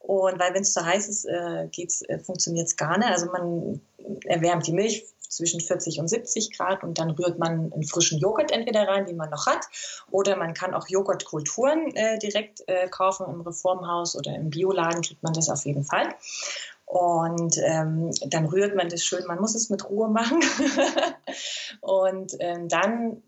[0.00, 3.08] Und weil wenn es zu heiß ist, äh, äh, funktioniert es gar nicht.
[3.08, 3.80] Also man
[4.26, 8.52] erwärmt die Milch zwischen 40 und 70 Grad und dann rührt man einen frischen Joghurt
[8.52, 9.66] entweder rein, den man noch hat,
[10.10, 15.22] oder man kann auch Joghurtkulturen äh, direkt äh, kaufen im Reformhaus oder im Bioladen tut
[15.22, 16.14] man das auf jeden Fall.
[16.94, 20.38] Und ähm, dann rührt man das schön, man muss es mit Ruhe machen.
[21.80, 23.20] und ähm, dann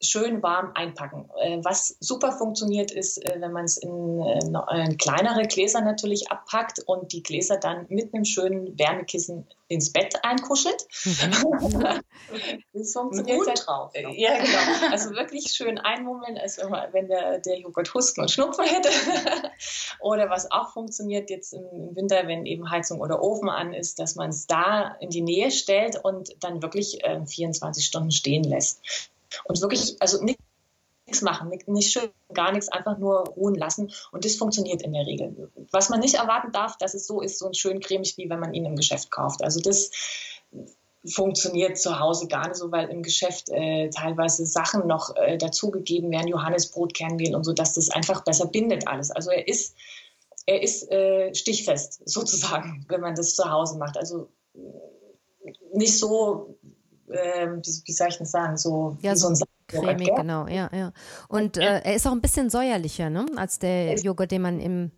[0.00, 1.28] schön warm einpacken.
[1.40, 6.30] Äh, was super funktioniert ist, äh, wenn man es in, äh, in, kleinere Gläser natürlich
[6.30, 10.86] abpackt und die Gläser dann mit einem schönen Wärmekissen ins Bett einkuschelt.
[11.04, 12.00] Mhm.
[12.72, 13.92] das funktioniert sehr drauf.
[13.94, 14.90] Ja, genau.
[14.90, 18.88] Also wirklich schön einmummeln, als wenn der, der Joghurt Husten und Schnupfen hätte.
[20.00, 24.16] oder was auch funktioniert jetzt im Winter, wenn eben Heizung oder Ofen an ist, dass
[24.16, 28.82] man es da in die Nähe stellt und dann wirklich äh, 24 Stunden stehen lässt.
[29.44, 33.90] Und wirklich, also nichts machen, nicht schön, gar nichts, einfach nur ruhen lassen.
[34.12, 35.50] Und das funktioniert in der Regel.
[35.70, 38.54] Was man nicht erwarten darf, dass es so ist, so schön cremig, wie wenn man
[38.54, 39.42] ihn im Geschäft kauft.
[39.42, 39.90] Also das
[41.06, 46.10] funktioniert zu Hause gar nicht so, weil im Geschäft äh, teilweise Sachen noch äh, dazugegeben
[46.10, 49.10] werden, Johannesbrot, Kernmehl und so, dass das einfach besser bindet alles.
[49.10, 49.74] Also er ist,
[50.46, 53.96] er ist äh, stichfest sozusagen, wenn man das zu Hause macht.
[53.96, 54.28] Also
[55.72, 56.58] nicht so
[57.10, 60.70] äh, wie, wie, soll ich das sagen, so, ja, so, so ein cremig, genau, ja,
[60.72, 60.92] ja.
[61.28, 64.90] Und äh, er ist auch ein bisschen säuerlicher, ne, als der Joghurt, den man im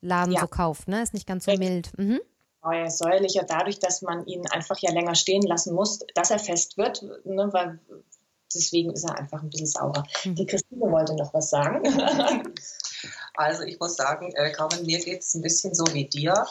[0.00, 0.40] Laden ja.
[0.40, 1.02] so kauft, ne?
[1.02, 1.96] Ist nicht ganz so mild.
[1.98, 2.20] Mhm.
[2.62, 6.76] Oh säuerlicher dadurch, dass man ihn einfach ja länger stehen lassen muss, dass er fest
[6.76, 7.80] wird, ne, weil
[8.54, 10.04] deswegen ist er einfach ein bisschen sauer.
[10.24, 10.34] Mhm.
[10.34, 11.82] Die Christine wollte noch was sagen.
[13.34, 16.46] Also ich muss sagen, äh, Carmen, mir geht es ein bisschen so wie dir.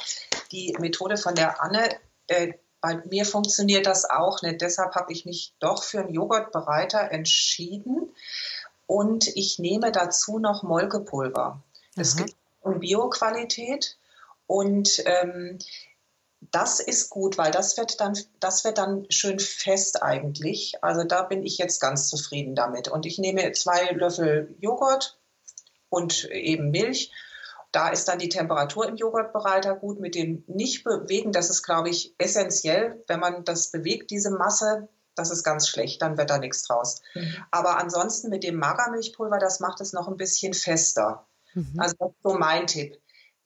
[0.51, 1.89] Die Methode von der Anne,
[2.27, 4.61] äh, bei mir funktioniert das auch nicht.
[4.61, 8.13] Deshalb habe ich mich doch für einen Joghurtbereiter entschieden.
[8.87, 11.61] Und ich nehme dazu noch Molkepulver.
[11.95, 13.97] Es gibt um Bioqualität.
[14.47, 15.59] Und ähm,
[16.51, 20.81] das ist gut, weil das wird dann, das wird dann schön fest eigentlich.
[20.81, 22.87] Also da bin ich jetzt ganz zufrieden damit.
[22.87, 25.19] Und ich nehme zwei Löffel Joghurt
[25.89, 27.11] und eben Milch.
[27.71, 29.99] Da ist dann die Temperatur im Joghurtbereiter gut.
[29.99, 33.03] Mit dem Nicht-Bewegen, das ist, glaube ich, essentiell.
[33.07, 37.01] Wenn man das bewegt, diese Masse, das ist ganz schlecht, dann wird da nichts draus.
[37.13, 37.35] Mhm.
[37.51, 41.27] Aber ansonsten mit dem Magermilchpulver, das macht es noch ein bisschen fester.
[41.53, 41.75] Mhm.
[41.77, 42.99] Also das ist so mein Tipp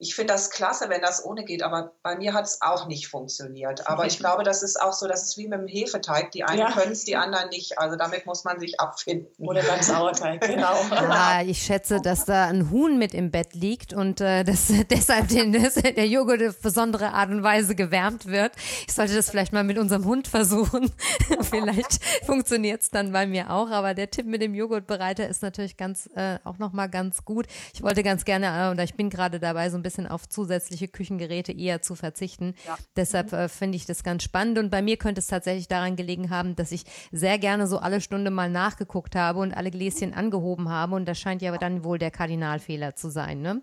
[0.03, 3.07] ich finde das klasse, wenn das ohne geht, aber bei mir hat es auch nicht
[3.07, 3.87] funktioniert.
[3.87, 6.31] Aber ich glaube, das ist auch so, das ist wie mit dem Hefeteig.
[6.31, 6.71] Die einen ja.
[6.71, 7.79] können es, die anderen nicht.
[7.79, 9.47] Also damit muss man sich abfinden.
[9.47, 10.75] Oder beim Sauerteig, genau.
[10.91, 15.29] Ja, ich schätze, dass da ein Huhn mit im Bett liegt und äh, dass deshalb
[15.29, 18.51] den, dass der Joghurt auf besondere Art und Weise gewärmt wird.
[18.85, 20.91] Ich sollte das vielleicht mal mit unserem Hund versuchen.
[21.49, 23.69] vielleicht funktioniert es dann bei mir auch.
[23.69, 27.47] Aber der Tipp mit dem Joghurtbereiter ist natürlich ganz äh, auch nochmal ganz gut.
[27.73, 30.27] Ich wollte ganz gerne, äh, oder ich bin gerade dabei, so ein bisschen bisschen auf
[30.27, 32.55] zusätzliche Küchengeräte eher zu verzichten.
[32.65, 32.77] Ja.
[32.95, 34.57] Deshalb äh, finde ich das ganz spannend.
[34.57, 38.01] Und bei mir könnte es tatsächlich daran gelegen haben, dass ich sehr gerne so alle
[38.01, 40.95] Stunde mal nachgeguckt habe und alle Gläschen angehoben habe.
[40.95, 43.41] Und das scheint ja dann wohl der Kardinalfehler zu sein.
[43.41, 43.61] Ne?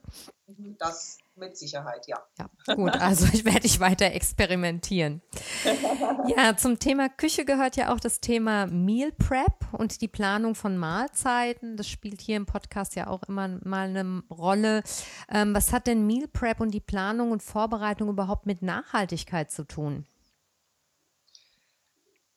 [0.78, 2.22] Das mit Sicherheit, ja.
[2.38, 5.22] Ja, gut, also ich werde ich weiter experimentieren.
[6.36, 10.76] Ja, zum Thema Küche gehört ja auch das Thema Meal Prep und die Planung von
[10.76, 11.76] Mahlzeiten.
[11.76, 14.82] Das spielt hier im Podcast ja auch immer mal eine Rolle.
[15.28, 19.64] Ähm, was hat denn Meal Prep und die Planung und Vorbereitung überhaupt mit Nachhaltigkeit zu
[19.64, 20.06] tun?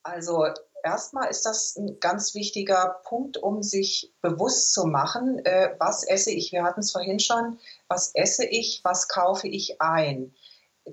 [0.02, 0.46] Also
[0.84, 6.32] erstmal ist das ein ganz wichtiger Punkt, um sich bewusst zu machen, äh, was esse
[6.32, 6.52] ich.
[6.52, 7.58] Wir hatten es vorhin schon,
[7.88, 10.36] was esse ich, was kaufe ich ein.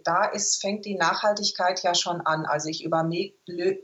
[0.04, 2.46] Da ist, fängt die Nachhaltigkeit ja schon an.
[2.46, 2.88] Also ich,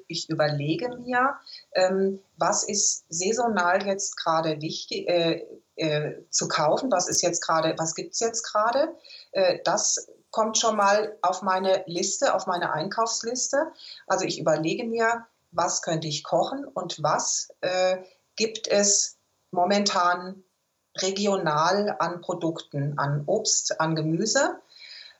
[0.06, 1.34] ich überlege mir,
[1.74, 5.44] ähm, was ist saisonal jetzt gerade wichtig äh,
[5.74, 8.94] äh, zu kaufen, was ist jetzt gerade, was gibt es jetzt gerade.
[9.32, 13.72] Äh, das kommt schon mal auf meine Liste, auf meine Einkaufsliste.
[14.06, 17.98] Also ich überlege mir, was könnte ich kochen und was äh,
[18.36, 19.16] gibt es
[19.50, 20.44] momentan
[20.98, 24.60] regional an Produkten, an Obst, an Gemüse.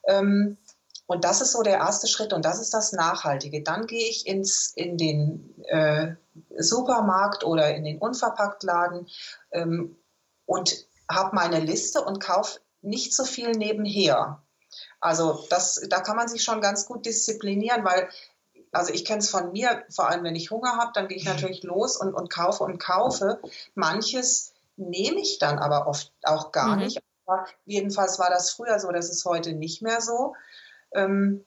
[0.07, 0.59] Ähm,
[1.07, 3.62] und das ist so der erste Schritt und das ist das Nachhaltige.
[3.62, 6.14] Dann gehe ich ins, in den äh,
[6.59, 9.07] Supermarkt oder in den Unverpacktladen
[9.53, 9.97] ähm,
[10.47, 14.43] und habe meine Liste und kaufe nicht so viel nebenher.
[15.01, 18.09] Also das, da kann man sich schon ganz gut disziplinieren, weil
[18.77, 21.24] also ich kenne es von mir, vor allem wenn ich Hunger habe, dann gehe ich
[21.24, 21.33] mhm.
[21.33, 23.41] natürlich los und, und kaufe und kaufe.
[23.74, 26.85] Manches nehme ich dann aber oft auch gar mhm.
[26.85, 27.03] nicht.
[27.27, 30.35] Aber jedenfalls war das früher so, das ist heute nicht mehr so.
[30.93, 31.45] Ähm,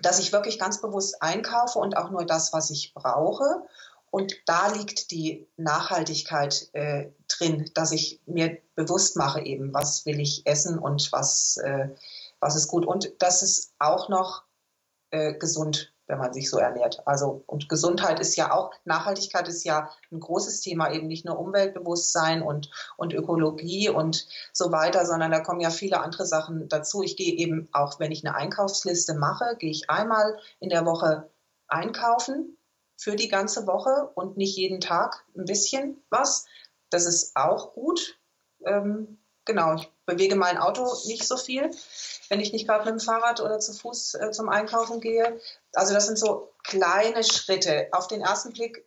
[0.00, 3.62] dass ich wirklich ganz bewusst einkaufe und auch nur das, was ich brauche.
[4.10, 10.20] Und da liegt die Nachhaltigkeit äh, drin, dass ich mir bewusst mache, eben, was will
[10.20, 11.88] ich essen und was, äh,
[12.40, 12.86] was ist gut.
[12.86, 14.42] Und dass es auch noch
[15.10, 17.02] äh, gesund wenn man sich so ernährt.
[17.06, 21.38] Also und Gesundheit ist ja auch, Nachhaltigkeit ist ja ein großes Thema, eben nicht nur
[21.38, 27.02] Umweltbewusstsein und, und Ökologie und so weiter, sondern da kommen ja viele andere Sachen dazu.
[27.02, 31.30] Ich gehe eben auch, wenn ich eine Einkaufsliste mache, gehe ich einmal in der Woche
[31.68, 32.56] einkaufen
[32.96, 36.46] für die ganze Woche und nicht jeden Tag ein bisschen was.
[36.90, 38.18] Das ist auch gut.
[38.64, 41.70] Ähm, genau, ich bewege mein Auto nicht so viel
[42.28, 45.40] wenn ich nicht gerade mit dem Fahrrad oder zu Fuß äh, zum Einkaufen gehe.
[45.72, 47.88] Also das sind so kleine Schritte.
[47.92, 48.84] Auf den ersten Blick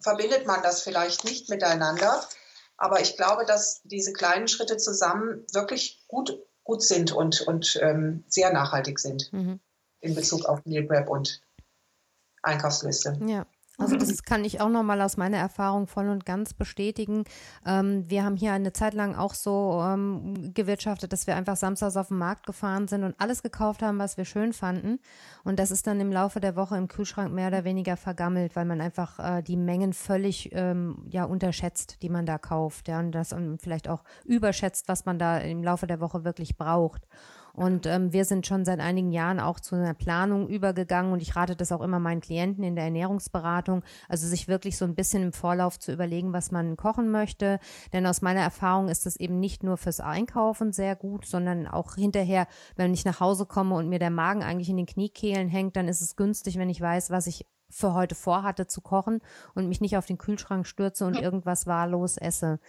[0.00, 2.24] verbindet man das vielleicht nicht miteinander,
[2.76, 8.24] aber ich glaube, dass diese kleinen Schritte zusammen wirklich gut, gut sind und, und ähm,
[8.28, 9.60] sehr nachhaltig sind mhm.
[10.00, 11.42] in Bezug auf Meal Prep und
[12.42, 13.18] Einkaufsliste.
[13.26, 13.46] Ja.
[13.80, 17.22] Also das kann ich auch nochmal aus meiner Erfahrung voll und ganz bestätigen.
[17.64, 21.96] Ähm, wir haben hier eine Zeit lang auch so ähm, gewirtschaftet, dass wir einfach samstags
[21.96, 24.98] auf den Markt gefahren sind und alles gekauft haben, was wir schön fanden.
[25.44, 28.64] Und das ist dann im Laufe der Woche im Kühlschrank mehr oder weniger vergammelt, weil
[28.64, 32.88] man einfach äh, die Mengen völlig ähm, ja, unterschätzt, die man da kauft.
[32.88, 36.56] Ja, und das und vielleicht auch überschätzt, was man da im Laufe der Woche wirklich
[36.56, 37.06] braucht.
[37.52, 41.34] Und ähm, wir sind schon seit einigen Jahren auch zu einer Planung übergegangen und ich
[41.36, 45.22] rate das auch immer meinen Klienten in der Ernährungsberatung, also sich wirklich so ein bisschen
[45.22, 47.58] im Vorlauf zu überlegen, was man kochen möchte.
[47.92, 51.94] Denn aus meiner Erfahrung ist das eben nicht nur fürs Einkaufen sehr gut, sondern auch
[51.94, 52.46] hinterher,
[52.76, 55.88] wenn ich nach Hause komme und mir der Magen eigentlich in den Kniekehlen hängt, dann
[55.88, 59.20] ist es günstig, wenn ich weiß, was ich für heute vorhatte zu kochen
[59.54, 62.60] und mich nicht auf den Kühlschrank stürze und irgendwas wahllos esse.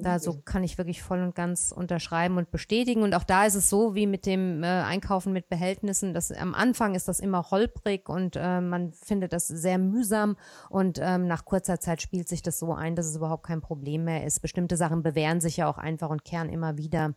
[0.00, 3.02] Da so kann ich wirklich voll und ganz unterschreiben und bestätigen.
[3.02, 6.14] Und auch da ist es so wie mit dem äh, Einkaufen mit Behältnissen.
[6.14, 10.36] Dass am Anfang ist das immer holprig und äh, man findet das sehr mühsam.
[10.68, 14.04] Und ähm, nach kurzer Zeit spielt sich das so ein, dass es überhaupt kein Problem
[14.04, 14.40] mehr ist.
[14.40, 17.14] Bestimmte Sachen bewähren sich ja auch einfach und kehren immer wieder.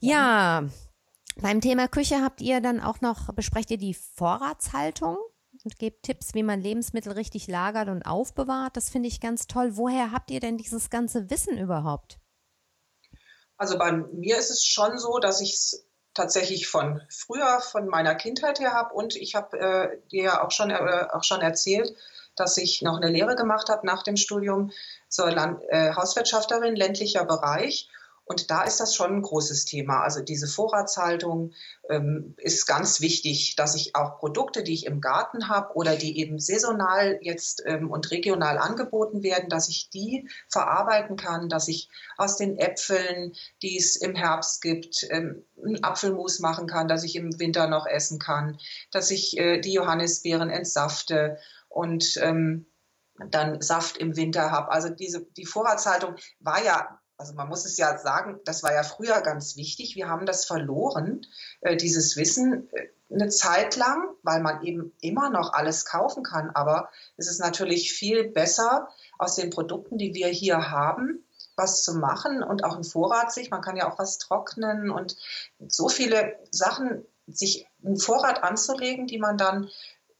[0.00, 0.64] Ja,
[1.36, 5.16] beim Thema Küche habt ihr dann auch noch, besprecht ihr die Vorratshaltung?
[5.64, 8.76] Und gebt Tipps, wie man Lebensmittel richtig lagert und aufbewahrt.
[8.76, 9.76] Das finde ich ganz toll.
[9.76, 12.18] Woher habt ihr denn dieses ganze Wissen überhaupt?
[13.56, 18.14] Also bei mir ist es schon so, dass ich es tatsächlich von früher, von meiner
[18.14, 21.94] Kindheit her habe und ich habe äh, dir ja auch schon, äh, auch schon erzählt,
[22.36, 24.72] dass ich noch eine Lehre gemacht habe nach dem Studium
[25.08, 27.88] zur Land äh, Hauswirtschafterin ländlicher Bereich
[28.30, 30.04] und da ist das schon ein großes Thema.
[30.04, 31.50] Also diese Vorratshaltung
[31.88, 36.16] ähm, ist ganz wichtig, dass ich auch Produkte, die ich im Garten habe oder die
[36.16, 41.88] eben saisonal jetzt ähm, und regional angeboten werden, dass ich die verarbeiten kann, dass ich
[42.18, 47.16] aus den Äpfeln, die es im Herbst gibt, ähm, einen Apfelmus machen kann, dass ich
[47.16, 48.58] im Winter noch essen kann,
[48.92, 52.66] dass ich äh, die Johannisbeeren entsafte und ähm,
[53.28, 54.70] dann Saft im Winter habe.
[54.70, 58.82] Also diese, die Vorratshaltung war ja also man muss es ja sagen, das war ja
[58.82, 59.94] früher ganz wichtig.
[59.94, 61.26] Wir haben das verloren,
[61.60, 66.48] äh, dieses Wissen äh, eine Zeit lang, weil man eben immer noch alles kaufen kann.
[66.50, 71.22] Aber es ist natürlich viel besser, aus den Produkten, die wir hier haben,
[71.56, 73.50] was zu machen und auch ein Vorrat sich.
[73.50, 75.16] Man kann ja auch was trocknen und
[75.68, 79.68] so viele Sachen, sich einen Vorrat anzulegen, die man dann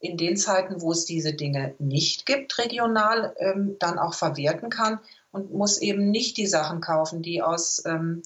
[0.01, 4.99] in den Zeiten, wo es diese Dinge nicht gibt, regional ähm, dann auch verwerten kann
[5.31, 8.23] und muss eben nicht die Sachen kaufen, die aus, ähm,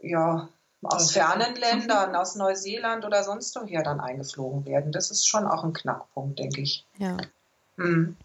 [0.00, 0.48] ja,
[0.80, 4.92] aus fernen Ländern, aus Neuseeland oder sonst woher dann eingeflogen werden.
[4.92, 6.86] Das ist schon auch ein Knackpunkt, denke ich.
[6.98, 7.16] Ja.
[7.76, 8.16] Hm.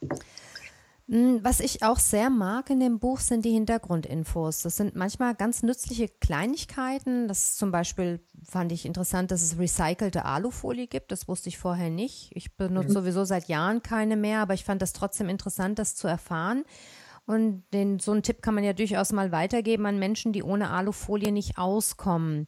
[1.10, 1.40] Hm.
[1.42, 4.62] Was ich auch sehr mag in dem Buch sind die Hintergrundinfos.
[4.64, 7.30] Das sind manchmal ganz nützliche Kleinigkeiten.
[7.30, 11.14] Das zum Beispiel fand ich interessant, dass es recycelte Alufolie gibt.
[11.14, 12.32] Das wusste ich vorher nicht.
[12.34, 12.94] Ich benutze mhm.
[12.94, 16.66] sowieso seit Jahren keine mehr, aber ich fand das trotzdem interessant, das zu erfahren.
[17.26, 20.72] Und den, so einen Tipp kann man ja durchaus mal weitergeben an Menschen, die ohne
[20.72, 22.48] Alufolie nicht auskommen.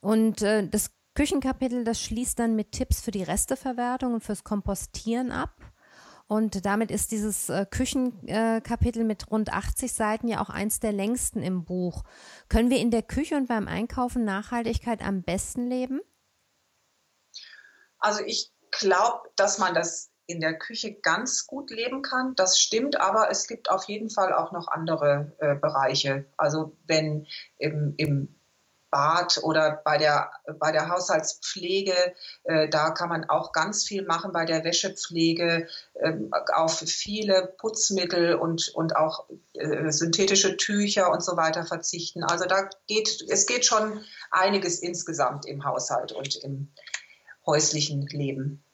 [0.00, 5.32] Und äh, das Küchenkapitel, das schließt dann mit Tipps für die Resteverwertung und fürs Kompostieren
[5.32, 5.50] ab.
[6.28, 10.92] Und damit ist dieses äh, Küchenkapitel äh, mit rund 80 Seiten ja auch eins der
[10.92, 12.04] längsten im Buch.
[12.50, 16.00] Können wir in der Küche und beim Einkaufen Nachhaltigkeit am besten leben?
[17.98, 22.34] Also ich glaube, dass man das in der Küche ganz gut leben kann.
[22.36, 26.26] Das stimmt, aber es gibt auf jeden Fall auch noch andere äh, Bereiche.
[26.36, 27.26] Also wenn
[27.56, 28.37] im, im
[28.90, 32.14] Bad oder bei der, bei der Haushaltspflege,
[32.44, 36.12] äh, da kann man auch ganz viel machen bei der Wäschepflege, äh,
[36.54, 42.24] auf viele Putzmittel und, und auch äh, synthetische Tücher und so weiter verzichten.
[42.24, 46.72] Also da geht, es geht schon einiges insgesamt im Haushalt und im
[47.46, 48.64] häuslichen Leben.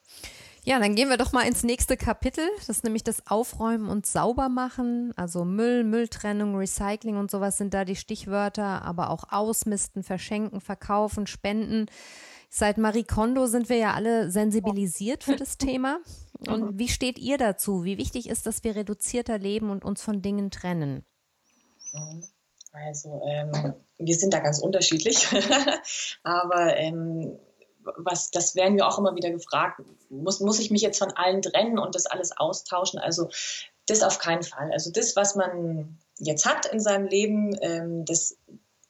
[0.66, 2.42] Ja, dann gehen wir doch mal ins nächste Kapitel.
[2.56, 5.12] Das ist nämlich das Aufräumen und Saubermachen.
[5.14, 11.26] Also Müll, Mülltrennung, Recycling und sowas sind da die Stichwörter, aber auch Ausmisten, Verschenken, Verkaufen,
[11.26, 11.86] Spenden.
[12.48, 15.98] Seit Marie Kondo sind wir ja alle sensibilisiert für das Thema.
[16.48, 16.78] Und mhm.
[16.78, 17.84] wie steht ihr dazu?
[17.84, 21.04] Wie wichtig ist, dass wir reduzierter leben und uns von Dingen trennen?
[22.72, 25.26] Also, ähm, wir sind da ganz unterschiedlich.
[26.22, 27.38] aber ähm,
[27.96, 31.42] was, das werden wir auch immer wieder gefragt, muss, muss ich mich jetzt von allen
[31.42, 32.98] trennen und das alles austauschen?
[32.98, 33.28] Also
[33.86, 34.70] das auf keinen Fall.
[34.72, 38.36] Also das, was man jetzt hat in seinem Leben, ähm, das,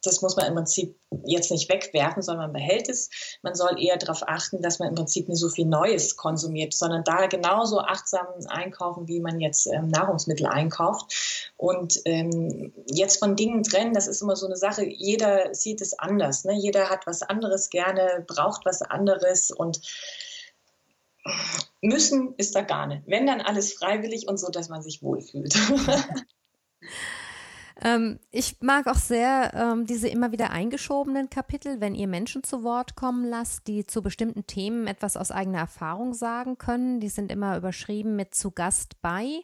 [0.06, 3.10] das muss man im Prinzip jetzt nicht wegwerfen, sondern man behält es.
[3.42, 7.04] Man soll eher darauf achten, dass man im Prinzip nicht so viel Neues konsumiert, sondern
[7.04, 11.52] da genauso achtsam einkaufen, wie man jetzt ähm, Nahrungsmittel einkauft.
[11.56, 15.98] Und ähm, jetzt von Dingen trennen, das ist immer so eine Sache, jeder sieht es
[15.98, 16.44] anders.
[16.44, 16.54] Ne?
[16.54, 19.80] Jeder hat was anderes gerne, braucht was anderes und
[21.80, 23.02] müssen ist da gar nicht.
[23.06, 25.54] Wenn dann alles freiwillig und so, dass man sich wohlfühlt.
[27.80, 32.62] Ähm, ich mag auch sehr ähm, diese immer wieder eingeschobenen Kapitel, wenn ihr Menschen zu
[32.62, 37.00] Wort kommen lasst, die zu bestimmten Themen etwas aus eigener Erfahrung sagen können.
[37.00, 39.42] Die sind immer überschrieben mit zu Gast bei.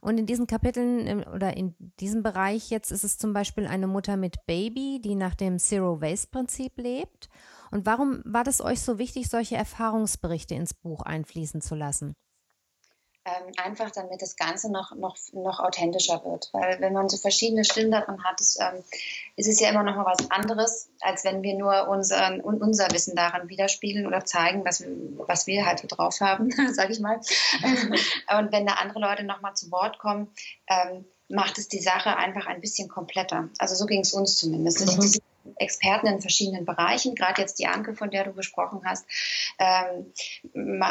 [0.00, 4.16] Und in diesen Kapiteln oder in diesem Bereich jetzt ist es zum Beispiel eine Mutter
[4.16, 7.28] mit Baby, die nach dem Zero-Waste-Prinzip lebt.
[7.70, 12.14] Und warum war das euch so wichtig, solche Erfahrungsberichte ins Buch einfließen zu lassen?
[13.26, 16.48] Ähm, einfach damit das Ganze noch, noch, noch authentischer wird.
[16.52, 18.84] Weil wenn man so verschiedene Stimmen davon hat, ist, ähm,
[19.34, 23.16] ist es ja immer noch mal was anderes, als wenn wir nur unseren, unser Wissen
[23.16, 24.88] daran widerspiegeln oder zeigen, was wir,
[25.26, 27.16] was wir halt so drauf haben, sage ich mal.
[28.38, 30.28] Und wenn da andere Leute noch mal zu Wort kommen,
[30.68, 33.48] ähm, macht es die Sache einfach ein bisschen kompletter.
[33.58, 34.86] Also so ging es uns zumindest.
[34.86, 35.20] Mhm.
[35.56, 37.14] Experten in verschiedenen Bereichen.
[37.14, 39.06] Gerade jetzt die Anke, von der du gesprochen hast,
[39.58, 40.12] ähm,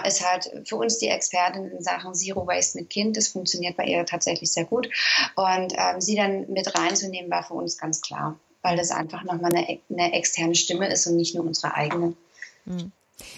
[0.05, 3.17] ist halt für uns die Expertin in Sachen Zero Waste mit Kind.
[3.17, 4.89] Das funktioniert bei ihr tatsächlich sehr gut.
[5.35, 9.53] Und ähm, sie dann mit reinzunehmen, war für uns ganz klar, weil das einfach nochmal
[9.53, 12.15] eine, eine externe Stimme ist und nicht nur unsere eigene.
[12.65, 12.91] Hm.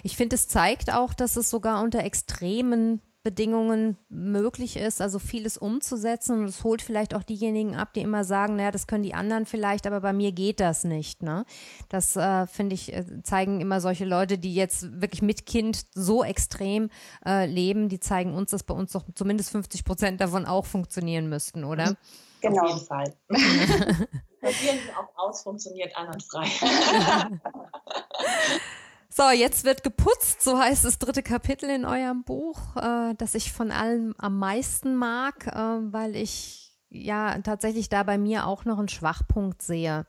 [0.04, 5.58] Ich finde, es zeigt auch, dass es sogar unter extremen Bedingungen möglich ist, also vieles
[5.58, 6.40] umzusetzen.
[6.40, 9.46] Und es holt vielleicht auch diejenigen ab, die immer sagen, naja, das können die anderen
[9.46, 11.24] vielleicht, aber bei mir geht das nicht.
[11.24, 11.44] Ne?
[11.90, 16.24] Das äh, finde ich, äh, zeigen immer solche Leute, die jetzt wirklich mit Kind so
[16.24, 16.90] extrem
[17.26, 21.28] äh, leben, die zeigen uns, dass bei uns doch zumindest 50 Prozent davon auch funktionieren
[21.28, 21.90] müssten, oder?
[21.90, 21.98] Mhm.
[22.40, 22.62] Genau.
[22.62, 23.14] Auf jeden Fall.
[24.40, 26.48] Probieren auch aus, funktioniert an und frei.
[29.18, 33.52] So, jetzt wird geputzt, so heißt das dritte Kapitel in eurem Buch, äh, das ich
[33.52, 38.78] von allem am meisten mag, äh, weil ich ja tatsächlich da bei mir auch noch
[38.78, 40.06] einen Schwachpunkt sehe.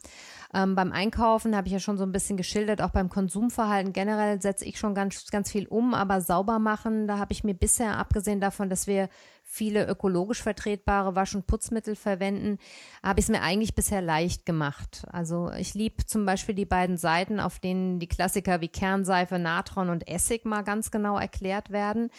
[0.53, 4.43] Ähm, beim Einkaufen habe ich ja schon so ein bisschen geschildert, auch beim Konsumverhalten generell
[4.43, 7.97] setze ich schon ganz, ganz viel um, aber sauber machen, da habe ich mir bisher,
[7.97, 9.09] abgesehen davon, dass wir
[9.51, 12.59] viele ökologisch vertretbare Wasch- und Putzmittel verwenden,
[13.03, 15.05] habe ich es mir eigentlich bisher leicht gemacht.
[15.11, 19.89] Also ich liebe zum Beispiel die beiden Seiten, auf denen die Klassiker wie Kernseife, Natron
[19.89, 22.11] und Essig mal ganz genau erklärt werden.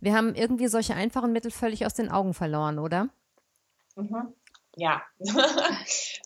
[0.00, 3.10] Wir haben irgendwie solche einfachen Mittel völlig aus den Augen verloren, oder?
[3.94, 4.32] Mhm.
[4.76, 5.02] Ja,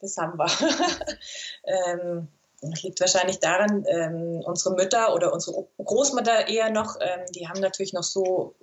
[0.00, 0.46] das haben wir.
[1.64, 2.28] ähm,
[2.60, 7.60] das liegt wahrscheinlich daran, ähm, unsere Mütter oder unsere Großmutter eher noch, ähm, die haben
[7.60, 8.54] natürlich noch so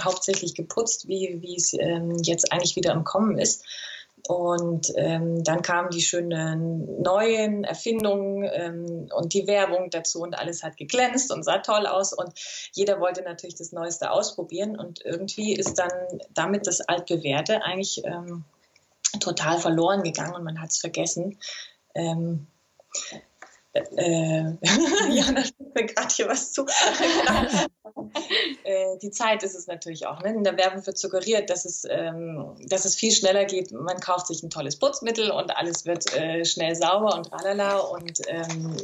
[0.00, 3.64] hauptsächlich geputzt, wie, wie es ähm, jetzt eigentlich wieder im Kommen ist.
[4.28, 10.62] Und ähm, dann kamen die schönen neuen Erfindungen ähm, und die Werbung dazu und alles
[10.62, 12.32] hat geglänzt und sah toll aus und
[12.72, 15.90] jeder wollte natürlich das Neueste ausprobieren und irgendwie ist dann
[16.32, 18.44] damit das altbewährte eigentlich ähm,
[19.18, 21.38] total verloren gegangen und man hat es vergessen.
[23.74, 26.66] Ähm, äh, ja, da steht mir gerade hier was zu.
[28.64, 30.20] äh, die Zeit ist es natürlich auch.
[30.22, 30.34] Ne?
[30.34, 33.72] In der Werbung wird suggeriert, dass es, ähm, dass es viel schneller geht.
[33.72, 37.78] Man kauft sich ein tolles Putzmittel und alles wird äh, schnell sauber und tralala.
[37.78, 38.76] Und ähm,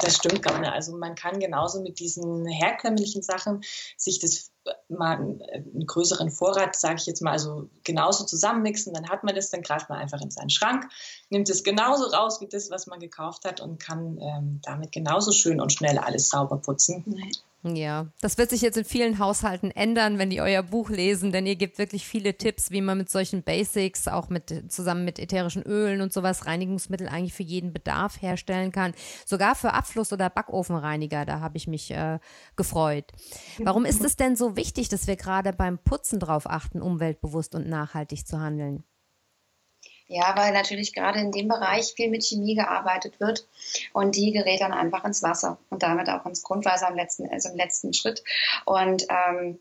[0.00, 0.72] das stimmt gar nicht.
[0.72, 3.62] Also man kann genauso mit diesen herkömmlichen Sachen
[3.96, 4.50] sich das
[4.88, 9.50] mal einen größeren Vorrat, sage ich jetzt mal, also genauso zusammenmixen, dann hat man das,
[9.50, 10.88] dann greift man einfach in seinen Schrank,
[11.30, 15.32] nimmt es genauso raus wie das, was man gekauft hat und kann ähm, damit genauso
[15.32, 17.04] schön und schnell alles sauber putzen.
[17.66, 21.46] Ja, das wird sich jetzt in vielen Haushalten ändern, wenn die euer Buch lesen, denn
[21.46, 25.62] ihr gebt wirklich viele Tipps, wie man mit solchen Basics, auch mit zusammen mit ätherischen
[25.62, 28.92] Ölen und sowas Reinigungsmittel eigentlich für jeden Bedarf herstellen kann.
[29.24, 32.18] Sogar für Abfluss- oder Backofenreiniger, da habe ich mich äh,
[32.54, 33.12] gefreut.
[33.62, 37.66] Warum ist es denn so wichtig, dass wir gerade beim Putzen darauf achten, umweltbewusst und
[37.66, 38.84] nachhaltig zu handeln?
[40.06, 43.46] Ja, weil natürlich gerade in dem Bereich viel mit Chemie gearbeitet wird
[43.94, 47.48] und die gerät dann einfach ins Wasser und damit auch ins Grundwasser im letzten, also
[47.48, 48.22] im letzten Schritt.
[48.66, 49.58] Und ähm,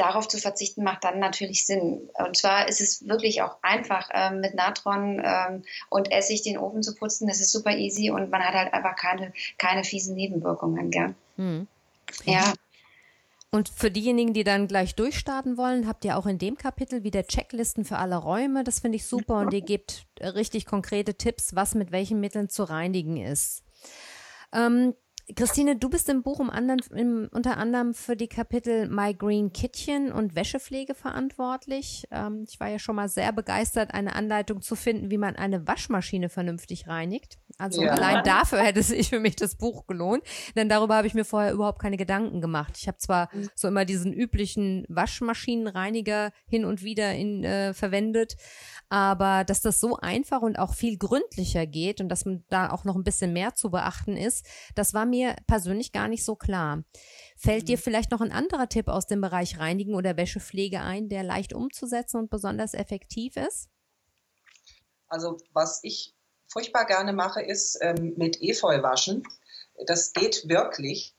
[0.00, 2.08] darauf zu verzichten macht dann natürlich Sinn.
[2.14, 6.82] Und zwar ist es wirklich auch einfach, ähm, mit Natron ähm, und Essig den Ofen
[6.82, 7.28] zu putzen.
[7.28, 10.90] Das ist super easy und man hat halt einfach keine, keine fiesen Nebenwirkungen.
[10.90, 11.14] Gell?
[11.36, 11.68] Hm.
[12.24, 12.52] Ja.
[13.52, 17.24] Und für diejenigen, die dann gleich durchstarten wollen, habt ihr auch in dem Kapitel wieder
[17.24, 18.62] Checklisten für alle Räume.
[18.62, 22.62] Das finde ich super und ihr gebt richtig konkrete Tipps, was mit welchen Mitteln zu
[22.62, 23.64] reinigen ist.
[24.52, 24.94] Ähm,
[25.34, 29.52] Christine, du bist im Buch um anderen, im, unter anderem für die Kapitel My Green
[29.52, 32.06] Kitchen und Wäschepflege verantwortlich.
[32.10, 35.66] Ähm, ich war ja schon mal sehr begeistert, eine Anleitung zu finden, wie man eine
[35.66, 37.38] Waschmaschine vernünftig reinigt.
[37.58, 37.92] Also ja.
[37.92, 40.22] allein dafür hätte sich für mich das Buch gelohnt,
[40.56, 42.74] denn darüber habe ich mir vorher überhaupt keine Gedanken gemacht.
[42.76, 43.50] Ich habe zwar mhm.
[43.54, 48.36] so immer diesen üblichen Waschmaschinenreiniger hin und wieder in, äh, verwendet,
[48.88, 52.84] aber dass das so einfach und auch viel gründlicher geht und dass man da auch
[52.84, 56.84] noch ein bisschen mehr zu beachten ist, das war mir persönlich gar nicht so klar.
[57.36, 57.66] Fällt mhm.
[57.66, 61.52] dir vielleicht noch ein anderer Tipp aus dem Bereich Reinigen oder Wäschepflege ein, der leicht
[61.52, 63.68] umzusetzen und besonders effektiv ist?
[65.08, 66.14] Also was ich
[66.48, 69.22] furchtbar gerne mache, ist ähm, mit Efeu waschen.
[69.86, 71.16] Das geht wirklich.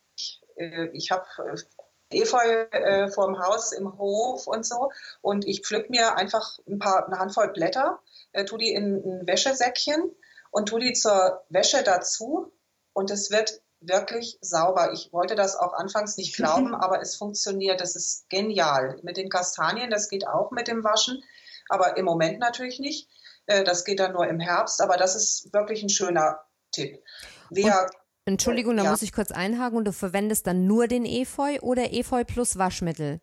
[0.56, 4.92] Äh, ich habe äh, Efeu äh, vorm Haus im Hof und so.
[5.22, 8.00] Und ich pflück mir einfach ein paar, eine Handvoll Blätter,
[8.34, 10.12] äh, tu die in ein Wäschesäckchen
[10.52, 12.52] und tu die zur Wäsche dazu.
[12.94, 14.94] Und es wird wirklich sauber.
[14.94, 17.82] Ich wollte das auch anfangs nicht glauben, aber es funktioniert.
[17.82, 19.00] Das ist genial.
[19.04, 21.24] Mit den Kastanien, das geht auch mit dem Waschen,
[21.70, 23.10] aber im Moment natürlich nicht.
[23.48, 27.04] Äh, das geht dann nur im Herbst, aber das ist wirklich ein schöner Tipp.
[27.50, 27.90] Wer, und,
[28.26, 28.92] Entschuldigung, da ja.
[28.92, 29.78] muss ich kurz einhaken.
[29.78, 33.20] Und du verwendest dann nur den Efeu oder Efeu plus Waschmittel?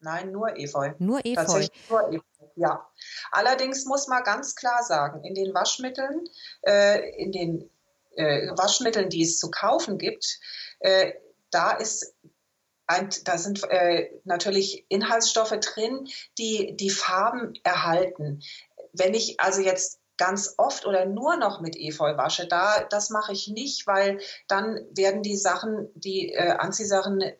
[0.00, 0.92] Nein, nur Efeu.
[0.98, 1.34] Nur Efeu.
[1.34, 2.22] Tatsächlich nur Efeu.
[2.56, 2.86] Ja,
[3.30, 6.24] allerdings muss man ganz klar sagen, in den Waschmitteln,
[6.62, 7.70] äh, in den
[8.16, 10.38] äh, Waschmitteln, die es zu kaufen gibt,
[10.80, 11.12] äh,
[11.50, 12.14] da ist
[13.24, 18.42] da sind äh, natürlich Inhaltsstoffe drin, die die Farben erhalten.
[18.92, 23.32] Wenn ich also jetzt ganz oft oder nur noch mit Efeu wasche, da das mache
[23.32, 27.32] ich nicht, weil dann werden die Sachen, die äh, Anziehsachen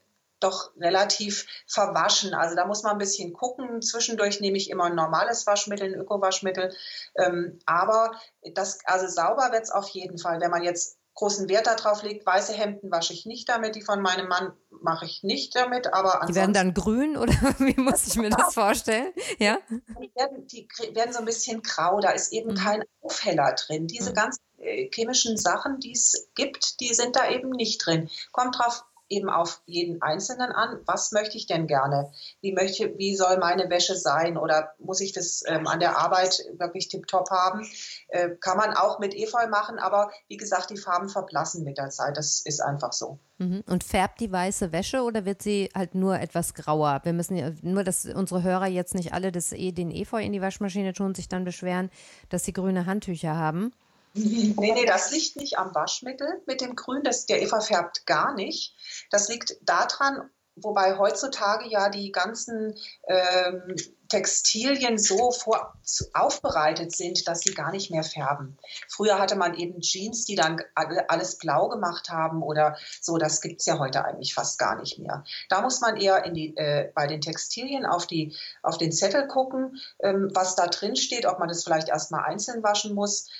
[0.42, 2.34] doch relativ verwaschen.
[2.34, 3.82] Also da muss man ein bisschen gucken.
[3.82, 6.74] Zwischendurch nehme ich immer ein normales Waschmittel, ein Ökowaschmittel.
[7.16, 8.12] Ähm, aber
[8.54, 10.40] das, also sauber wird es auf jeden Fall.
[10.40, 14.00] Wenn man jetzt großen Wert darauf legt, weiße Hemden wasche ich nicht damit, die von
[14.00, 18.16] meinem Mann mache ich nicht damit, aber Die werden dann grün oder wie muss ich
[18.16, 19.12] mir das vorstellen?
[19.38, 19.58] Ja?
[19.68, 22.56] Die werden, die werden so ein bisschen grau, da ist eben mhm.
[22.56, 23.86] kein Aufheller drin.
[23.86, 24.14] Diese mhm.
[24.14, 28.08] ganzen äh, chemischen Sachen, die es gibt, die sind da eben nicht drin.
[28.32, 32.10] Kommt drauf eben auf jeden Einzelnen an, was möchte ich denn gerne?
[32.40, 34.36] Wie, möchte, wie soll meine Wäsche sein?
[34.36, 37.68] Oder muss ich das ähm, an der Arbeit wirklich tiptop haben?
[38.08, 41.90] Äh, kann man auch mit Efeu machen, aber wie gesagt, die Farben verblassen mit der
[41.90, 42.16] Zeit.
[42.16, 43.18] Das ist einfach so.
[43.38, 43.62] Mhm.
[43.68, 47.00] Und färbt die weiße Wäsche oder wird sie halt nur etwas grauer?
[47.04, 50.40] Wir müssen ja, nur, dass unsere Hörer jetzt nicht alle das, den Efeu in die
[50.40, 51.90] Waschmaschine tun, sich dann beschweren,
[52.30, 53.72] dass sie grüne Handtücher haben.
[54.14, 57.02] Nee, nee, das liegt nicht am Waschmittel mit dem Grün.
[57.02, 58.74] Das, der Eva färbt gar nicht.
[59.10, 63.74] Das liegt daran, wobei heutzutage ja die ganzen ähm,
[64.12, 65.72] Textilien so vor,
[66.12, 68.58] aufbereitet sind, dass sie gar nicht mehr färben.
[68.86, 73.16] Früher hatte man eben Jeans, die dann alles blau gemacht haben oder so.
[73.16, 75.24] Das gibt es ja heute eigentlich fast gar nicht mehr.
[75.48, 79.80] Da muss man eher die, äh, bei den Textilien auf, die, auf den Zettel gucken,
[80.02, 83.30] ähm, was da drin steht, ob man das vielleicht erstmal einzeln waschen muss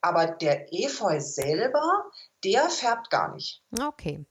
[0.00, 2.10] aber der Efeu selber,
[2.44, 3.62] der färbt gar nicht.
[3.78, 4.24] Okay.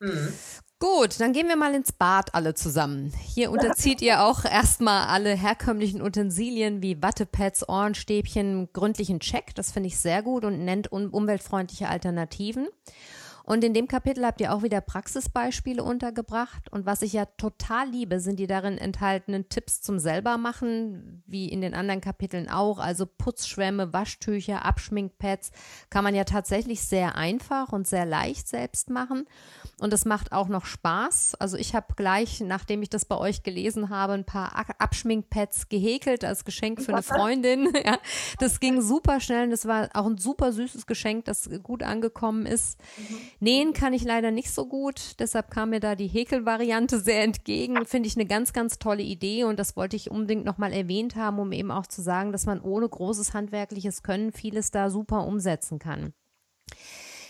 [0.00, 0.32] Mhm.
[0.80, 3.12] Gut, dann gehen wir mal ins Bad alle zusammen.
[3.34, 9.56] Hier unterzieht ihr auch erstmal alle herkömmlichen Utensilien wie Wattepads, Ohrenstäbchen gründlichen Check.
[9.56, 12.68] Das finde ich sehr gut und nennt um umweltfreundliche Alternativen.
[13.48, 16.70] Und in dem Kapitel habt ihr auch wieder Praxisbeispiele untergebracht.
[16.70, 21.62] Und was ich ja total liebe, sind die darin enthaltenen Tipps zum Selbermachen, wie in
[21.62, 22.78] den anderen Kapiteln auch.
[22.78, 25.50] Also Putzschwämme, Waschtücher, Abschminkpads
[25.88, 29.24] kann man ja tatsächlich sehr einfach und sehr leicht selbst machen.
[29.80, 31.36] Und es macht auch noch Spaß.
[31.36, 36.22] Also ich habe gleich, nachdem ich das bei euch gelesen habe, ein paar Abschminkpads gehäkelt
[36.22, 37.72] als Geschenk für eine Freundin.
[37.86, 37.98] ja,
[38.40, 42.44] das ging super schnell und das war auch ein super süßes Geschenk, das gut angekommen
[42.44, 42.78] ist.
[42.98, 43.16] Mhm.
[43.40, 47.86] Nähen kann ich leider nicht so gut, deshalb kam mir da die Häkelvariante sehr entgegen.
[47.86, 51.38] Finde ich eine ganz, ganz tolle Idee und das wollte ich unbedingt nochmal erwähnt haben,
[51.38, 55.78] um eben auch zu sagen, dass man ohne großes handwerkliches Können vieles da super umsetzen
[55.78, 56.14] kann.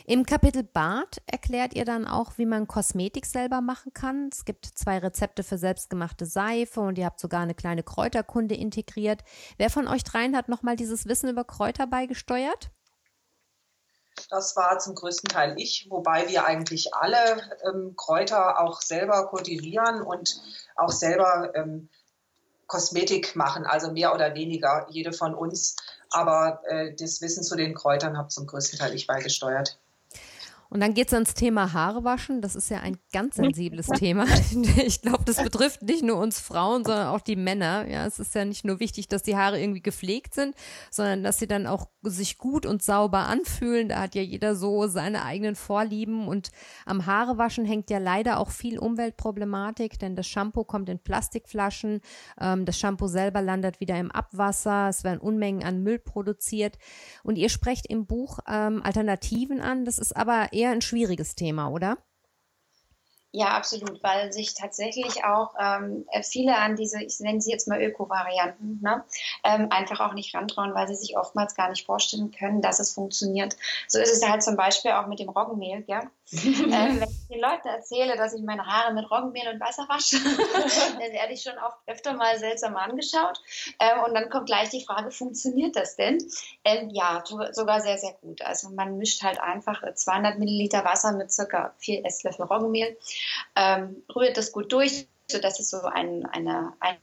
[0.07, 4.31] Im Kapitel Bart erklärt ihr dann auch, wie man Kosmetik selber machen kann.
[4.33, 9.23] Es gibt zwei Rezepte für selbstgemachte Seife und ihr habt sogar eine kleine Kräuterkunde integriert.
[9.59, 12.71] Wer von euch dreien hat nochmal dieses Wissen über Kräuter beigesteuert?
[14.31, 20.03] Das war zum größten Teil ich, wobei wir eigentlich alle ähm, Kräuter auch selber kultivieren
[20.03, 20.41] und
[20.77, 21.89] auch selber ähm,
[22.67, 25.77] Kosmetik machen, also mehr oder weniger, jede von uns.
[26.11, 29.79] Aber äh, das Wissen zu den Kräutern habe zum größten Teil ich beigesteuert.
[30.71, 32.43] Und dann geht es ans Thema Haare waschen.
[32.43, 34.27] Das ist ja ein ganz sensibles Thema.
[34.89, 37.87] Ich glaube, das betrifft nicht nur uns Frauen, sondern auch die Männer.
[37.89, 40.55] Ja, es ist ja nicht nur wichtig, dass die Haare irgendwie gepflegt sind,
[40.91, 43.89] sondern dass sie dann auch sich gut und sauber anfühlen.
[43.89, 46.29] Da hat ja jeder so seine eigenen Vorlieben.
[46.29, 46.51] Und
[46.87, 52.01] am Haarewaschen hängt ja leider auch viel Umweltproblematik, denn das Shampoo kommt in Plastikflaschen.
[52.41, 54.89] Ähm, das Shampoo selber landet wieder im Abwasser.
[54.89, 56.79] Es werden Unmengen an Müll produziert.
[57.23, 59.85] Und ihr sprecht im Buch ähm, Alternativen an.
[59.85, 61.99] Das ist aber eher ein schwieriges Thema, oder?
[63.39, 67.81] Ja, absolut, weil sich tatsächlich auch ähm, viele an diese, ich nenne sie jetzt mal
[67.81, 69.05] Öko-Varianten, ne,
[69.45, 72.93] ähm, einfach auch nicht rantrauen, weil sie sich oftmals gar nicht vorstellen können, dass es
[72.93, 73.55] funktioniert.
[73.87, 76.01] So ist es halt zum Beispiel auch mit dem Roggenmehl, ja.
[76.33, 80.17] ähm, wenn ich den Leuten erzähle, dass ich meine Haare mit Roggenmehl und Wasser wasche,
[80.99, 83.41] dann werde ich schon oft öfter mal seltsam angeschaut.
[83.79, 86.19] Ähm, und dann kommt gleich die Frage, funktioniert das denn?
[86.65, 87.23] Ähm, ja,
[87.53, 88.43] sogar sehr, sehr gut.
[88.43, 92.99] Also man mischt halt einfach 200 Milliliter Wasser mit circa vier Esslöffel Roggenmehl
[93.57, 96.99] ähm, rührt das gut durch, sodass es so ein, eine, eine,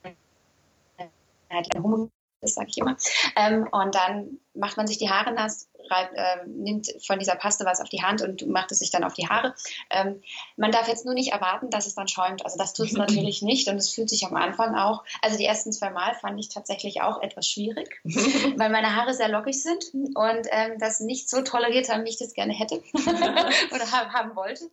[0.97, 1.11] eine,
[1.49, 2.09] eine
[2.41, 2.95] das sage ich immer.
[3.35, 7.81] Ähm, und dann macht man sich die Haare nass, äh, nimmt von dieser Paste was
[7.81, 9.53] auf die Hand und macht es sich dann auf die Haare.
[9.89, 10.21] Ähm,
[10.57, 12.43] man darf jetzt nur nicht erwarten, dass es dann schäumt.
[12.43, 15.45] Also das tut es natürlich nicht und es fühlt sich am Anfang auch, also die
[15.45, 19.85] ersten zwei Mal fand ich tatsächlich auch etwas schwierig, weil meine Haare sehr lockig sind
[19.93, 24.65] und ähm, das nicht so toleriert haben, wie ich das gerne hätte oder haben wollte.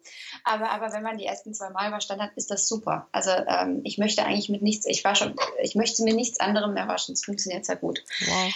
[0.44, 3.08] Aber, aber wenn man die ersten zwei Mal überstanden hat, ist das super.
[3.12, 6.74] Also ähm, ich möchte eigentlich mit nichts, ich war schon, ich möchte mir nichts anderem
[6.74, 7.12] mehr waschen.
[7.12, 8.02] Es funktioniert sehr gut.
[8.26, 8.52] Wow.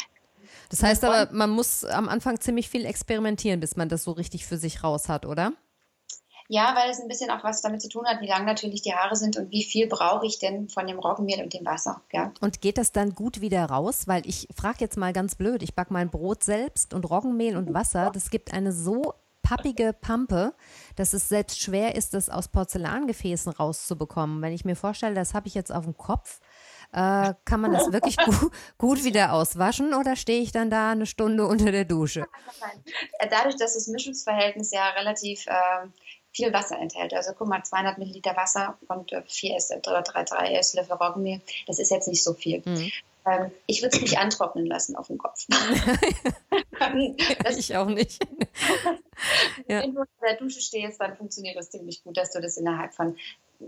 [0.71, 4.47] Das heißt aber, man muss am Anfang ziemlich viel experimentieren, bis man das so richtig
[4.47, 5.53] für sich raus hat, oder?
[6.49, 8.95] Ja, weil es ein bisschen auch was damit zu tun hat, wie lang natürlich die
[8.95, 12.03] Haare sind und wie viel brauche ich denn von dem Roggenmehl und dem Wasser.
[12.13, 12.33] Ja.
[12.41, 14.07] Und geht das dann gut wieder raus?
[14.07, 17.75] Weil ich frage jetzt mal ganz blöd, ich backe mein Brot selbst und Roggenmehl und
[17.75, 20.55] Wasser, das gibt eine so pappige Pampe,
[20.97, 24.43] dass es selbst schwer ist, das aus Porzellangefäßen rauszubekommen.
[24.43, 26.41] Wenn ich mir vorstelle, das habe ich jetzt auf dem Kopf,
[26.93, 31.07] äh, kann man das wirklich gut, gut wieder auswaschen oder stehe ich dann da eine
[31.07, 32.27] Stunde unter der Dusche?
[33.31, 35.87] Dadurch, dass das Mischungsverhältnis ja relativ äh,
[36.37, 37.15] viel Wasser enthält.
[37.15, 41.41] Also guck mal, 200 Milliliter Wasser und äh, 4 Esslöffel oder 3, 3 Esslöffel Roggenmehl.
[41.67, 42.63] Das ist jetzt nicht so viel.
[42.65, 42.93] Mhm.
[43.27, 45.47] Ähm, ich würde es nicht antrocknen lassen auf dem Kopf.
[47.43, 48.23] das, ich auch nicht.
[49.69, 49.83] ja.
[49.83, 52.95] Wenn du unter der Dusche stehst, dann funktioniert das ziemlich gut, dass du das innerhalb
[52.95, 53.17] von,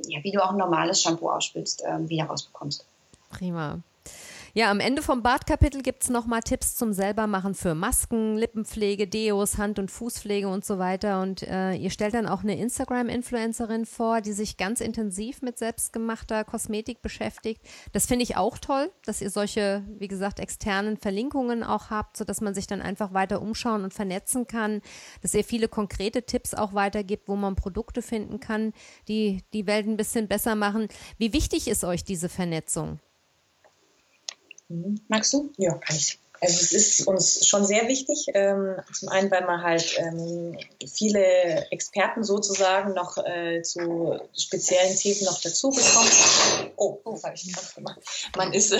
[0.06, 2.86] ja, wie du auch ein normales Shampoo ausspülst, ähm, wieder rausbekommst.
[3.28, 3.82] Prima.
[4.54, 9.58] Ja, am Ende vom Badkapitel gibt es nochmal Tipps zum Selbermachen für Masken, Lippenpflege, Deos,
[9.58, 11.20] Hand- und Fußpflege und so weiter.
[11.20, 16.44] Und äh, ihr stellt dann auch eine Instagram-Influencerin vor, die sich ganz intensiv mit selbstgemachter
[16.44, 17.62] Kosmetik beschäftigt.
[17.92, 22.40] Das finde ich auch toll, dass ihr solche, wie gesagt, externen Verlinkungen auch habt, sodass
[22.40, 24.80] man sich dann einfach weiter umschauen und vernetzen kann,
[25.22, 28.72] dass ihr viele konkrete Tipps auch weitergibt, wo man Produkte finden kann,
[29.08, 30.88] die die Welt ein bisschen besser machen.
[31.18, 32.98] Wie wichtig ist euch diese Vernetzung?
[34.68, 35.00] Mhm.
[35.08, 35.52] Magst du?
[35.56, 36.18] Ja, kann ich.
[36.40, 38.26] Also es ist uns schon sehr wichtig.
[38.34, 40.56] Ähm, zum einen, weil man halt ähm,
[40.86, 46.12] viele Experten sozusagen noch äh, zu speziellen Themen noch dazu bekommt.
[46.76, 48.00] Oh, oh, habe ich gerade gemacht.
[48.36, 48.78] Man ist, äh,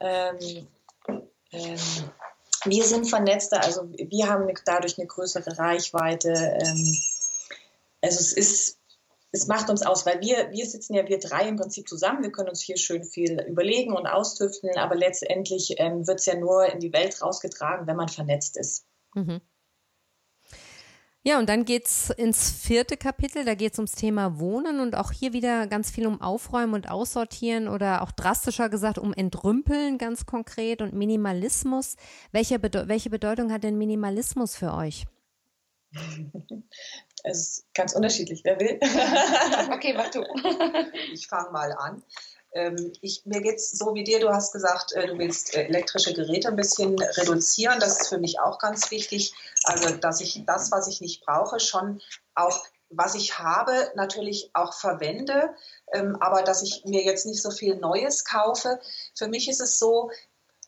[0.00, 0.68] ähm,
[1.50, 1.78] ähm,
[2.64, 6.30] wir sind vernetzter, also wir haben dadurch eine größere Reichweite.
[6.30, 6.96] Ähm,
[8.00, 8.78] also es ist
[9.32, 12.22] es macht uns aus, weil wir, wir sitzen ja wir drei im Prinzip zusammen.
[12.22, 16.36] Wir können uns hier schön viel überlegen und austüfteln, aber letztendlich ähm, wird es ja
[16.36, 18.84] nur in die Welt rausgetragen, wenn man vernetzt ist.
[19.14, 19.40] Mhm.
[21.24, 24.96] Ja, und dann geht es ins vierte Kapitel, da geht es ums Thema Wohnen und
[24.96, 29.98] auch hier wieder ganz viel um Aufräumen und Aussortieren oder auch drastischer gesagt um Entrümpeln
[29.98, 31.94] ganz konkret und Minimalismus.
[32.32, 35.06] Welche, Bede welche Bedeutung hat denn Minimalismus für euch?
[37.22, 38.78] Es ist ganz unterschiedlich, wer will.
[39.72, 40.22] okay, mach du.
[41.12, 42.02] ich fange mal an.
[42.54, 46.12] Ähm, ich, mir geht es so wie dir, du hast gesagt, äh, du willst elektrische
[46.12, 47.80] Geräte ein bisschen reduzieren.
[47.80, 49.32] Das ist für mich auch ganz wichtig.
[49.64, 52.02] Also, dass ich das, was ich nicht brauche, schon
[52.34, 55.54] auch, was ich habe, natürlich auch verwende,
[55.94, 58.80] ähm, aber dass ich mir jetzt nicht so viel Neues kaufe.
[59.14, 60.10] Für mich ist es so,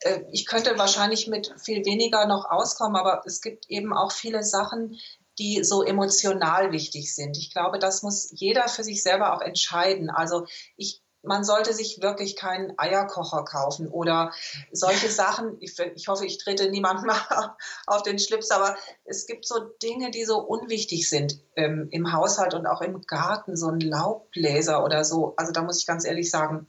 [0.01, 4.43] äh, ich könnte wahrscheinlich mit viel weniger noch auskommen, aber es gibt eben auch viele
[4.43, 4.99] Sachen,
[5.39, 7.37] die so emotional wichtig sind.
[7.37, 10.11] Ich glaube, das muss jeder für sich selber auch entscheiden.
[10.11, 14.33] Also ich, man sollte sich wirklich keinen Eierkocher kaufen oder
[14.73, 15.57] solche Sachen.
[15.61, 17.11] Ich, ich hoffe, ich trete niemandem
[17.87, 22.55] auf den Schlips, aber es gibt so Dinge, die so unwichtig sind ähm, im Haushalt
[22.55, 25.35] und auch im Garten, so ein Laubbläser oder so.
[25.37, 26.69] Also da muss ich ganz ehrlich sagen,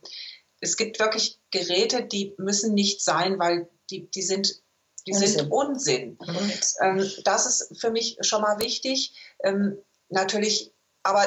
[0.62, 4.64] es gibt wirklich Geräte, die müssen nicht sein, weil die, die sind
[5.08, 5.30] die Unsinn.
[5.30, 6.18] sind Unsinn.
[6.26, 6.52] Mhm.
[6.82, 9.14] Ähm, das ist für mich schon mal wichtig.
[9.44, 9.78] Ähm,
[10.10, 11.24] natürlich, aber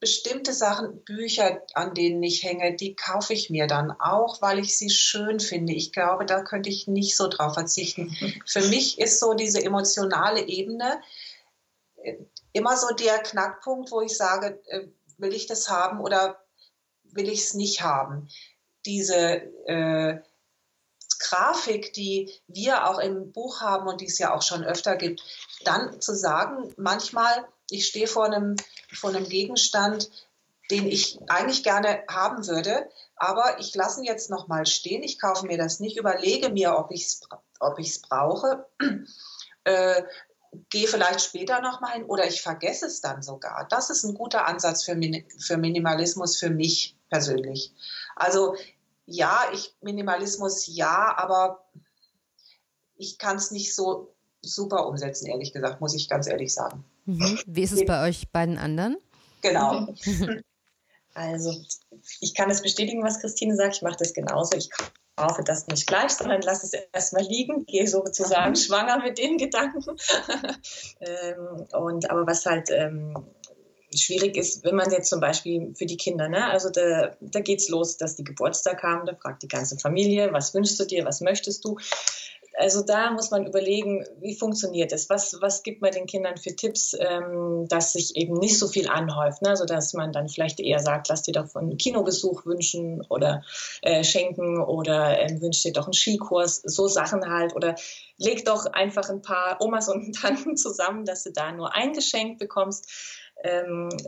[0.00, 4.76] bestimmte Sachen, Bücher, an denen ich hänge, die kaufe ich mir dann auch, weil ich
[4.76, 5.72] sie schön finde.
[5.72, 8.14] Ich glaube, da könnte ich nicht so drauf verzichten.
[8.46, 11.00] Für mich ist so diese emotionale Ebene
[12.02, 12.16] äh,
[12.52, 14.88] immer so der Knackpunkt, wo ich sage, äh,
[15.18, 16.40] will ich das haben oder
[17.04, 18.28] will ich es nicht haben?
[18.84, 19.16] Diese
[19.66, 20.20] äh,
[21.18, 25.22] Grafik, die wir auch im Buch haben und die es ja auch schon öfter gibt,
[25.64, 28.56] dann zu sagen, manchmal, ich stehe vor einem,
[28.92, 30.10] vor einem Gegenstand,
[30.70, 35.20] den ich eigentlich gerne haben würde, aber ich lasse ihn jetzt noch mal stehen, ich
[35.20, 37.20] kaufe mir das nicht, überlege mir, ob ich es
[37.60, 38.66] ob brauche,
[39.64, 40.02] äh,
[40.70, 43.66] gehe vielleicht später noch mal hin oder ich vergesse es dann sogar.
[43.68, 47.72] Das ist ein guter Ansatz für, Min für Minimalismus für mich persönlich.
[48.16, 48.56] Also
[49.06, 51.64] ja, ich Minimalismus ja, aber
[52.96, 56.84] ich kann es nicht so super umsetzen, ehrlich gesagt, muss ich ganz ehrlich sagen.
[57.06, 57.38] Mhm.
[57.46, 58.96] Wie ist es bei euch beiden anderen?
[59.42, 59.88] Genau.
[61.14, 61.54] Also
[62.20, 63.76] ich kann es bestätigen, was Christine sagt.
[63.76, 64.56] Ich mache das genauso.
[64.56, 64.68] Ich
[65.16, 68.56] kaufe das nicht gleich, sondern lasse es erstmal liegen, gehe sozusagen mhm.
[68.56, 69.84] schwanger mit den Gedanken.
[71.00, 73.16] ähm, und aber was halt ähm,
[73.98, 77.68] schwierig ist, wenn man jetzt zum Beispiel für die Kinder, ne, also da, da geht's
[77.68, 81.20] los, dass die Geburtstag haben, da fragt die ganze Familie, was wünschst du dir, was
[81.20, 81.76] möchtest du?
[82.56, 85.10] also da muss man überlegen, wie funktioniert es?
[85.10, 88.88] Was, was gibt man den Kindern für Tipps, ähm, dass sich eben nicht so viel
[88.88, 89.42] anhäuft?
[89.42, 89.50] Ne?
[89.50, 93.42] Also dass man dann vielleicht eher sagt, lass dir doch einen Kinobesuch wünschen oder
[93.82, 97.56] äh, schenken oder äh, wünsch dir doch einen Skikurs, so Sachen halt.
[97.56, 97.74] Oder
[98.18, 102.38] leg doch einfach ein paar Omas und Tanten zusammen, dass du da nur ein Geschenk
[102.38, 103.23] bekommst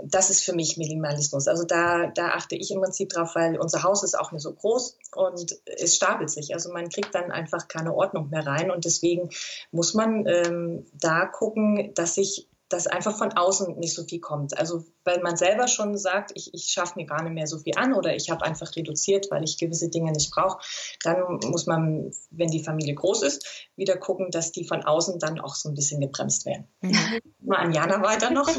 [0.04, 1.46] das ist für mich Minimalismus.
[1.46, 4.52] Also da, da achte ich im Prinzip drauf, weil unser Haus ist auch nicht so
[4.52, 6.54] groß und es stapelt sich.
[6.54, 9.28] Also man kriegt dann einfach keine Ordnung mehr rein und deswegen
[9.72, 14.58] muss man ähm, da gucken, dass sich dass einfach von außen nicht so viel kommt.
[14.58, 17.74] Also weil man selber schon sagt, ich, ich schaffe mir gar nicht mehr so viel
[17.76, 20.58] an oder ich habe einfach reduziert, weil ich gewisse Dinge nicht brauche,
[21.02, 25.40] dann muss man, wenn die Familie groß ist, wieder gucken, dass die von außen dann
[25.40, 26.66] auch so ein bisschen gebremst werden.
[26.80, 27.20] Mhm.
[27.40, 28.48] Mal an Jana weiter noch.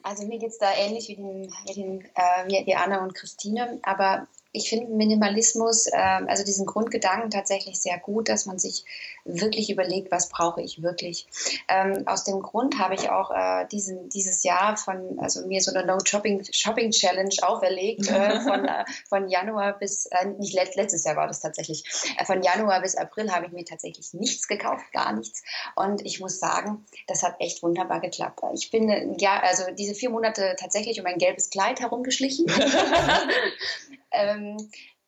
[0.00, 3.78] Also mir geht es da ähnlich wie, den, wie, den, äh, wie Anna und Christine,
[3.82, 4.26] aber
[4.58, 8.84] ich finde Minimalismus, äh, also diesen Grundgedanken tatsächlich sehr gut, dass man sich
[9.24, 11.26] wirklich überlegt, was brauche ich wirklich.
[11.68, 15.72] Ähm, aus dem Grund habe ich auch äh, diesen, dieses Jahr von, also mir so
[15.72, 20.74] eine No Shopping, Shopping Challenge auferlegt, äh, von, äh, von Januar bis, äh, nicht let,
[20.74, 21.84] letztes Jahr war das tatsächlich,
[22.18, 25.42] äh, von Januar bis April habe ich mir tatsächlich nichts gekauft, gar nichts.
[25.76, 28.40] Und ich muss sagen, das hat echt wunderbar geklappt.
[28.54, 32.46] Ich bin, ja, also diese vier Monate tatsächlich um ein gelbes Kleid herumgeschlichen.
[34.10, 34.56] ähm,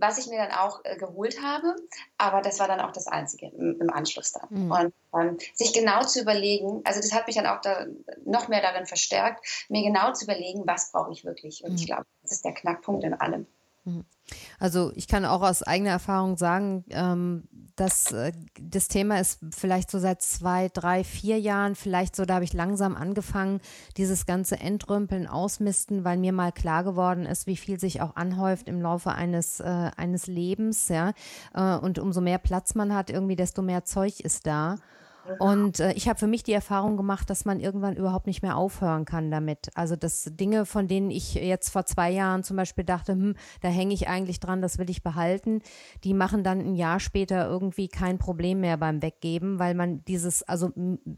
[0.01, 1.77] was ich mir dann auch äh, geholt habe.
[2.19, 4.47] Aber das war dann auch das Einzige im, im Anschluss dann.
[4.49, 4.71] Mhm.
[4.71, 7.87] Und ähm, sich genau zu überlegen, also das hat mich dann auch da
[8.25, 11.63] noch mehr darin verstärkt, mir genau zu überlegen, was brauche ich wirklich.
[11.65, 11.77] Und mhm.
[11.77, 13.47] ich glaube, das ist der Knackpunkt in allem.
[13.85, 14.05] Mhm.
[14.59, 19.91] Also ich kann auch aus eigener Erfahrung sagen, ähm, dass äh, das Thema ist vielleicht
[19.91, 23.61] so seit zwei, drei, vier Jahren, vielleicht so, da habe ich langsam angefangen,
[23.97, 28.69] dieses ganze Entrümpeln, Ausmisten, weil mir mal klar geworden ist, wie viel sich auch anhäuft
[28.69, 31.13] im Laufe eines, äh, eines Lebens, ja.
[31.55, 34.77] Äh, und umso mehr Platz man hat, irgendwie, desto mehr Zeug ist da.
[35.39, 38.57] Und äh, ich habe für mich die Erfahrung gemacht, dass man irgendwann überhaupt nicht mehr
[38.57, 39.71] aufhören kann damit.
[39.75, 43.69] Also dass Dinge, von denen ich jetzt vor zwei Jahren zum Beispiel dachte, hm, da
[43.69, 45.63] hänge ich eigentlich dran, das will ich behalten,
[46.05, 50.43] die machen dann ein Jahr später irgendwie kein Problem mehr beim Weggeben, weil man dieses,
[50.43, 50.73] also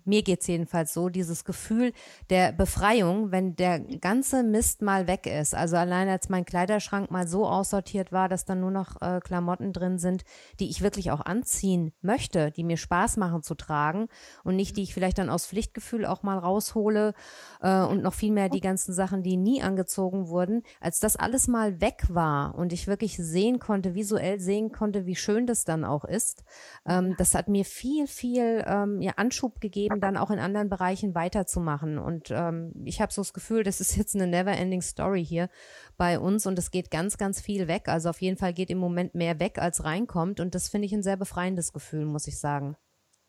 [0.05, 1.93] mir geht's jedenfalls so, dieses Gefühl
[2.31, 5.55] der Befreiung, wenn der ganze Mist mal weg ist.
[5.55, 9.73] Also allein als mein Kleiderschrank mal so aussortiert war, dass dann nur noch äh, Klamotten
[9.73, 10.25] drin sind,
[10.61, 14.09] die ich wirklich auch anziehen möchte, die mir Spaß machen zu tragen tragen
[14.45, 17.15] und nicht die ich vielleicht dann aus Pflichtgefühl auch mal raushole
[17.61, 21.49] äh, und noch viel mehr die ganzen Sachen, die nie angezogen wurden, als das alles
[21.49, 25.85] mal weg war und ich wirklich sehen konnte, visuell sehen konnte, wie schön das dann
[25.85, 26.45] auch ist.
[26.87, 31.15] Ähm, das hat mir viel, viel ähm, ja, Anschub gegeben, dann auch in anderen Bereichen
[31.15, 31.99] weiterzumachen.
[31.99, 35.49] Und ähm, ich habe so das Gefühl, das ist jetzt eine never-ending Story hier
[35.97, 37.89] bei uns und es geht ganz, ganz viel weg.
[37.89, 40.41] Also auf jeden Fall geht im Moment mehr weg, als reinkommt.
[40.41, 42.77] Und das finde ich ein sehr befreiendes Gefühl, muss ich sagen.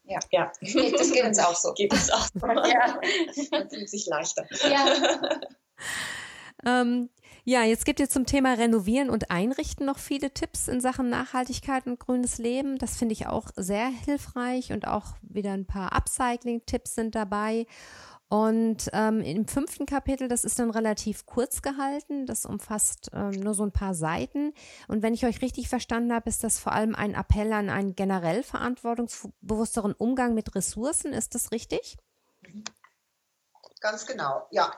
[0.05, 0.51] Ja, ja.
[0.61, 1.73] das geht uns auch so.
[1.75, 2.47] Geht uns auch so.
[2.47, 2.99] ja.
[3.51, 4.45] Man fühlt sich leichter.
[4.69, 4.85] Ja.
[6.81, 7.09] ähm,
[7.45, 11.87] ja, jetzt gibt ihr zum Thema Renovieren und Einrichten noch viele Tipps in Sachen Nachhaltigkeit
[11.87, 12.77] und grünes Leben.
[12.77, 17.65] Das finde ich auch sehr hilfreich und auch wieder ein paar Upcycling-Tipps sind dabei.
[18.33, 23.53] Und ähm, im fünften Kapitel, das ist dann relativ kurz gehalten, das umfasst ähm, nur
[23.53, 24.55] so ein paar Seiten.
[24.87, 27.95] Und wenn ich euch richtig verstanden habe, ist das vor allem ein Appell an einen
[27.95, 31.13] generell verantwortungsbewussteren Umgang mit Ressourcen.
[31.13, 31.95] Ist das richtig?
[33.81, 34.75] Ganz genau, ja.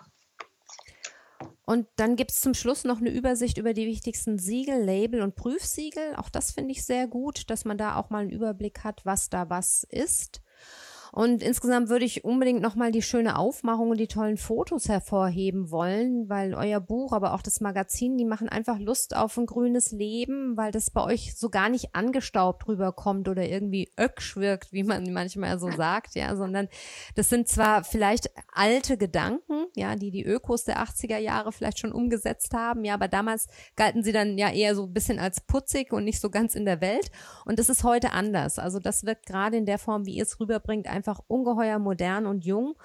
[1.64, 5.38] Und dann gibt es zum Schluss noch eine Übersicht über die wichtigsten Siegel, Label und
[5.38, 6.18] Prüfsiegel.
[6.18, 9.30] Auch das finde ich sehr gut, dass man da auch mal einen Überblick hat, was
[9.30, 10.42] da was ist.
[11.16, 16.28] Und insgesamt würde ich unbedingt nochmal die schöne Aufmachung und die tollen Fotos hervorheben wollen,
[16.28, 20.58] weil euer Buch, aber auch das Magazin, die machen einfach Lust auf ein grünes Leben,
[20.58, 25.14] weil das bei euch so gar nicht angestaubt rüberkommt oder irgendwie öcksch wirkt, wie man
[25.14, 26.68] manchmal so sagt, ja, sondern
[27.16, 31.94] das sind zwar vielleicht alte Gedanken, ja, die die Ökos der 80er Jahre vielleicht schon
[31.94, 35.94] umgesetzt haben, ja, aber damals galten sie dann ja eher so ein bisschen als putzig
[35.94, 37.10] und nicht so ganz in der Welt.
[37.46, 38.60] Und das ist heute anders.
[38.60, 42.26] Also das wirkt gerade in der Form, wie ihr es rüberbringt, einfach einfach ungeheuer modern
[42.26, 42.76] und jung.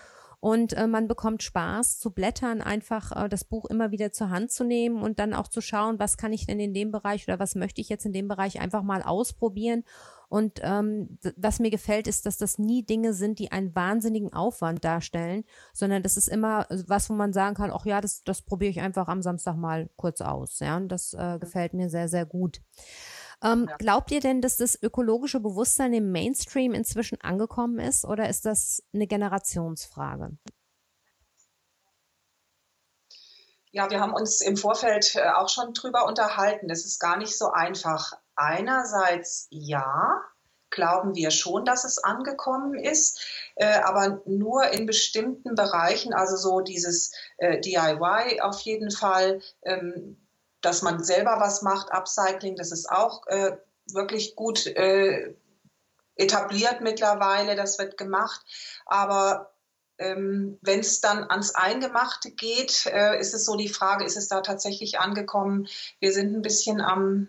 [0.42, 4.50] Und äh, man bekommt Spaß zu blättern, einfach äh, das Buch immer wieder zur Hand
[4.50, 7.38] zu nehmen und dann auch zu schauen, was kann ich denn in dem Bereich oder
[7.38, 9.84] was möchte ich jetzt in dem Bereich einfach mal ausprobieren
[10.30, 14.82] Und ähm, was mir gefällt, ist, dass das nie Dinge sind, die einen wahnsinnigen Aufwand
[14.82, 15.44] darstellen,
[15.74, 18.80] sondern das ist immer was, wo man sagen kann, ach ja, das, das probiere ich
[18.80, 20.60] einfach am Samstag mal kurz aus.
[20.60, 22.62] Ja, und das äh, gefällt mir sehr, sehr gut.
[23.42, 23.76] Ähm, ja.
[23.76, 28.82] Glaubt ihr denn, dass das ökologische Bewusstsein im Mainstream inzwischen angekommen ist oder ist das
[28.92, 30.36] eine Generationsfrage?
[33.72, 36.68] Ja, wir haben uns im Vorfeld äh, auch schon drüber unterhalten.
[36.68, 38.14] Das ist gar nicht so einfach.
[38.34, 40.20] Einerseits ja,
[40.70, 43.20] glauben wir schon, dass es angekommen ist,
[43.54, 50.16] äh, aber nur in bestimmten Bereichen, also so dieses äh, DIY auf jeden Fall, ähm,
[50.60, 53.56] dass man selber was macht, Upcycling, das ist auch äh,
[53.92, 55.34] wirklich gut äh,
[56.16, 58.40] etabliert mittlerweile, das wird gemacht,
[58.86, 59.50] aber
[60.00, 64.28] ähm, Wenn es dann ans Eingemachte geht, äh, ist es so die Frage, ist es
[64.28, 65.68] da tatsächlich angekommen?
[66.00, 67.28] Wir sind ein bisschen am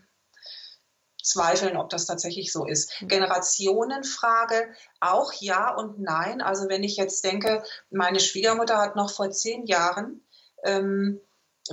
[1.21, 3.01] zweifeln, ob das tatsächlich so ist.
[3.01, 3.07] Mhm.
[3.09, 6.41] Generationenfrage, auch ja und nein.
[6.41, 10.25] Also wenn ich jetzt denke, meine Schwiegermutter hat noch vor zehn Jahren,
[10.63, 11.19] ähm,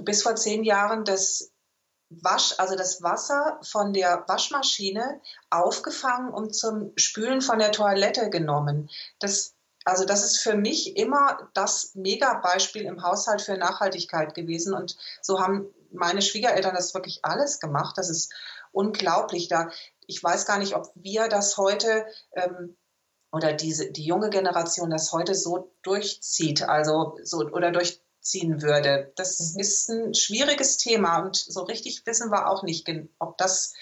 [0.02, 1.52] bis vor zehn Jahren das
[2.10, 5.20] Wasch, also das Wasser von der Waschmaschine
[5.50, 8.88] aufgefangen und zum Spülen von der Toilette genommen.
[9.18, 9.54] Das
[9.88, 14.74] also das ist für mich immer das Mega-Beispiel im Haushalt für Nachhaltigkeit gewesen.
[14.74, 17.96] Und so haben meine Schwiegereltern das wirklich alles gemacht.
[17.96, 18.30] Das ist
[18.70, 19.48] unglaublich.
[19.48, 19.70] Da,
[20.06, 22.76] ich weiß gar nicht, ob wir das heute ähm,
[23.32, 27.70] oder diese, die junge Generation das heute so durchzieht, also so oder
[28.28, 29.12] durchziehen würde.
[29.16, 29.60] Das mhm.
[29.60, 32.88] ist ein schwieriges Thema und so richtig wissen wir auch nicht,
[33.18, 33.74] ob das,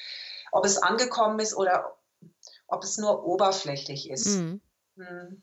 [0.53, 1.97] ob es angekommen ist oder
[2.67, 4.27] ob es nur oberflächlich ist.
[4.27, 4.61] Mhm.
[4.97, 5.43] Hm.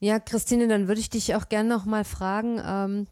[0.00, 2.60] Ja, Christine, dann würde ich dich auch gerne noch mal fragen.
[2.62, 3.06] Ähm,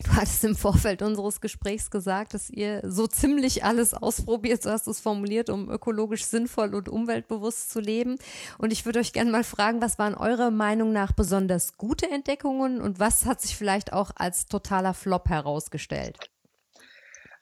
[0.04, 4.86] du hattest im Vorfeld unseres Gesprächs gesagt, dass ihr so ziemlich alles ausprobiert, so hast
[4.86, 8.18] du es formuliert, um ökologisch sinnvoll und umweltbewusst zu leben.
[8.58, 12.80] Und ich würde euch gerne mal fragen, was waren eurer Meinung nach besonders gute Entdeckungen
[12.80, 16.18] und was hat sich vielleicht auch als totaler Flop herausgestellt?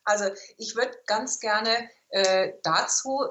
[0.04, 0.24] Also
[0.56, 1.70] ich würde ganz gerne
[2.08, 3.28] äh, dazu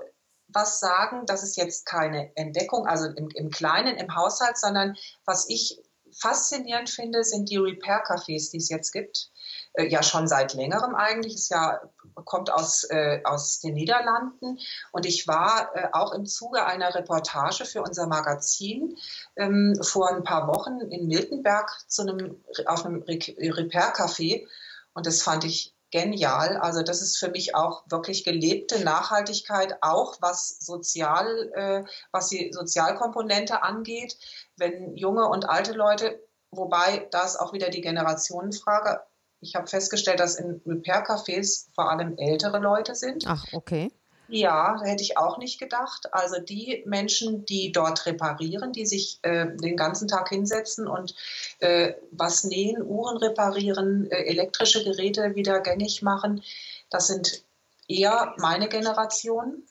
[0.49, 1.25] was sagen.
[1.25, 4.95] Das ist jetzt keine Entdeckung, also im, im Kleinen, im Haushalt, sondern
[5.25, 5.81] was ich
[6.19, 9.29] faszinierend finde, sind die Repair-Cafés, die es jetzt gibt.
[9.73, 11.35] Äh, ja, schon seit längerem eigentlich.
[11.35, 11.79] Es ja,
[12.25, 14.59] kommt aus, äh, aus den Niederlanden.
[14.91, 18.97] Und ich war äh, auch im Zuge einer Reportage für unser Magazin
[19.35, 24.47] ähm, vor ein paar Wochen in Miltenberg zu einem, auf einem Repair-Café.
[24.93, 26.57] Und das fand ich genial.
[26.57, 32.51] Also das ist für mich auch wirklich gelebte Nachhaltigkeit, auch was sozial, äh, was die
[32.51, 34.17] Sozialkomponente angeht.
[34.57, 36.19] Wenn junge und alte Leute,
[36.51, 39.01] wobei da ist auch wieder die Generationenfrage.
[39.39, 43.25] Ich habe festgestellt, dass in Repair-Cafés vor allem ältere Leute sind.
[43.27, 43.91] Ach, okay.
[44.29, 46.13] Ja, hätte ich auch nicht gedacht.
[46.13, 51.15] Also die Menschen, die dort reparieren, die sich äh, den ganzen Tag hinsetzen und
[51.59, 56.43] äh, was nähen, Uhren reparieren, äh, elektrische Geräte wieder gängig machen,
[56.89, 57.43] das sind
[57.87, 59.63] eher meine Generation.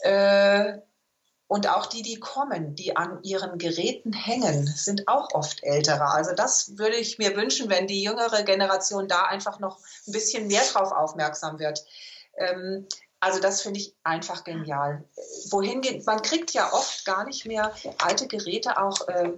[0.00, 0.78] Äh,
[1.52, 6.06] und auch die, die kommen, die an ihren Geräten hängen, sind auch oft ältere.
[6.06, 10.46] Also das würde ich mir wünschen, wenn die jüngere Generation da einfach noch ein bisschen
[10.46, 11.84] mehr drauf aufmerksam wird.
[12.38, 12.88] Ähm,
[13.20, 15.04] also das finde ich einfach genial.
[15.50, 19.32] Wohin geht, man kriegt ja oft gar nicht mehr alte Geräte auch äh,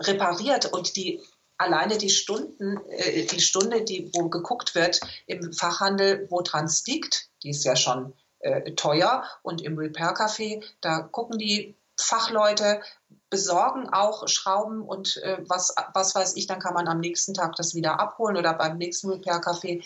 [0.00, 1.22] repariert und die
[1.58, 7.28] alleine die Stunden, äh, die Stunde, die wo geguckt wird im Fachhandel, wo dran liegt,
[7.44, 12.80] die ist ja schon äh, teuer und im Repair Café, da gucken die Fachleute,
[13.28, 17.54] besorgen auch Schrauben und äh, was, was weiß ich, dann kann man am nächsten Tag
[17.56, 19.84] das wieder abholen oder beim nächsten Repair-Café.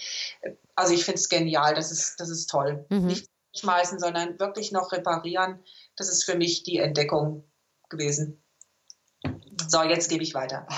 [0.75, 2.87] Also ich finde es genial, das ist, das ist toll.
[2.89, 3.07] Mhm.
[3.07, 5.63] Nicht schmeißen, sondern wirklich noch reparieren.
[5.97, 7.45] Das ist für mich die Entdeckung
[7.89, 8.43] gewesen.
[9.69, 10.67] So, jetzt gebe ich weiter.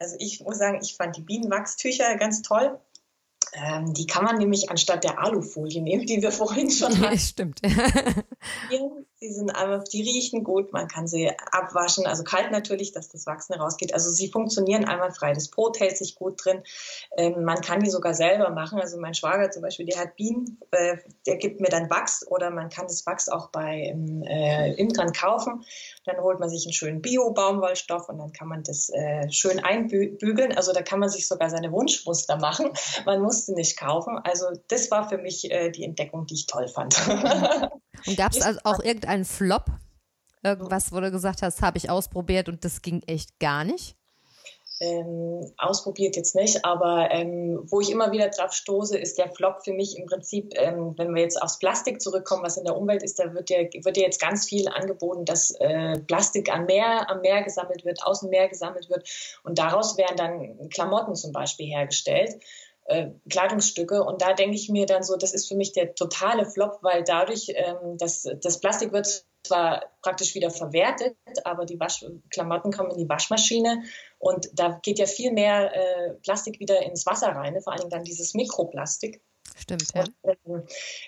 [0.00, 2.80] Also ich muss sagen, ich fand die Bienenwachstücher ganz toll.
[3.54, 7.02] Ähm, die kann man nämlich anstatt der Alufolie nehmen, die wir vorhin schon hatten.
[7.02, 7.60] Ja, stimmt.
[9.20, 13.26] Sie sind einfach, die riechen gut, man kann sie abwaschen, also kalt natürlich, dass das
[13.26, 13.92] Wachsen rausgeht.
[13.92, 15.32] Also sie funktionieren einwandfrei.
[15.32, 16.62] Das Brot hält sich gut drin.
[17.16, 18.78] Ähm, man kann die sogar selber machen.
[18.80, 22.50] Also mein Schwager zum Beispiel, der hat Bienen, äh, der gibt mir dann Wachs oder
[22.50, 25.64] man kann das Wachs auch bei ähm, äh, Imkern kaufen.
[26.04, 30.56] Dann holt man sich einen schönen Bio-Baumwollstoff und dann kann man das äh, schön einbügeln.
[30.56, 32.70] Also da kann man sich sogar seine Wunschmuster machen.
[33.04, 34.18] Man musste nicht kaufen.
[34.22, 36.96] Also das war für mich äh, die Entdeckung, die ich toll fand.
[38.06, 39.66] Und gab es also auch irgendeinen Flop?
[40.42, 43.98] Irgendwas, wo du gesagt hast, habe ich ausprobiert und das ging echt gar nicht?
[44.80, 49.64] ähm, ausprobiert jetzt nicht, aber ähm, wo ich immer wieder drauf stoße, ist der Flop
[49.64, 53.02] für mich im Prinzip, ähm, wenn wir jetzt aufs Plastik zurückkommen, was in der Umwelt
[53.02, 57.10] ist, da wird ja, wird ja jetzt ganz viel angeboten, dass äh, Plastik am Meer,
[57.10, 59.08] am Meer gesammelt wird, aus dem Meer gesammelt wird
[59.42, 62.40] und daraus werden dann Klamotten zum Beispiel hergestellt.
[62.88, 64.02] Äh, Kleidungsstücke.
[64.02, 67.04] Und da denke ich mir dann so, das ist für mich der totale Flop, weil
[67.04, 72.90] dadurch, ähm, das, das Plastik wird zwar praktisch wieder verwertet, aber die Wasch Klamotten kommen
[72.92, 73.82] in die Waschmaschine
[74.18, 78.04] und da geht ja viel mehr äh, Plastik wieder ins Wasser rein, vor allem dann
[78.04, 79.20] dieses Mikroplastik.
[79.56, 80.04] Stimmt, ja.
[80.22, 80.62] Und, äh,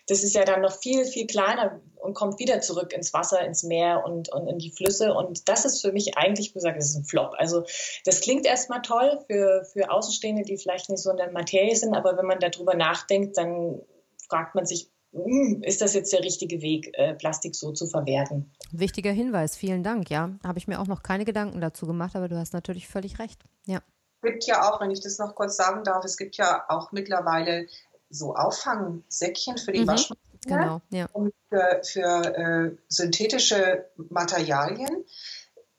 [0.07, 3.63] das ist ja dann noch viel, viel kleiner und kommt wieder zurück ins Wasser, ins
[3.63, 5.13] Meer und, und in die Flüsse.
[5.13, 7.35] Und das ist für mich eigentlich, wie gesagt, das ist ein Flop.
[7.37, 7.65] Also
[8.05, 11.95] das klingt erstmal toll für, für Außenstehende, die vielleicht nicht so in der Materie sind,
[11.95, 13.81] aber wenn man darüber nachdenkt, dann
[14.29, 18.53] fragt man sich, hm, ist das jetzt der richtige Weg, äh, Plastik so zu verwerten?
[18.71, 20.09] Wichtiger Hinweis, vielen Dank.
[20.09, 23.19] Ja, habe ich mir auch noch keine Gedanken dazu gemacht, aber du hast natürlich völlig
[23.19, 23.43] recht.
[23.67, 23.81] Ja.
[24.23, 26.93] Es gibt ja auch, wenn ich das noch kurz sagen darf, es gibt ja auch
[26.93, 27.67] mittlerweile
[28.11, 30.19] so Auffangsäckchen für die mhm, Waschmaschine.
[30.47, 31.07] Genau, ja.
[31.13, 35.05] Und für, für äh, synthetische Materialien.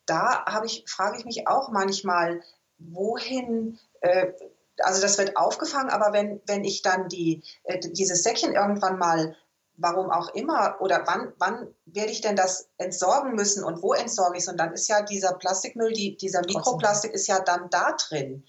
[0.06, 2.42] Da ich, frage ich mich auch manchmal,
[2.78, 4.34] wohin äh,
[4.84, 9.36] also das wird aufgefangen, aber wenn, wenn ich dann die, äh, dieses Säckchen irgendwann mal,
[9.78, 14.38] warum auch immer, oder wann, wann werde ich denn das entsorgen müssen und wo entsorge
[14.38, 14.50] ich es?
[14.50, 18.44] Und dann ist ja dieser Plastikmüll, die, dieser Mikroplastik ist ja dann da drin.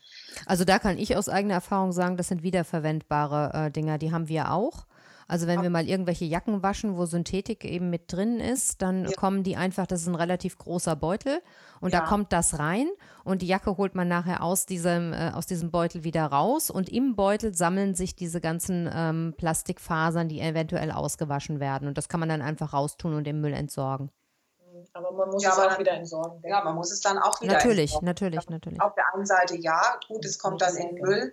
[0.46, 4.28] Also da kann ich aus eigener Erfahrung sagen, das sind wiederverwendbare äh, Dinger, die haben
[4.28, 4.86] wir auch.
[5.28, 9.12] Also wenn wir mal irgendwelche Jacken waschen, wo Synthetik eben mit drin ist, dann ja.
[9.12, 11.40] kommen die einfach, das ist ein relativ großer Beutel
[11.80, 12.00] und ja.
[12.00, 12.86] da kommt das rein
[13.24, 16.90] und die Jacke holt man nachher aus diesem, äh, aus diesem Beutel wieder raus und
[16.90, 22.20] im Beutel sammeln sich diese ganzen ähm, Plastikfasern, die eventuell ausgewaschen werden und das kann
[22.20, 24.10] man dann einfach raustun und im Müll entsorgen.
[24.94, 26.42] Aber man muss ja, es auch wieder entsorgen.
[26.46, 28.06] Ja, man muss es dann auch wieder Natürlich, entsorgen.
[28.06, 28.80] natürlich, natürlich.
[28.80, 31.32] Auf der einen Seite ja, gut, es kommt dann in den Müll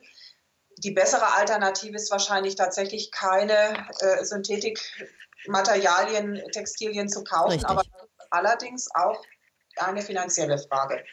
[0.84, 7.70] die bessere Alternative ist wahrscheinlich tatsächlich keine äh, Synthetikmaterialien, Textilien zu kaufen, Richtig.
[7.70, 7.84] aber
[8.30, 9.22] allerdings auch
[9.78, 11.04] eine finanzielle Frage,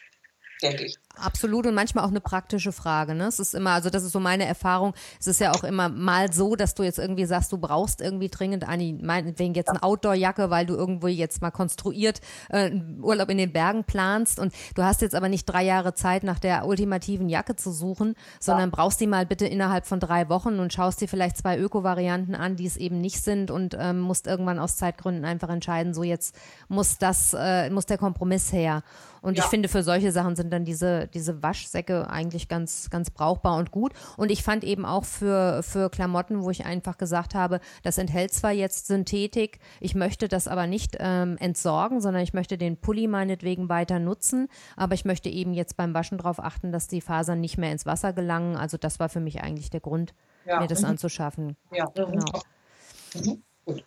[0.61, 0.97] denke ich.
[1.19, 3.15] Absolut und manchmal auch eine praktische Frage.
[3.15, 3.25] Ne?
[3.25, 4.93] Es ist immer, also das ist so meine Erfahrung.
[5.19, 8.29] Es ist ja auch immer mal so, dass du jetzt irgendwie sagst, du brauchst irgendwie
[8.29, 12.71] dringend eine, meinetwegen jetzt eine Outdoor-Jacke, weil du irgendwo jetzt mal konstruiert äh,
[13.01, 16.39] Urlaub in den Bergen planst und du hast jetzt aber nicht drei Jahre Zeit, nach
[16.39, 18.75] der ultimativen Jacke zu suchen, sondern ja.
[18.75, 22.55] brauchst die mal bitte innerhalb von drei Wochen und schaust dir vielleicht zwei Öko-Varianten an,
[22.55, 26.35] die es eben nicht sind und ähm, musst irgendwann aus Zeitgründen einfach entscheiden, so jetzt
[26.67, 28.83] muss das, äh, muss der Kompromiss her.
[29.21, 29.43] Und ja.
[29.43, 33.71] ich finde, für solche Sachen sind dann diese diese, Waschsäcke eigentlich ganz, ganz brauchbar und
[33.71, 33.93] gut.
[34.17, 38.33] Und ich fand eben auch für, für Klamotten, wo ich einfach gesagt habe, das enthält
[38.33, 43.07] zwar jetzt Synthetik, ich möchte das aber nicht ähm, entsorgen, sondern ich möchte den Pulli
[43.07, 47.39] meinetwegen weiter nutzen, aber ich möchte eben jetzt beim Waschen darauf achten, dass die Fasern
[47.41, 48.55] nicht mehr ins Wasser gelangen.
[48.55, 50.13] Also das war für mich eigentlich der Grund,
[50.45, 50.59] ja.
[50.59, 50.89] mir das mhm.
[50.89, 51.55] anzuschaffen.
[51.71, 52.41] Ja, genau.
[53.13, 53.43] Mhm.
[53.65, 53.83] Gut.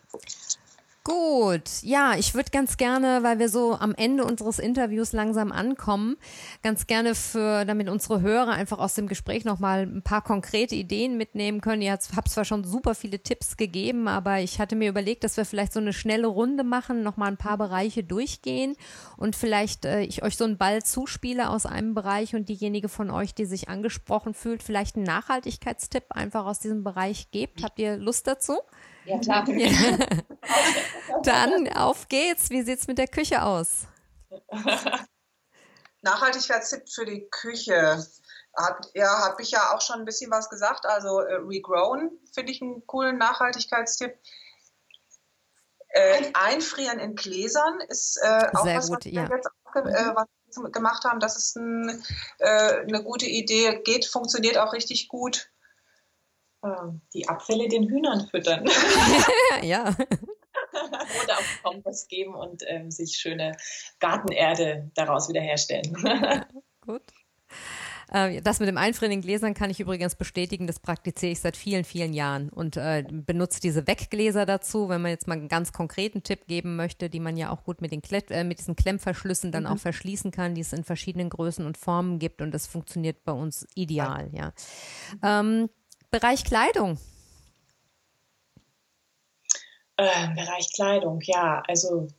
[1.03, 6.15] Gut, ja, ich würde ganz gerne, weil wir so am Ende unseres Interviews langsam ankommen,
[6.61, 11.17] ganz gerne für, damit unsere Hörer einfach aus dem Gespräch nochmal ein paar konkrete Ideen
[11.17, 11.81] mitnehmen können.
[11.81, 15.45] Ihr habt zwar schon super viele Tipps gegeben, aber ich hatte mir überlegt, dass wir
[15.45, 18.75] vielleicht so eine schnelle Runde machen, nochmal ein paar Bereiche durchgehen
[19.17, 23.09] und vielleicht äh, ich euch so einen Ball zuspiele aus einem Bereich und diejenige von
[23.09, 27.63] euch, die sich angesprochen fühlt, vielleicht einen Nachhaltigkeitstipp einfach aus diesem Bereich gebt.
[27.63, 28.59] Habt ihr Lust dazu?
[29.05, 29.45] Ja, klar.
[31.23, 32.49] Dann auf geht's.
[32.49, 33.87] Wie sieht's mit der Küche aus?
[36.01, 38.05] Nachhaltigkeitstipp für die Küche.
[38.55, 40.85] Hat, ja, habe ich ja auch schon ein bisschen was gesagt.
[40.85, 44.17] Also äh, Regrown finde ich einen coolen Nachhaltigkeitstipp.
[45.93, 49.29] Äh, einfrieren in Gläsern ist äh, auch Sehr was, gut, was wir ja.
[49.29, 51.19] jetzt auch, äh, was gemacht haben.
[51.19, 52.03] Das ist ein,
[52.39, 53.81] äh, eine gute Idee.
[53.83, 55.49] Geht, funktioniert auch richtig gut.
[56.63, 58.65] Ähm, die Abfälle den Hühnern füttern.
[59.63, 59.95] ja.
[61.23, 63.53] Oder auch Kompost geben und ähm, sich schöne
[63.99, 65.93] Gartenerde daraus wiederherstellen.
[66.81, 67.01] Gut.
[68.11, 71.57] Äh, das mit dem Einfrieren in Gläsern kann ich übrigens bestätigen, das praktiziere ich seit
[71.57, 75.73] vielen, vielen Jahren und äh, benutze diese Weggläser dazu, wenn man jetzt mal einen ganz
[75.73, 78.75] konkreten Tipp geben möchte, die man ja auch gut mit, den Klett, äh, mit diesen
[78.75, 79.69] Klemmverschlüssen dann mhm.
[79.69, 83.31] auch verschließen kann, die es in verschiedenen Größen und Formen gibt und das funktioniert bei
[83.31, 84.53] uns ideal, ja.
[85.23, 85.69] Ähm,
[86.11, 86.99] Bereich Kleidung.
[89.95, 92.09] Äh, Bereich Kleidung, ja, also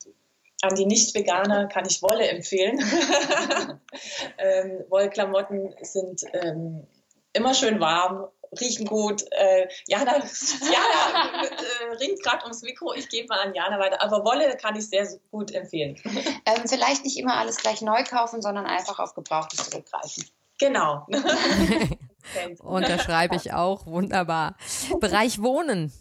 [0.62, 2.78] an die Nicht-Veganer kann ich Wolle empfehlen.
[4.38, 6.86] ähm, Wollklamotten sind ähm,
[7.34, 8.28] immer schön warm,
[8.60, 9.24] riechen gut.
[9.32, 10.14] Äh, Jana,
[10.60, 14.00] Jana äh, ringt gerade ums Mikro, ich gebe mal an Jana weiter.
[14.00, 16.00] Aber Wolle kann ich sehr gut empfehlen.
[16.44, 20.24] Ähm, vielleicht nicht immer alles gleich neu kaufen, sondern einfach auf Gebrauchtes zurückgreifen.
[20.58, 21.06] Genau.
[22.60, 23.86] Unterschreibe ich auch.
[23.86, 24.56] Wunderbar.
[25.00, 25.92] Bereich Wohnen.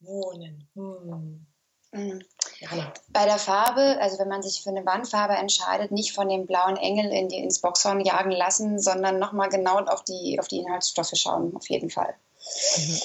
[0.00, 0.68] Wohnen.
[0.74, 1.46] Hm.
[1.92, 2.22] Mhm.
[2.60, 2.92] Ja.
[3.08, 6.76] Bei der Farbe, also wenn man sich für eine Wandfarbe entscheidet, nicht von dem blauen
[6.76, 11.12] Engel in die, ins Boxhorn jagen lassen, sondern nochmal genau auf die, auf die Inhaltsstoffe
[11.14, 12.14] schauen, auf jeden Fall.
[12.76, 13.00] Mhm.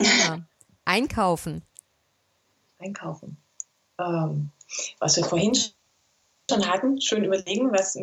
[0.00, 0.38] Ja.
[0.84, 1.62] Einkaufen.
[2.78, 3.36] Einkaufen.
[3.98, 4.50] Ähm,
[4.98, 5.54] was wir vorhin
[6.50, 7.98] schon hatten, schön überlegen, was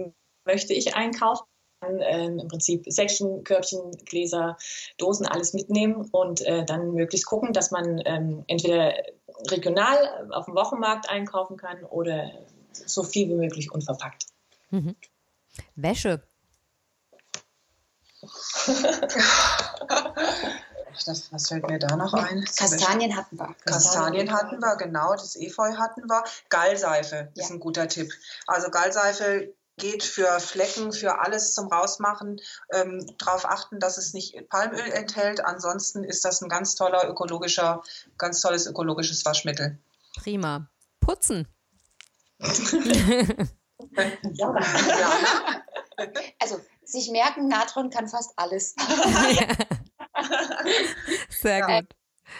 [0.45, 1.45] möchte ich einkaufen.
[1.83, 4.57] Dann, äh, Im Prinzip Säckchen, Körbchen, Gläser,
[4.97, 8.93] Dosen, alles mitnehmen und äh, dann möglichst gucken, dass man ähm, entweder
[9.51, 12.31] regional auf dem Wochenmarkt einkaufen kann oder
[12.71, 14.25] so viel wie möglich unverpackt.
[14.71, 14.95] Mhm.
[15.75, 16.23] Wäsche.
[21.05, 22.45] Das, was fällt mir da noch ein?
[22.55, 23.55] Kastanien hatten wir.
[23.65, 25.13] Kastanien hatten wir, genau.
[25.13, 26.23] Das Efeu hatten wir.
[26.49, 27.43] Gallseife ja.
[27.43, 28.11] ist ein guter Tipp.
[28.47, 32.39] Also Gallseife geht für Flecken, für alles zum Rausmachen.
[32.71, 35.43] Ähm, Darauf achten, dass es nicht Palmöl enthält.
[35.43, 37.81] Ansonsten ist das ein ganz toller ökologischer,
[38.17, 39.79] ganz tolles ökologisches Waschmittel.
[40.15, 40.69] Prima.
[40.99, 41.47] Putzen.
[42.39, 43.47] ja.
[44.33, 44.55] ja.
[46.39, 48.75] Also sich merken, Natron kann fast alles.
[51.29, 51.87] Sehr gut.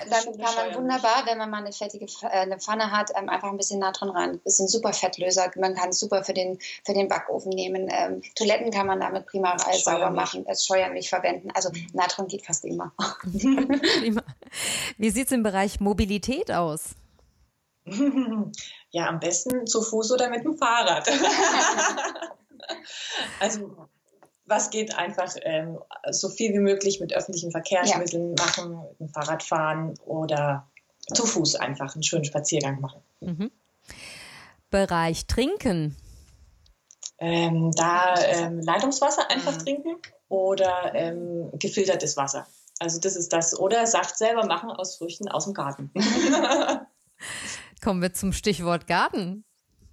[0.10, 3.50] Damit kann man wunderbar, wenn man mal eine fettige äh, eine Pfanne hat, ähm, einfach
[3.50, 4.40] ein bisschen Natron ran.
[4.44, 5.52] Das ist ein super Fettlöser.
[5.58, 7.88] Man kann es super für den, für den Backofen nehmen.
[7.90, 11.52] Ähm, Toiletten kann man damit prima sauber machen, das Scheuermilch verwenden.
[11.54, 11.70] Also.
[11.94, 12.92] Natron geht fast immer.
[14.98, 16.96] Wie sieht es im Bereich Mobilität aus?
[18.92, 21.10] Ja, am besten zu Fuß oder mit dem Fahrrad.
[23.40, 23.88] also
[24.46, 25.80] was geht, einfach ähm,
[26.12, 28.46] so viel wie möglich mit öffentlichen Verkehrsmitteln ja.
[28.46, 30.68] machen, mit dem Fahrrad fahren oder
[31.14, 33.02] zu Fuß einfach einen schönen Spaziergang machen.
[33.22, 33.52] Mhm.
[34.70, 35.96] Bereich Trinken.
[37.20, 39.60] Ähm, da ähm, Leitungswasser einfach mhm.
[39.60, 39.96] trinken
[40.30, 42.48] oder ähm, gefiltertes Wasser.
[42.80, 43.58] Also das ist das.
[43.58, 45.92] Oder Saft selber machen aus Früchten aus dem Garten.
[47.84, 49.46] Kommen wir zum Stichwort Garten.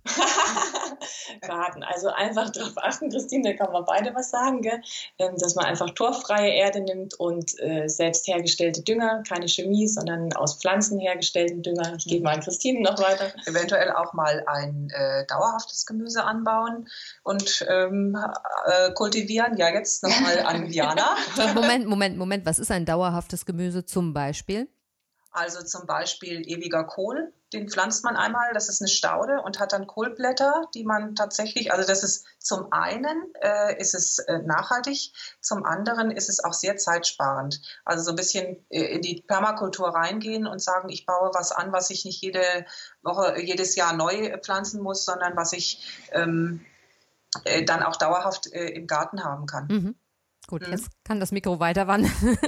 [1.41, 1.83] Garten.
[1.83, 4.81] Also einfach darauf achten, Christine, da kann man beide was sagen, gell?
[5.19, 10.33] Ähm, dass man einfach torfreie Erde nimmt und äh, selbst hergestellte Dünger, keine Chemie, sondern
[10.33, 11.95] aus Pflanzen hergestellten Dünger.
[11.97, 13.33] Ich gebe mal an Christine noch weiter.
[13.47, 16.89] Eventuell auch mal ein äh, dauerhaftes Gemüse anbauen
[17.23, 18.17] und ähm,
[18.67, 19.57] äh, kultivieren.
[19.57, 21.17] Ja, jetzt nochmal an Diana.
[21.55, 22.47] Moment, Moment, Moment.
[22.47, 24.69] Was ist ein dauerhaftes Gemüse zum Beispiel?
[25.33, 29.73] Also zum Beispiel ewiger Kohl, den pflanzt man einmal, das ist eine Staude und hat
[29.73, 35.13] dann Kohlblätter, die man tatsächlich, also das ist zum einen äh, ist es äh, nachhaltig,
[35.41, 37.61] zum anderen ist es auch sehr zeitsparend.
[37.85, 41.73] Also so ein bisschen äh, in die Permakultur reingehen und sagen, ich baue was an,
[41.73, 42.67] was ich nicht jede
[43.03, 46.65] Woche, jedes Jahr neu pflanzen muss, sondern was ich ähm,
[47.45, 49.67] äh, dann auch dauerhaft äh, im Garten haben kann.
[49.71, 49.95] Mhm.
[50.49, 50.73] Gut, mhm.
[50.73, 52.13] jetzt kann das Mikro weiter wandern.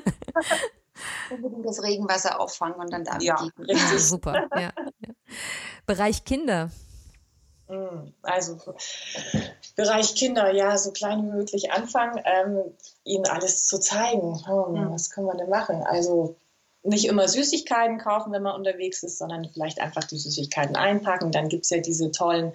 [1.31, 3.65] Unbedingt das Regenwasser auffangen und dann damit ja, geben.
[3.65, 3.99] Richtig.
[4.07, 4.49] super.
[4.55, 5.15] Ja, ja.
[5.87, 6.71] Bereich Kinder.
[7.69, 8.59] Hm, also
[9.77, 14.45] Bereich Kinder, ja, so klein wie möglich anfangen, ähm, ihnen alles zu zeigen.
[14.47, 14.93] Hm, mhm.
[14.93, 15.83] Was können wir denn machen?
[15.83, 16.37] Also
[16.83, 21.31] nicht immer Süßigkeiten kaufen, wenn man unterwegs ist, sondern vielleicht einfach die Süßigkeiten einpacken.
[21.31, 22.53] Dann gibt es ja diese tollen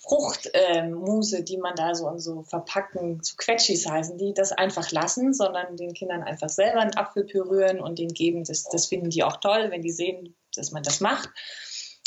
[0.00, 4.90] Fruchtmuse, äh, die man da so und so verpacken, zu Quetschis heißen die, das einfach
[4.92, 8.44] lassen, sondern den Kindern einfach selber einen Apfel pürieren und den geben.
[8.44, 11.28] Das, das finden die auch toll, wenn die sehen, dass man das macht.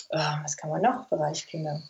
[0.09, 1.07] Äh, was kann man noch?
[1.09, 1.83] Bereich Kinder.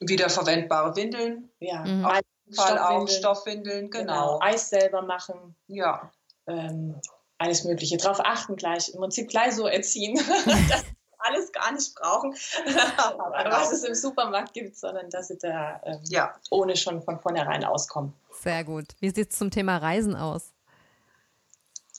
[0.00, 1.50] Wiederverwendbare Windeln.
[1.58, 2.04] Ja, mhm.
[2.04, 4.36] auf jeden Fall auch Stoffwindeln, genau.
[4.36, 4.38] genau.
[4.42, 5.56] Eis selber machen.
[5.66, 6.10] Ja.
[6.46, 7.00] Ähm,
[7.38, 7.96] alles Mögliche.
[7.96, 10.14] Darauf achten gleich, im Prinzip gleich so erziehen,
[10.68, 10.84] dass
[11.20, 12.32] alles gar nicht brauchen,
[13.50, 16.34] was es im Supermarkt gibt, sondern dass sie da ähm, ja.
[16.50, 18.12] ohne schon von vornherein auskommen.
[18.40, 18.86] Sehr gut.
[19.00, 20.52] Wie sieht es zum Thema Reisen aus?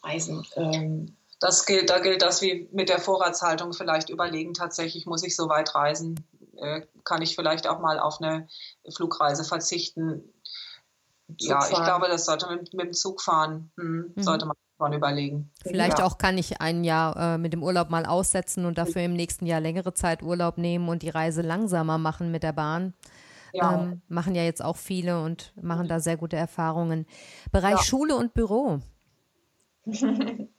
[0.04, 0.46] Reisen.
[0.56, 5.36] Ähm, das gilt, da gilt das wie mit der Vorratshaltung vielleicht überlegen, tatsächlich muss ich
[5.36, 6.24] so weit reisen,
[6.58, 8.48] äh, kann ich vielleicht auch mal auf eine
[8.94, 10.34] Flugreise verzichten.
[11.40, 11.72] Zug ja, fahren.
[11.72, 14.24] ich glaube, das sollte man mit, mit dem Zug fahren, hm, mhm.
[14.24, 15.50] sollte man man überlegen.
[15.64, 16.06] Vielleicht ja.
[16.06, 19.46] auch kann ich ein Jahr äh, mit dem Urlaub mal aussetzen und dafür im nächsten
[19.46, 22.94] Jahr längere Zeit Urlaub nehmen und die Reise langsamer machen mit der Bahn.
[23.54, 23.84] Ja.
[23.84, 27.06] Ähm, machen ja jetzt auch viele und machen da sehr gute Erfahrungen.
[27.52, 27.84] Bereich ja.
[27.84, 28.80] Schule und Büro.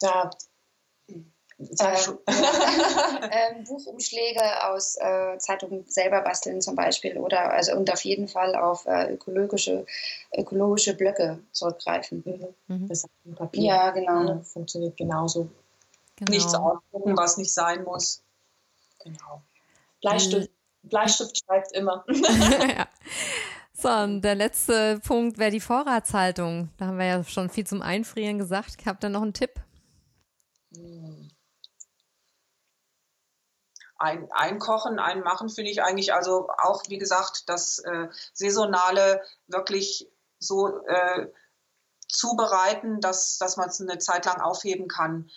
[0.00, 0.30] da
[1.80, 8.28] ähm, ähm, Buchumschläge aus äh, Zeitungen selber basteln zum Beispiel oder also und auf jeden
[8.28, 9.86] Fall auf äh, ökologische,
[10.36, 12.22] ökologische Blöcke zurückgreifen.
[12.24, 12.74] Mhm.
[12.76, 12.88] mhm.
[12.88, 13.04] Das
[13.36, 13.62] Papier.
[13.62, 14.28] Ja, genau.
[14.28, 15.48] Ja, funktioniert genauso.
[16.16, 16.30] Genau.
[16.30, 18.22] Nichts ausdrucken, was nicht sein muss.
[19.02, 19.42] Genau.
[20.00, 20.50] Bleistift
[20.82, 22.04] Bleistift schreibt immer.
[22.08, 22.88] ja.
[23.72, 26.68] So, und der letzte Punkt wäre die Vorratshaltung.
[26.76, 28.76] Da haben wir ja schon viel zum Einfrieren gesagt.
[28.86, 29.54] Habt ihr noch einen Tipp?
[34.02, 40.10] Ein, einkochen, einmachen finde ich eigentlich also auch, wie gesagt, das äh, Saisonale wirklich
[40.40, 41.28] so äh,
[42.08, 45.30] zubereiten, dass, dass man es eine Zeit lang aufheben kann.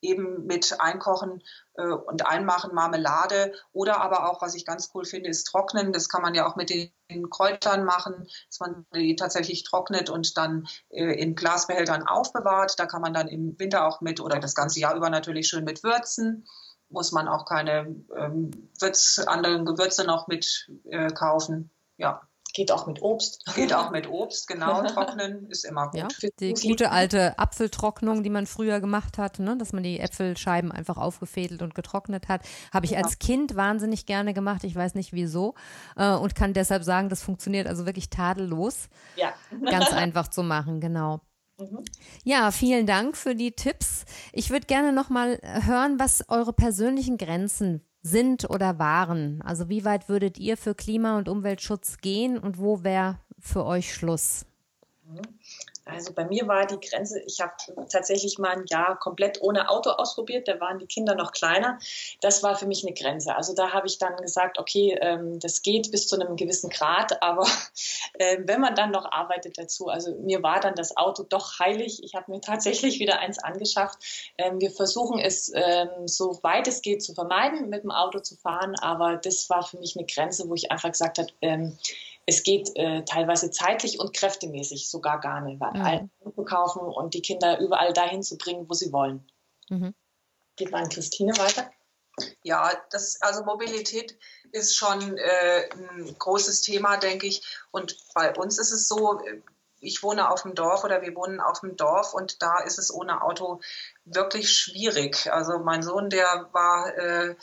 [0.00, 1.42] Eben mit Einkochen
[1.74, 5.92] äh, und Einmachen Marmelade oder aber auch, was ich ganz cool finde, ist Trocknen.
[5.92, 10.38] Das kann man ja auch mit den Kräutern machen, dass man die tatsächlich trocknet und
[10.38, 12.78] dann äh, in Glasbehältern aufbewahrt.
[12.78, 15.64] Da kann man dann im Winter auch mit oder das ganze Jahr über natürlich schön
[15.64, 16.46] mit würzen.
[16.88, 18.50] Muss man auch keine ähm,
[18.80, 21.70] Würz, anderen Gewürze noch mit äh, kaufen.
[21.96, 22.22] Ja.
[22.54, 23.44] Geht auch mit Obst.
[23.54, 24.82] Geht auch mit Obst, genau.
[24.84, 26.00] Trocknen ist immer gut.
[26.00, 29.58] Ja, die gute alte Apfeltrocknung, die man früher gemacht hat, ne?
[29.58, 32.40] dass man die Äpfelscheiben einfach aufgefädelt und getrocknet hat,
[32.72, 33.02] habe ich ja.
[33.02, 34.64] als Kind wahnsinnig gerne gemacht.
[34.64, 35.54] Ich weiß nicht wieso
[35.96, 38.88] äh, und kann deshalb sagen, das funktioniert also wirklich tadellos.
[39.16, 39.34] Ja.
[39.70, 41.20] Ganz einfach zu machen, genau.
[41.58, 41.84] Mhm.
[42.24, 44.04] Ja, vielen Dank für die Tipps.
[44.32, 49.40] Ich würde gerne noch mal hören, was eure persönlichen Grenzen sind oder waren?
[49.42, 53.92] Also wie weit würdet ihr für Klima- und Umweltschutz gehen und wo wäre für euch
[53.92, 54.44] Schluss?
[55.04, 55.35] Mhm.
[55.86, 57.52] Also bei mir war die Grenze, ich habe
[57.88, 61.78] tatsächlich mal ein Jahr komplett ohne Auto ausprobiert, da waren die Kinder noch kleiner.
[62.20, 63.36] Das war für mich eine Grenze.
[63.36, 67.22] Also da habe ich dann gesagt, okay, ähm, das geht bis zu einem gewissen Grad,
[67.22, 67.46] aber
[68.14, 72.02] äh, wenn man dann noch arbeitet dazu, also mir war dann das Auto doch heilig.
[72.02, 74.32] Ich habe mir tatsächlich wieder eins angeschafft.
[74.38, 78.36] Ähm, wir versuchen es ähm, so weit es geht zu vermeiden, mit dem Auto zu
[78.36, 81.78] fahren, aber das war für mich eine Grenze, wo ich einfach gesagt habe, ähm,
[82.26, 85.84] es geht äh, teilweise zeitlich und kräftemäßig sogar gar nicht, weil mhm.
[85.84, 89.30] allen zu kaufen und die Kinder überall dahin zu bringen, wo sie wollen.
[89.68, 89.94] Mhm.
[90.56, 91.70] Geht mal an Christine weiter.
[92.42, 94.18] Ja, das, also Mobilität
[94.50, 97.44] ist schon äh, ein großes Thema, denke ich.
[97.70, 99.20] Und bei uns ist es so,
[99.80, 102.92] ich wohne auf dem Dorf oder wir wohnen auf dem Dorf und da ist es
[102.92, 103.60] ohne Auto
[104.04, 105.30] wirklich schwierig.
[105.30, 107.36] Also mein Sohn, der war äh,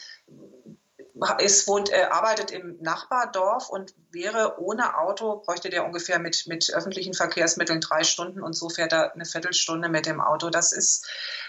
[1.40, 6.74] ist, wohnt, äh, arbeitet im Nachbardorf und wäre ohne Auto, bräuchte der ungefähr mit, mit
[6.74, 10.50] öffentlichen Verkehrsmitteln drei Stunden und so fährt er eine Viertelstunde mit dem Auto.
[10.50, 11.08] Das ist,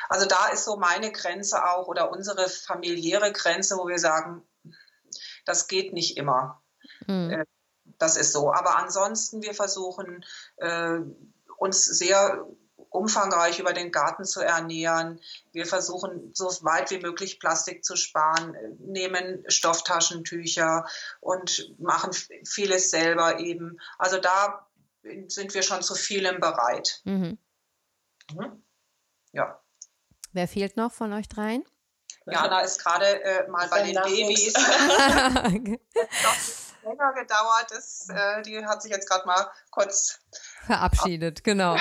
[0.09, 4.43] also da ist so meine Grenze auch oder unsere familiäre Grenze, wo wir sagen,
[5.47, 6.63] das geht nicht immer.
[7.07, 7.45] Mhm.
[7.99, 8.53] Das ist so.
[8.53, 10.25] Aber ansonsten, wir versuchen
[10.57, 10.99] äh,
[11.57, 12.47] uns sehr
[12.95, 15.21] umfangreich über den Garten zu ernähren.
[15.53, 20.87] Wir versuchen so weit wie möglich Plastik zu sparen, nehmen Stofftaschentücher
[21.21, 22.13] und machen
[22.45, 23.81] vieles selber eben.
[23.99, 24.69] Also da
[25.27, 27.01] sind wir schon zu vielem bereit.
[27.05, 27.37] Mhm.
[28.33, 28.63] Mhm.
[29.33, 29.61] Ja.
[30.33, 31.65] Wer fehlt noch von euch dreien?
[32.27, 34.53] Jana ist gerade äh, mal bei den Babys.
[34.53, 34.65] das
[36.23, 37.71] hat länger gedauert.
[37.71, 40.21] Das, äh, die hat sich jetzt gerade mal kurz
[40.65, 41.77] verabschiedet, genau.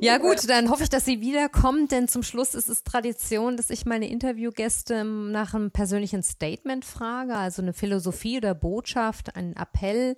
[0.00, 3.70] Ja gut, dann hoffe ich, dass sie wiederkommt, denn zum Schluss ist es Tradition, dass
[3.70, 10.16] ich meine Interviewgäste nach einem persönlichen Statement frage, also eine Philosophie oder Botschaft, einen Appell.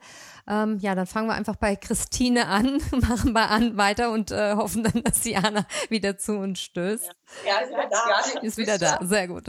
[0.49, 4.55] Ähm, ja, dann fangen wir einfach bei Christine an, machen wir an weiter und äh,
[4.55, 7.11] hoffen dann, dass Diana wieder zu uns stößt.
[7.47, 8.41] Ja, ist wieder da.
[8.41, 9.45] Ist wieder da, sehr gut.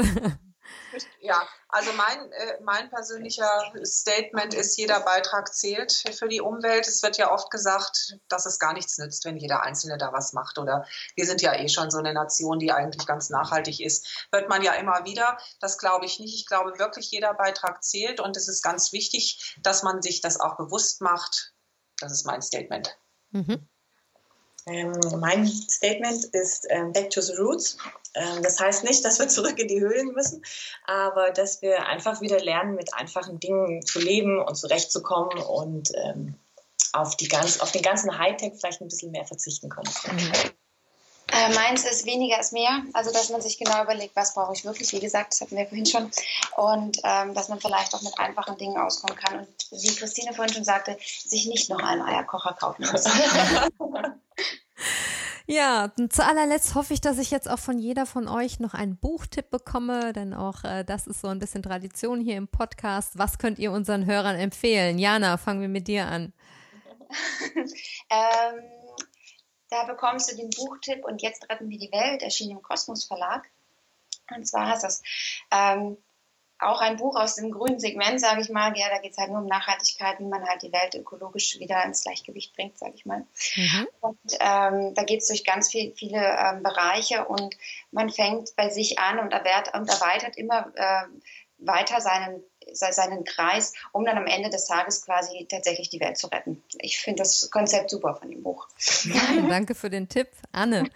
[1.19, 3.49] Ja, also mein, äh, mein persönlicher
[3.83, 6.87] Statement ist, jeder Beitrag zählt für die Umwelt.
[6.87, 10.33] Es wird ja oft gesagt, dass es gar nichts nützt, wenn jeder Einzelne da was
[10.33, 10.57] macht.
[10.57, 10.85] Oder
[11.15, 14.27] wir sind ja eh schon so eine Nation, die eigentlich ganz nachhaltig ist.
[14.31, 15.37] Hört man ja immer wieder.
[15.59, 16.35] Das glaube ich nicht.
[16.35, 18.19] Ich glaube wirklich, jeder Beitrag zählt.
[18.19, 21.53] Und es ist ganz wichtig, dass man sich das auch bewusst macht.
[21.99, 22.97] Das ist mein Statement.
[23.29, 23.69] Mhm.
[24.67, 27.77] Ähm, mein Statement ist ähm, Back to the Roots.
[28.13, 30.43] Ähm, das heißt nicht, dass wir zurück in die Höhlen müssen,
[30.85, 36.35] aber dass wir einfach wieder lernen, mit einfachen Dingen zu leben und zurechtzukommen und ähm,
[36.93, 39.91] auf, die ganz, auf den ganzen Hightech vielleicht ein bisschen mehr verzichten können.
[40.11, 40.31] Mhm.
[41.33, 44.65] Äh, meins ist weniger ist mehr, also dass man sich genau überlegt, was brauche ich
[44.65, 46.11] wirklich, wie gesagt, das hatten wir vorhin schon,
[46.57, 50.53] und ähm, dass man vielleicht auch mit einfachen Dingen auskommen kann und wie Christine vorhin
[50.53, 53.05] schon sagte, sich nicht noch einen Eierkocher kaufen muss.
[55.47, 58.97] Ja, zu allerletzt hoffe ich, dass ich jetzt auch von jeder von euch noch einen
[58.97, 63.17] Buchtipp bekomme, denn auch äh, das ist so ein bisschen Tradition hier im Podcast.
[63.17, 64.99] Was könnt ihr unseren Hörern empfehlen?
[64.99, 66.33] Jana, fangen wir mit dir an.
[68.09, 68.63] ähm,
[69.69, 73.49] da bekommst du den Buchtipp und jetzt retten wir die Welt, erschienen im Kosmos Verlag.
[74.35, 75.01] Und zwar heißt das
[75.51, 75.97] ähm,
[76.61, 78.77] auch ein Buch aus dem grünen Segment, sage ich mal.
[78.77, 81.83] Ja, da geht es halt nur um Nachhaltigkeit, wie man halt die Welt ökologisch wieder
[81.83, 83.25] ins Gleichgewicht bringt, sage ich mal.
[83.55, 83.87] Mhm.
[84.01, 87.55] Und ähm, da geht es durch ganz viel, viele ähm, Bereiche und
[87.91, 91.03] man fängt bei sich an und, erwehrt, und erweitert immer äh,
[91.57, 92.43] weiter seinen
[92.73, 96.63] seinen Kreis, um dann am Ende des Tages quasi tatsächlich die Welt zu retten.
[96.79, 98.67] Ich finde das Konzept super von dem Buch.
[99.03, 100.29] Ja, danke für den Tipp.
[100.51, 100.89] Anne.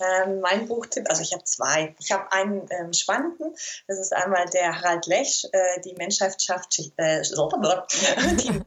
[0.00, 1.94] Ähm, mein Buchtipp, also ich habe zwei.
[1.98, 3.54] Ich habe einen ähm, spannenden,
[3.86, 7.22] das ist einmal der Harald Lesch, äh, die Menschheit schafft, äh,
[8.36, 8.62] die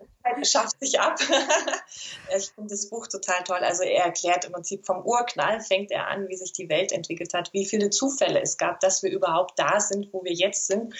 [0.46, 1.20] schafft sich ab.
[2.38, 3.60] ich finde das Buch total toll.
[3.60, 7.34] Also er erklärt im Prinzip vom Urknall, fängt er an, wie sich die Welt entwickelt
[7.34, 10.94] hat, wie viele Zufälle es gab, dass wir überhaupt da sind, wo wir jetzt sind.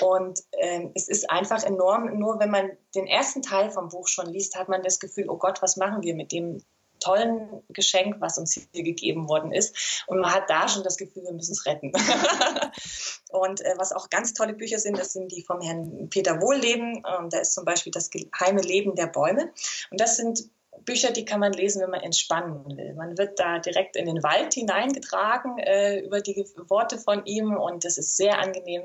[0.00, 4.26] Und ähm, es ist einfach enorm, nur wenn man den ersten Teil vom Buch schon
[4.26, 6.62] liest, hat man das Gefühl, oh Gott, was machen wir mit dem
[7.00, 10.04] tollen Geschenk, was uns hier gegeben worden ist.
[10.06, 11.92] Und man hat da schon das Gefühl, wir müssen es retten.
[13.30, 17.04] und äh, was auch ganz tolle Bücher sind, das sind die vom Herrn Peter Wohlleben.
[17.06, 19.52] Ähm, da ist zum Beispiel das geheime Leben der Bäume.
[19.90, 20.50] Und das sind
[20.84, 22.94] Bücher, die kann man lesen, wenn man entspannen will.
[22.94, 27.84] Man wird da direkt in den Wald hineingetragen äh, über die Worte von ihm und
[27.84, 28.82] das ist sehr angenehm.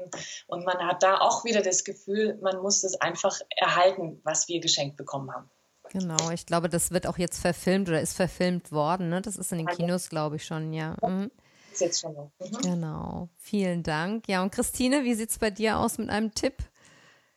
[0.48, 4.60] Und man hat da auch wieder das Gefühl, man muss es einfach erhalten, was wir
[4.60, 5.50] geschenkt bekommen haben.
[5.94, 9.10] Genau, ich glaube, das wird auch jetzt verfilmt oder ist verfilmt worden.
[9.10, 9.22] Ne?
[9.22, 10.98] Das ist in den Kinos, glaube ich, schon, ja.
[11.02, 11.30] Mhm.
[11.72, 12.32] Ist jetzt schon noch.
[12.40, 12.62] Mhm.
[12.62, 14.28] Genau, vielen Dank.
[14.28, 16.58] Ja, und Christine, wie sieht es bei dir aus mit einem Tipp?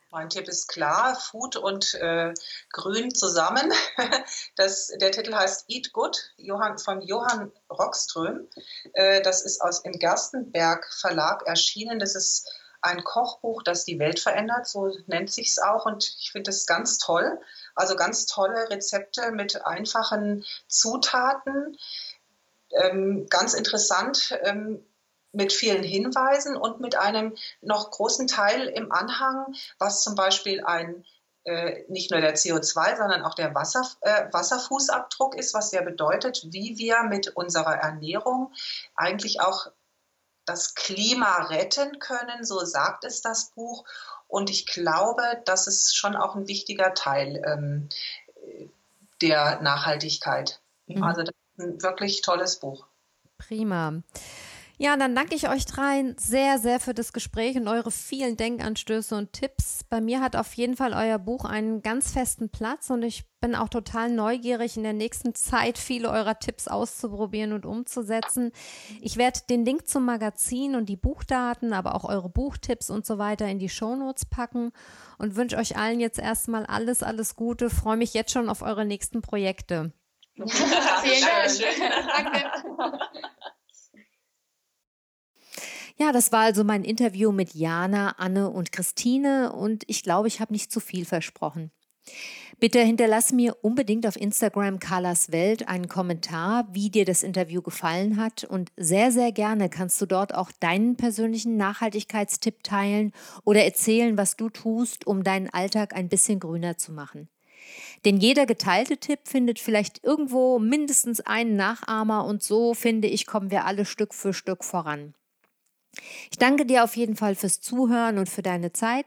[0.09, 2.33] Mein Tipp ist klar, Food und äh,
[2.71, 3.71] Grün zusammen.
[4.55, 8.47] Das, der Titel heißt Eat Good Johann, von Johann Rockström.
[8.93, 11.99] Äh, das ist aus im Gerstenberg Verlag erschienen.
[11.99, 12.49] Das ist
[12.81, 15.85] ein Kochbuch, das die Welt verändert, so nennt sich es auch.
[15.85, 17.39] Und ich finde es ganz toll.
[17.77, 21.77] Also ganz tolle Rezepte mit einfachen Zutaten.
[22.71, 24.85] Ähm, ganz interessant ähm,
[25.31, 31.05] mit vielen Hinweisen und mit einem noch großen Teil im Anhang, was zum Beispiel ein
[31.47, 36.41] äh, nicht nur der CO2, sondern auch der Wasser, äh, Wasserfußabdruck ist, was ja bedeutet,
[36.51, 38.51] wie wir mit unserer Ernährung
[38.95, 39.67] eigentlich auch
[40.45, 43.85] das Klima retten können, so sagt es das Buch.
[44.27, 47.89] Und ich glaube, das ist schon auch ein wichtiger Teil ähm,
[49.21, 50.59] der Nachhaltigkeit.
[50.87, 51.03] Mhm.
[51.03, 52.85] Also das ist ein wirklich tolles Buch.
[53.37, 54.01] Prima.
[54.79, 59.15] Ja, dann danke ich euch dreien sehr, sehr für das Gespräch und eure vielen Denkanstöße
[59.15, 59.83] und Tipps.
[59.89, 63.55] Bei mir hat auf jeden Fall euer Buch einen ganz festen Platz und ich bin
[63.55, 68.51] auch total neugierig, in der nächsten Zeit viele eurer Tipps auszuprobieren und umzusetzen.
[69.01, 73.17] Ich werde den Link zum Magazin und die Buchdaten, aber auch eure Buchtipps und so
[73.17, 74.73] weiter in die Shownotes packen
[75.17, 77.71] und wünsche euch allen jetzt erstmal alles, alles Gute.
[77.71, 79.91] Freue mich jetzt schon auf eure nächsten Projekte.
[80.35, 82.31] Vielen Dank.
[82.31, 82.51] Danke.
[85.99, 90.39] Ja, das war also mein Interview mit Jana, Anne und Christine und ich glaube, ich
[90.39, 91.71] habe nicht zu viel versprochen.
[92.59, 98.17] Bitte hinterlass mir unbedingt auf Instagram Carlas Welt einen Kommentar, wie dir das Interview gefallen
[98.17, 103.11] hat und sehr, sehr gerne kannst du dort auch deinen persönlichen Nachhaltigkeitstipp teilen
[103.43, 107.27] oder erzählen, was du tust, um deinen Alltag ein bisschen grüner zu machen.
[108.05, 113.51] Denn jeder geteilte Tipp findet vielleicht irgendwo mindestens einen Nachahmer und so finde ich, kommen
[113.51, 115.15] wir alle Stück für Stück voran.
[116.31, 119.05] Ich danke dir auf jeden Fall fürs Zuhören und für deine Zeit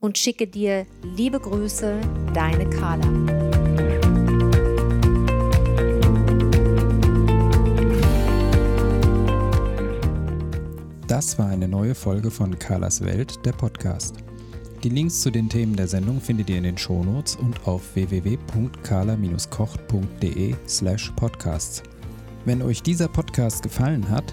[0.00, 1.98] und schicke dir liebe Grüße,
[2.34, 3.06] deine Carla.
[11.06, 14.16] Das war eine neue Folge von Carlas Welt, der Podcast.
[14.82, 20.54] Die Links zu den Themen der Sendung findet ihr in den Shownotes und auf www.carla-kocht.de
[20.66, 21.82] slash podcasts.
[22.46, 24.32] Wenn euch dieser Podcast gefallen hat,